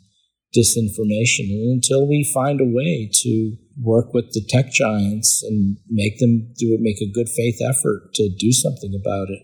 disinformation. 0.56 1.50
And 1.52 1.74
until 1.76 2.08
we 2.08 2.30
find 2.34 2.62
a 2.62 2.66
way 2.66 3.10
to 3.12 3.58
work 3.82 4.14
with 4.14 4.32
the 4.32 4.44
tech 4.50 4.72
giants 4.72 5.44
and 5.44 5.78
make 5.90 6.20
them 6.20 6.54
do 6.58 6.74
it, 6.74 6.80
make 6.82 7.02
a 7.02 7.12
good 7.12 7.30
faith 7.30 7.60
effort 7.62 8.14
to 8.16 8.30
do 8.40 8.52
something 8.52 8.94
about 9.00 9.30
it, 9.30 9.42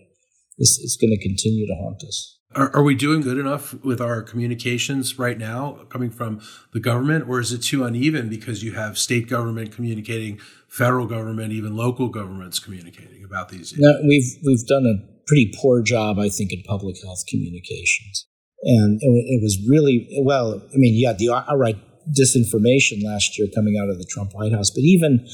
this 0.58 0.78
is 0.78 0.96
going 1.00 1.10
to 1.10 1.22
continue 1.22 1.66
to 1.66 1.74
haunt 1.74 2.02
us. 2.04 2.38
Are, 2.54 2.74
are, 2.76 2.82
we 2.84 2.94
doing 2.94 3.20
good 3.20 3.38
enough 3.38 3.74
with 3.82 4.00
our 4.00 4.22
communications 4.22 5.18
right 5.18 5.36
now 5.36 5.86
coming 5.88 6.10
from 6.10 6.40
the 6.72 6.78
government, 6.78 7.28
or 7.28 7.40
is 7.40 7.52
it 7.52 7.58
too 7.58 7.82
uneven 7.82 8.28
because 8.28 8.62
you 8.62 8.72
have 8.72 8.96
state 8.96 9.28
government 9.28 9.72
communicating, 9.72 10.38
federal 10.68 11.06
government, 11.06 11.52
even 11.52 11.76
local 11.76 12.08
governments 12.08 12.60
communicating 12.60 13.24
about 13.24 13.48
these? 13.48 13.74
No, 13.76 13.98
we've 14.06 14.38
we've 14.46 14.64
done 14.68 14.86
a 14.86 15.02
pretty 15.26 15.52
poor 15.60 15.82
job, 15.82 16.20
I 16.20 16.28
think, 16.28 16.52
in 16.52 16.62
public 16.62 16.94
health 17.02 17.24
communications, 17.28 18.28
and 18.62 19.00
it, 19.02 19.24
it 19.26 19.42
was 19.42 19.58
really 19.68 20.08
well. 20.22 20.54
I 20.54 20.76
mean, 20.76 20.94
yeah, 20.96 21.12
the 21.12 21.30
outright 21.34 21.78
disinformation 22.10 23.04
last 23.04 23.38
year 23.38 23.48
coming 23.54 23.78
out 23.80 23.90
of 23.90 23.98
the 23.98 24.06
Trump 24.08 24.32
White 24.32 24.52
House, 24.52 24.70
but 24.70 24.82
even 24.82 25.26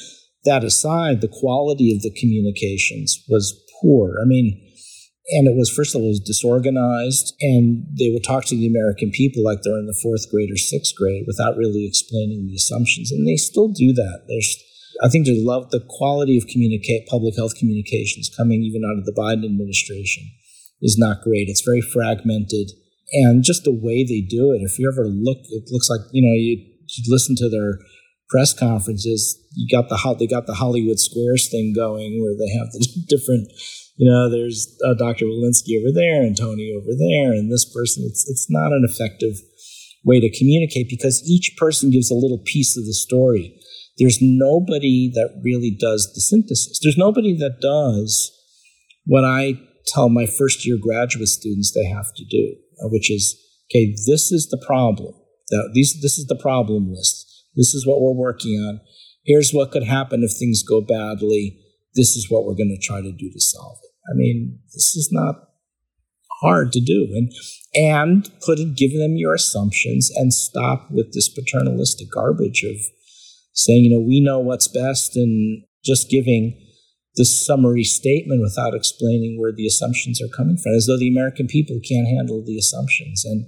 that 0.45 0.65
aside, 0.65 1.21
the 1.21 1.29
quality 1.29 1.95
of 1.95 2.03
the 2.03 2.15
communications 2.19 3.25
was 3.29 3.59
poor. 3.81 4.17
I 4.23 4.27
mean 4.27 4.67
and 5.31 5.47
it 5.47 5.57
was, 5.57 5.71
first 5.71 5.95
of 5.95 6.01
all, 6.01 6.07
it 6.07 6.19
was 6.19 6.21
disorganized, 6.21 7.35
and 7.41 7.87
they 7.97 8.11
would 8.11 8.25
talk 8.25 8.45
to 8.47 8.57
the 8.57 8.67
American 8.67 9.11
people 9.11 9.45
like 9.45 9.63
they're 9.63 9.79
in 9.79 9.87
the 9.87 9.99
fourth 10.03 10.29
grade 10.31 10.51
or 10.51 10.57
sixth 10.57 10.95
grade 10.97 11.25
without 11.27 11.57
really 11.57 11.87
explaining 11.87 12.47
the 12.47 12.57
assumptions. 12.57 13.13
And 13.13 13.27
they 13.27 13.37
still 13.37 13.69
do 13.69 13.93
that. 13.93 14.27
There's, 14.27 14.59
I 15.03 15.09
think 15.09 15.27
they 15.27 15.39
love 15.39 15.71
the 15.71 15.87
quality 15.89 16.37
of 16.37 16.51
communicate 16.51 17.07
public 17.07 17.37
health 17.37 17.55
communications 17.55 18.31
coming 18.37 18.63
even 18.63 18.83
out 18.83 18.99
of 18.99 19.07
the 19.07 19.15
Biden 19.15 19.45
administration 19.47 20.25
is 20.83 20.99
not 20.99 21.23
great. 21.23 21.47
It's 21.49 21.63
very 21.63 21.81
fragmented. 21.81 22.73
And 23.13 23.43
just 23.43 23.65
the 23.65 23.75
way 23.75 24.05
they 24.05 24.21
do 24.21 24.53
it, 24.53 24.63
if 24.63 24.79
you 24.79 24.91
ever 24.91 25.09
look, 25.09 25.39
it 25.51 25.65
looks 25.71 25.91
like, 25.91 26.01
you 26.13 26.23
know, 26.23 26.35
you, 26.35 26.63
you 26.87 27.05
listen 27.09 27.35
to 27.37 27.49
their 27.49 27.79
press 28.29 28.55
conferences, 28.55 29.37
you 29.57 29.67
got 29.71 29.89
the, 29.89 30.17
they 30.19 30.27
got 30.27 30.47
the 30.47 30.55
Hollywood 30.55 31.01
Squares 31.01 31.49
thing 31.51 31.73
going 31.75 32.23
where 32.23 32.35
they 32.39 32.53
have 32.57 32.71
the 32.71 32.87
different 33.09 33.51
you 34.01 34.11
know, 34.11 34.31
there's 34.31 34.79
uh, 34.83 34.95
Dr. 34.95 35.27
Walensky 35.27 35.79
over 35.79 35.93
there 35.93 36.23
and 36.23 36.35
Tony 36.35 36.73
over 36.75 36.89
there 36.97 37.33
and 37.33 37.53
this 37.53 37.71
person. 37.71 38.03
It's, 38.07 38.27
it's 38.31 38.47
not 38.49 38.73
an 38.73 38.83
effective 38.89 39.37
way 40.07 40.21
to 40.21 40.39
communicate 40.39 40.89
because 40.89 41.23
each 41.29 41.55
person 41.59 41.91
gives 41.91 42.11
a 42.11 42.15
little 42.15 42.41
piece 42.47 42.79
of 42.79 42.87
the 42.87 42.95
story. 42.95 43.55
There's 43.99 44.23
nobody 44.23 45.11
that 45.13 45.39
really 45.45 45.77
does 45.79 46.11
the 46.15 46.23
synthesis. 46.23 46.81
There's 46.83 46.97
nobody 46.97 47.37
that 47.37 47.61
does 47.61 48.33
what 49.05 49.23
I 49.23 49.61
tell 49.87 50.09
my 50.09 50.25
first 50.25 50.67
year 50.67 50.79
graduate 50.81 51.29
students 51.29 51.73
they 51.75 51.85
have 51.85 52.07
to 52.17 52.25
do, 52.25 52.57
Uh, 52.83 52.89
which 52.89 53.11
is, 53.11 53.37
okay, 53.71 53.95
this 54.07 54.33
is 54.33 54.49
the 54.49 54.63
problem. 54.67 55.15
That 55.51 55.71
these, 55.75 56.01
this 56.01 56.19
is 56.19 56.27
the 56.27 56.37
problem 56.41 56.93
list. 56.93 57.27
This 57.57 57.75
is 57.75 57.87
what 57.87 58.01
we're 58.01 58.13
working 58.13 58.55
on. 58.55 58.81
Here's 59.25 59.53
what 59.53 59.73
could 59.73 59.85
happen 59.85 60.23
if 60.23 60.33
things 60.33 60.63
go 60.63 60.81
badly. 60.81 61.59
This 61.95 62.17
is 62.17 62.31
what 62.31 62.45
we're 62.45 62.55
going 62.55 62.77
to 62.77 62.87
try 62.87 63.01
to 63.01 63.13
do 63.13 63.31
to 63.31 63.41
solve 63.41 63.79
it. 63.83 63.91
I 64.11 64.15
mean, 64.15 64.61
this 64.73 64.95
is 64.97 65.11
not 65.13 65.35
hard 66.41 66.73
to 66.73 66.81
do. 66.81 67.09
And 67.15 67.33
and 67.75 68.31
put 68.45 68.59
it, 68.59 68.77
give 68.77 68.93
them 68.93 69.17
your 69.17 69.35
assumptions 69.35 70.11
and 70.17 70.35
stop 70.35 70.91
with 70.91 71.13
this 71.13 71.29
paternalistic 71.29 72.09
garbage 72.13 72.65
of 72.65 72.77
saying, 73.53 73.85
you 73.85 73.91
know, 73.91 74.05
we 74.05 74.21
know 74.21 74.41
what's 74.41 74.67
best 74.67 75.17
and 75.17 75.65
just 75.85 76.11
giving 76.11 76.59
this 77.17 77.45
summary 77.45 77.85
statement 77.85 78.41
without 78.41 78.75
explaining 78.75 79.39
where 79.39 79.53
the 79.53 79.67
assumptions 79.67 80.21
are 80.23 80.37
coming 80.37 80.57
from, 80.57 80.75
as 80.75 80.87
though 80.87 80.99
the 80.99 81.09
American 81.09 81.47
people 81.47 81.79
can't 81.87 82.07
handle 82.07 82.43
the 82.45 82.57
assumptions. 82.57 83.25
And 83.25 83.47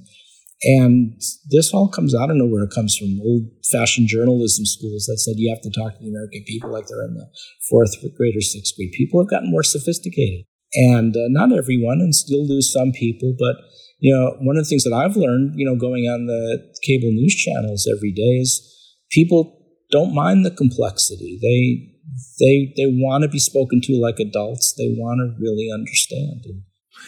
and 0.64 1.20
this 1.50 1.74
all 1.74 1.88
comes, 1.88 2.14
I 2.14 2.26
don't 2.26 2.38
know 2.38 2.46
where 2.46 2.62
it 2.62 2.70
comes 2.74 2.96
from, 2.96 3.18
old 3.20 3.50
fashioned 3.70 4.06
journalism 4.06 4.64
schools 4.64 5.06
that 5.06 5.18
said 5.18 5.34
you 5.36 5.50
have 5.50 5.62
to 5.62 5.70
talk 5.70 5.94
to 5.94 5.98
the 6.00 6.08
American 6.08 6.44
people 6.46 6.70
like 6.70 6.86
they're 6.86 7.02
in 7.02 7.14
the 7.14 7.26
fourth 7.68 7.96
grade 8.16 8.36
or 8.36 8.40
sixth 8.40 8.76
grade. 8.76 8.92
People 8.92 9.20
have 9.20 9.28
gotten 9.28 9.50
more 9.50 9.64
sophisticated. 9.64 10.46
And 10.74 11.16
uh, 11.16 11.28
not 11.28 11.52
everyone, 11.52 12.00
and 12.00 12.14
still 12.14 12.46
lose 12.46 12.72
some 12.72 12.92
people. 12.92 13.34
But, 13.36 13.56
you 13.98 14.14
know, 14.14 14.36
one 14.40 14.56
of 14.56 14.64
the 14.64 14.68
things 14.68 14.84
that 14.84 14.94
I've 14.94 15.16
learned, 15.16 15.54
you 15.56 15.66
know, 15.66 15.76
going 15.76 16.04
on 16.04 16.26
the 16.26 16.62
cable 16.86 17.10
news 17.10 17.34
channels 17.34 17.90
every 17.92 18.12
day 18.12 18.38
is 18.38 18.62
people 19.10 19.58
don't 19.90 20.14
mind 20.14 20.46
the 20.46 20.50
complexity. 20.50 21.38
They, 21.42 21.91
they, 22.38 22.72
they 22.76 22.86
want 22.86 23.22
to 23.22 23.28
be 23.28 23.38
spoken 23.38 23.80
to 23.84 24.00
like 24.00 24.18
adults. 24.18 24.74
They 24.76 24.94
want 24.96 25.20
to 25.20 25.42
really 25.42 25.68
understand. 25.72 26.62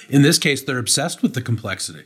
In 0.08 0.22
this 0.22 0.38
case, 0.38 0.62
they're 0.62 0.78
obsessed 0.78 1.22
with 1.22 1.34
the 1.34 1.42
complexity 1.42 2.04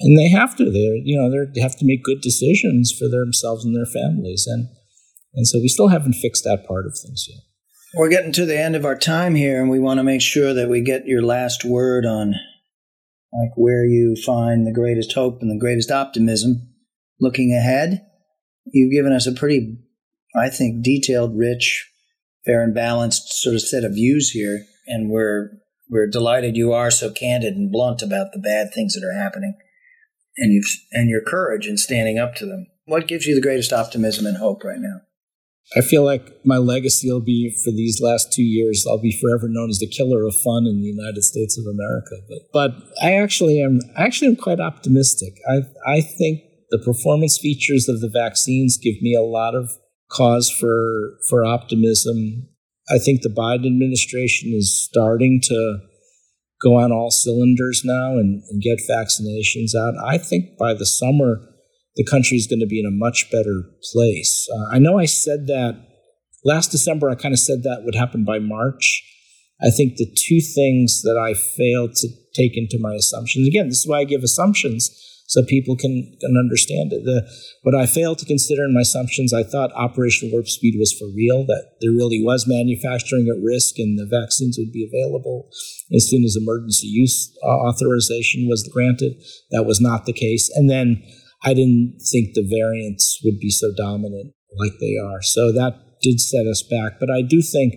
and 0.00 0.18
they 0.18 0.28
have 0.28 0.56
to. 0.56 0.70
They 0.70 1.02
you 1.04 1.20
know 1.20 1.30
they 1.54 1.60
have 1.60 1.76
to 1.78 1.86
make 1.86 2.02
good 2.02 2.20
decisions 2.20 2.92
for 2.92 3.08
themselves 3.08 3.64
and 3.64 3.76
their 3.76 3.86
families, 3.86 4.46
and 4.46 4.68
and 5.34 5.46
so 5.46 5.58
we 5.58 5.68
still 5.68 5.88
haven't 5.88 6.14
fixed 6.14 6.44
that 6.44 6.66
part 6.66 6.86
of 6.86 6.98
things 6.98 7.26
yet. 7.28 7.40
We're 7.96 8.08
getting 8.08 8.32
to 8.32 8.46
the 8.46 8.58
end 8.58 8.74
of 8.74 8.84
our 8.84 8.96
time 8.96 9.34
here, 9.34 9.60
and 9.60 9.70
we 9.70 9.78
want 9.78 9.98
to 9.98 10.04
make 10.04 10.20
sure 10.20 10.52
that 10.52 10.68
we 10.68 10.80
get 10.80 11.06
your 11.06 11.22
last 11.22 11.64
word 11.64 12.04
on 12.04 12.34
like 13.32 13.52
where 13.56 13.84
you 13.84 14.16
find 14.24 14.66
the 14.66 14.72
greatest 14.72 15.12
hope 15.12 15.38
and 15.40 15.50
the 15.50 15.60
greatest 15.60 15.90
optimism 15.90 16.72
looking 17.20 17.52
ahead. 17.52 18.04
You've 18.66 18.92
given 18.92 19.12
us 19.12 19.26
a 19.26 19.32
pretty, 19.32 19.76
I 20.36 20.48
think, 20.48 20.84
detailed, 20.84 21.36
rich, 21.36 21.90
fair, 22.46 22.62
and 22.62 22.74
balanced 22.74 23.28
sort 23.42 23.54
of 23.54 23.62
set 23.62 23.84
of 23.84 23.94
views 23.94 24.30
here, 24.30 24.64
and 24.86 25.10
we're 25.10 25.50
we're 25.90 26.06
delighted 26.06 26.56
you 26.56 26.72
are 26.72 26.90
so 26.90 27.10
candid 27.10 27.54
and 27.54 27.70
blunt 27.70 28.02
about 28.02 28.32
the 28.32 28.38
bad 28.38 28.72
things 28.72 28.94
that 28.94 29.06
are 29.06 29.18
happening 29.18 29.54
and 30.36 30.52
you 30.52 30.62
and 30.92 31.08
your 31.08 31.20
courage 31.20 31.66
in 31.66 31.76
standing 31.76 32.18
up 32.18 32.34
to 32.36 32.46
them. 32.46 32.66
What 32.86 33.08
gives 33.08 33.26
you 33.26 33.34
the 33.34 33.40
greatest 33.40 33.72
optimism 33.72 34.26
and 34.26 34.36
hope 34.36 34.64
right 34.64 34.80
now? 34.80 35.00
I 35.76 35.80
feel 35.80 36.04
like 36.04 36.44
my 36.44 36.58
legacy 36.58 37.10
will 37.10 37.22
be 37.22 37.56
for 37.64 37.70
these 37.70 38.00
last 38.02 38.32
two 38.32 38.42
years. 38.42 38.86
I'll 38.88 39.00
be 39.00 39.18
forever 39.18 39.48
known 39.48 39.70
as 39.70 39.78
the 39.78 39.88
killer 39.88 40.26
of 40.26 40.34
fun 40.34 40.66
in 40.66 40.82
the 40.82 40.88
United 40.88 41.22
States 41.22 41.58
of 41.58 41.64
America. 41.64 42.16
But, 42.28 42.38
but 42.52 43.04
I 43.06 43.14
actually 43.14 43.62
am 43.62 43.80
I 43.96 44.04
actually 44.04 44.28
am 44.28 44.36
quite 44.36 44.60
optimistic. 44.60 45.34
I 45.48 45.62
I 45.86 46.00
think 46.00 46.42
the 46.70 46.78
performance 46.78 47.38
features 47.38 47.88
of 47.88 48.00
the 48.00 48.10
vaccines 48.10 48.78
give 48.78 49.00
me 49.00 49.14
a 49.14 49.22
lot 49.22 49.54
of 49.54 49.70
cause 50.10 50.50
for 50.50 51.18
for 51.28 51.44
optimism. 51.44 52.48
I 52.88 52.98
think 52.98 53.22
the 53.22 53.30
Biden 53.30 53.66
administration 53.66 54.52
is 54.54 54.84
starting 54.84 55.40
to 55.44 55.78
go 56.62 56.76
on 56.76 56.92
all 56.92 57.10
cylinders 57.10 57.82
now 57.84 58.12
and, 58.12 58.42
and 58.50 58.62
get 58.62 58.78
vaccinations 58.90 59.74
out. 59.74 59.94
I 60.04 60.18
think 60.18 60.56
by 60.58 60.74
the 60.74 60.86
summer 60.86 61.40
the 61.96 62.04
country 62.04 62.36
is 62.36 62.46
going 62.46 62.60
to 62.60 62.66
be 62.66 62.80
in 62.80 62.86
a 62.86 62.90
much 62.90 63.30
better 63.30 63.62
place. 63.92 64.48
Uh, 64.52 64.74
I 64.74 64.78
know 64.78 64.98
I 64.98 65.04
said 65.04 65.46
that 65.46 65.80
last 66.44 66.70
December, 66.70 67.08
I 67.08 67.14
kind 67.14 67.32
of 67.32 67.38
said 67.38 67.62
that 67.62 67.84
would 67.84 67.94
happen 67.94 68.24
by 68.24 68.38
March. 68.38 69.02
I 69.62 69.70
think 69.70 69.96
the 69.96 70.06
two 70.06 70.40
things 70.40 71.02
that 71.02 71.16
I 71.16 71.34
failed 71.34 71.94
to 71.96 72.08
take 72.34 72.56
into 72.56 72.78
my 72.80 72.94
assumptions, 72.94 73.46
again, 73.46 73.68
this 73.68 73.80
is 73.80 73.86
why 73.86 74.00
I 74.00 74.04
give 74.04 74.22
assumptions 74.22 74.90
so 75.26 75.42
people 75.48 75.76
can, 75.76 76.14
can 76.20 76.36
understand 76.36 76.92
it. 76.92 77.04
The, 77.04 77.28
what 77.62 77.74
I 77.74 77.86
failed 77.86 78.18
to 78.18 78.26
consider 78.26 78.64
in 78.64 78.74
my 78.74 78.82
assumptions, 78.82 79.32
I 79.32 79.42
thought 79.42 79.72
Operation 79.72 80.30
Warp 80.30 80.48
Speed 80.48 80.76
was 80.78 80.92
for 80.92 81.08
real, 81.14 81.46
that 81.46 81.76
there 81.80 81.92
really 81.92 82.22
was 82.22 82.46
manufacturing 82.46 83.28
at 83.28 83.42
risk 83.42 83.78
and 83.78 83.98
the 83.98 84.06
vaccines 84.06 84.58
would 84.58 84.72
be 84.72 84.84
available 84.84 85.48
as 85.94 86.08
soon 86.08 86.24
as 86.24 86.36
emergency 86.36 86.88
use 86.88 87.32
uh, 87.42 87.48
authorization 87.48 88.48
was 88.48 88.68
granted. 88.72 89.14
That 89.50 89.64
was 89.64 89.80
not 89.80 90.04
the 90.04 90.12
case. 90.12 90.50
And 90.54 90.68
then 90.68 91.02
I 91.42 91.54
didn't 91.54 92.00
think 92.10 92.34
the 92.34 92.46
variants 92.48 93.20
would 93.24 93.38
be 93.38 93.50
so 93.50 93.72
dominant 93.76 94.34
like 94.58 94.72
they 94.80 94.96
are. 94.96 95.22
So 95.22 95.52
that 95.52 95.98
did 96.02 96.20
set 96.20 96.46
us 96.46 96.62
back. 96.62 97.00
But 97.00 97.10
I 97.10 97.22
do 97.22 97.40
think 97.40 97.74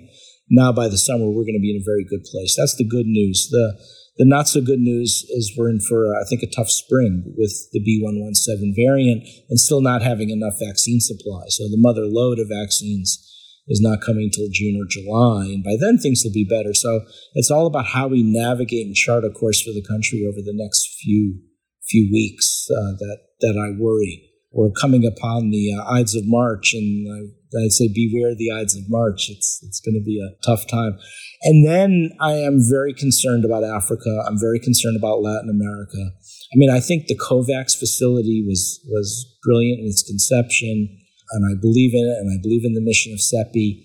now 0.49 0.71
by 0.71 0.87
the 0.87 0.97
summer 0.97 1.25
we're 1.25 1.47
going 1.47 1.59
to 1.59 1.63
be 1.63 1.75
in 1.75 1.81
a 1.81 1.85
very 1.85 2.03
good 2.03 2.23
place. 2.23 2.55
That's 2.57 2.75
the 2.75 2.87
good 2.87 3.05
news. 3.05 3.47
The 3.51 3.79
the 4.17 4.25
not 4.25 4.47
so 4.47 4.61
good 4.61 4.79
news 4.79 5.25
is 5.29 5.53
we're 5.57 5.69
in 5.69 5.79
for 5.79 6.15
I 6.15 6.23
think 6.27 6.41
a 6.43 6.47
tough 6.47 6.69
spring 6.69 7.33
with 7.37 7.53
the 7.71 7.79
B117 7.79 8.73
variant 8.75 9.27
and 9.49 9.59
still 9.59 9.81
not 9.81 10.01
having 10.01 10.29
enough 10.29 10.55
vaccine 10.59 10.99
supply. 10.99 11.45
So 11.49 11.65
the 11.69 11.77
mother 11.77 12.05
lode 12.05 12.39
of 12.39 12.49
vaccines 12.49 13.23
is 13.67 13.81
not 13.81 14.01
coming 14.01 14.29
till 14.31 14.47
June 14.51 14.79
or 14.81 14.87
July, 14.89 15.45
and 15.45 15.63
by 15.63 15.75
then 15.79 15.97
things 15.97 16.21
will 16.23 16.33
be 16.33 16.47
better. 16.47 16.73
So 16.73 17.01
it's 17.35 17.51
all 17.51 17.67
about 17.67 17.87
how 17.87 18.07
we 18.07 18.23
navigate 18.23 18.87
and 18.87 18.95
chart 18.95 19.25
a 19.25 19.29
course 19.29 19.61
for 19.61 19.71
the 19.71 19.85
country 19.87 20.25
over 20.27 20.41
the 20.43 20.55
next 20.55 20.87
few 21.01 21.39
few 21.87 22.09
weeks 22.11 22.67
uh, 22.71 22.97
that 22.97 23.19
that 23.41 23.55
I 23.57 23.79
worry. 23.79 24.26
We're 24.51 24.71
coming 24.71 25.05
upon 25.05 25.51
the 25.51 25.73
uh, 25.73 25.83
Ides 25.91 26.15
of 26.15 26.23
March, 26.25 26.73
and 26.73 27.07
I, 27.11 27.65
I 27.65 27.67
say 27.67 27.89
beware 27.93 28.33
the 28.35 28.51
Ides 28.51 28.75
of 28.75 28.83
March. 28.87 29.29
It's 29.29 29.59
it's 29.63 29.81
going 29.81 29.95
to 29.95 30.03
be 30.03 30.19
a 30.19 30.35
tough 30.45 30.67
time. 30.67 30.97
And 31.43 31.67
then 31.67 32.11
I 32.19 32.33
am 32.33 32.59
very 32.59 32.93
concerned 32.93 33.45
about 33.45 33.63
Africa. 33.63 34.23
I'm 34.27 34.39
very 34.39 34.59
concerned 34.59 34.97
about 34.97 35.21
Latin 35.21 35.49
America. 35.49 36.11
I 36.53 36.55
mean, 36.55 36.69
I 36.69 36.79
think 36.79 37.07
the 37.07 37.19
COVAX 37.19 37.77
facility 37.77 38.43
was 38.47 38.79
was 38.87 39.37
brilliant 39.43 39.81
in 39.81 39.87
its 39.87 40.03
conception, 40.03 40.97
and 41.31 41.45
I 41.45 41.59
believe 41.59 41.93
in 41.93 42.05
it, 42.05 42.17
and 42.21 42.31
I 42.31 42.41
believe 42.41 42.63
in 42.63 42.73
the 42.73 42.81
mission 42.81 43.13
of 43.13 43.19
CEPI. 43.19 43.83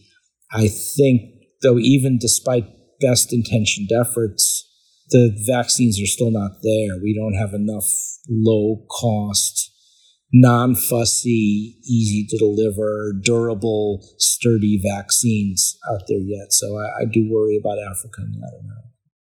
I 0.53 0.69
think, 0.69 1.23
though, 1.63 1.79
even 1.79 2.19
despite 2.19 2.67
best 3.01 3.33
intentioned 3.33 3.91
efforts, 3.93 4.69
the 5.11 5.37
vaccines 5.47 6.01
are 6.01 6.07
still 6.07 6.31
not 6.31 6.63
there. 6.63 6.99
We 7.03 7.15
don't 7.15 7.35
have 7.35 7.53
enough 7.53 7.89
low 8.29 8.87
cost, 8.91 9.72
non 10.33 10.75
fussy, 10.75 11.77
easy 11.85 12.27
to 12.29 12.39
deliver, 12.39 13.13
durable, 13.23 14.01
sturdy 14.19 14.81
vaccines 14.83 15.79
out 15.91 16.03
there 16.09 16.19
yet. 16.19 16.53
So 16.53 16.79
I, 16.79 17.03
I 17.03 17.05
do 17.05 17.29
worry 17.31 17.59
about 17.63 17.79
Africa. 17.79 18.23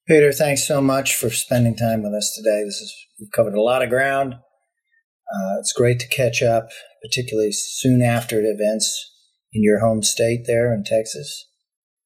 Peter, 0.08 0.32
thanks 0.32 0.68
so 0.68 0.82
much 0.82 1.16
for 1.16 1.30
spending 1.30 1.76
time 1.76 2.04
with 2.04 2.14
us 2.14 2.34
today. 2.36 2.64
This 2.64 2.82
is 2.82 2.96
we've 3.20 3.32
covered 3.32 3.56
a 3.56 3.62
lot 3.62 3.84
of 3.84 3.90
ground. 3.90 4.34
Uh, 4.34 5.60
it's 5.60 5.74
great 5.74 6.00
to 6.00 6.08
catch 6.08 6.42
up, 6.42 6.70
particularly 7.04 7.52
soon 7.52 8.02
after 8.02 8.42
events 8.42 9.12
in 9.54 9.64
your 9.64 9.80
home 9.80 10.02
state 10.02 10.46
there 10.48 10.74
in 10.74 10.84
Texas. 10.84 11.46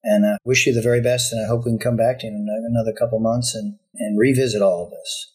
And 0.04 0.26
I 0.26 0.38
wish 0.44 0.68
you 0.68 0.74
the 0.74 0.82
very 0.82 1.02
best, 1.02 1.32
and 1.32 1.42
I 1.42 1.48
hope 1.48 1.64
we 1.64 1.72
can 1.72 1.80
come 1.80 1.96
back 1.96 2.20
to 2.20 2.28
you 2.28 2.34
in 2.34 2.48
another 2.70 2.92
couple 2.92 3.20
months 3.22 3.56
and, 3.56 3.78
and 3.96 4.20
revisit 4.20 4.62
all 4.62 4.86
of 4.86 4.92
this. 4.92 5.33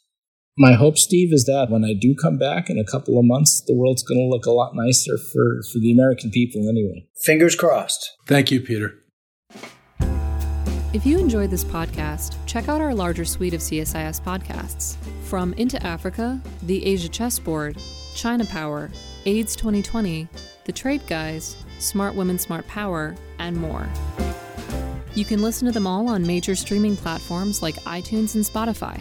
My 0.61 0.73
hope, 0.73 0.99
Steve, 0.99 1.33
is 1.33 1.45
that 1.45 1.71
when 1.71 1.85
I 1.85 1.95
do 1.95 2.17
come 2.17 2.37
back 2.37 2.69
in 2.69 2.81
a 2.81 2.85
couple 2.85 3.17
of 3.17 3.25
months, 3.25 3.63
the 3.65 3.77
world's 3.77 4.03
going 4.03 4.19
to 4.19 4.27
look 4.27 4.45
a 4.45 4.51
lot 4.51 4.75
nicer 4.75 5.17
for, 5.17 5.63
for 5.73 5.79
the 5.79 5.93
American 5.93 6.33
people 6.33 6.69
anyway. 6.69 7.07
Fingers 7.23 7.55
crossed. 7.55 8.17
Thank 8.27 8.51
you, 8.51 8.61
Peter. 8.61 8.99
If 10.93 11.07
you 11.07 11.17
enjoyed 11.17 11.53
this 11.53 11.63
podcast, 11.63 12.35
check 12.47 12.69
out 12.69 12.81
our 12.81 12.93
larger 12.93 13.25
suite 13.25 13.55
of 13.55 13.61
CSIS 13.61 14.21
podcasts 14.21 14.97
from 15.23 15.53
Into 15.53 15.81
Africa, 15.87 16.43
The 16.65 16.85
Asia 16.85 17.09
Chessboard, 17.09 17.79
China 18.17 18.45
Power, 18.45 18.91
AIDS 19.27 19.55
2020, 19.55 20.27
The 20.65 20.73
Trade 20.73 21.07
Guys, 21.07 21.57
Smart 21.79 22.17
Women, 22.17 22.37
Smart 22.37 22.67
Power, 22.67 23.15
and 23.39 23.57
more. 23.57 23.89
You 25.15 25.25
can 25.25 25.41
listen 25.41 25.67
to 25.67 25.73
them 25.73 25.87
all 25.87 26.09
on 26.09 26.27
major 26.27 26.57
streaming 26.57 26.97
platforms 26.97 27.63
like 27.63 27.77
iTunes 27.85 28.35
and 28.35 28.45
Spotify. 28.45 29.01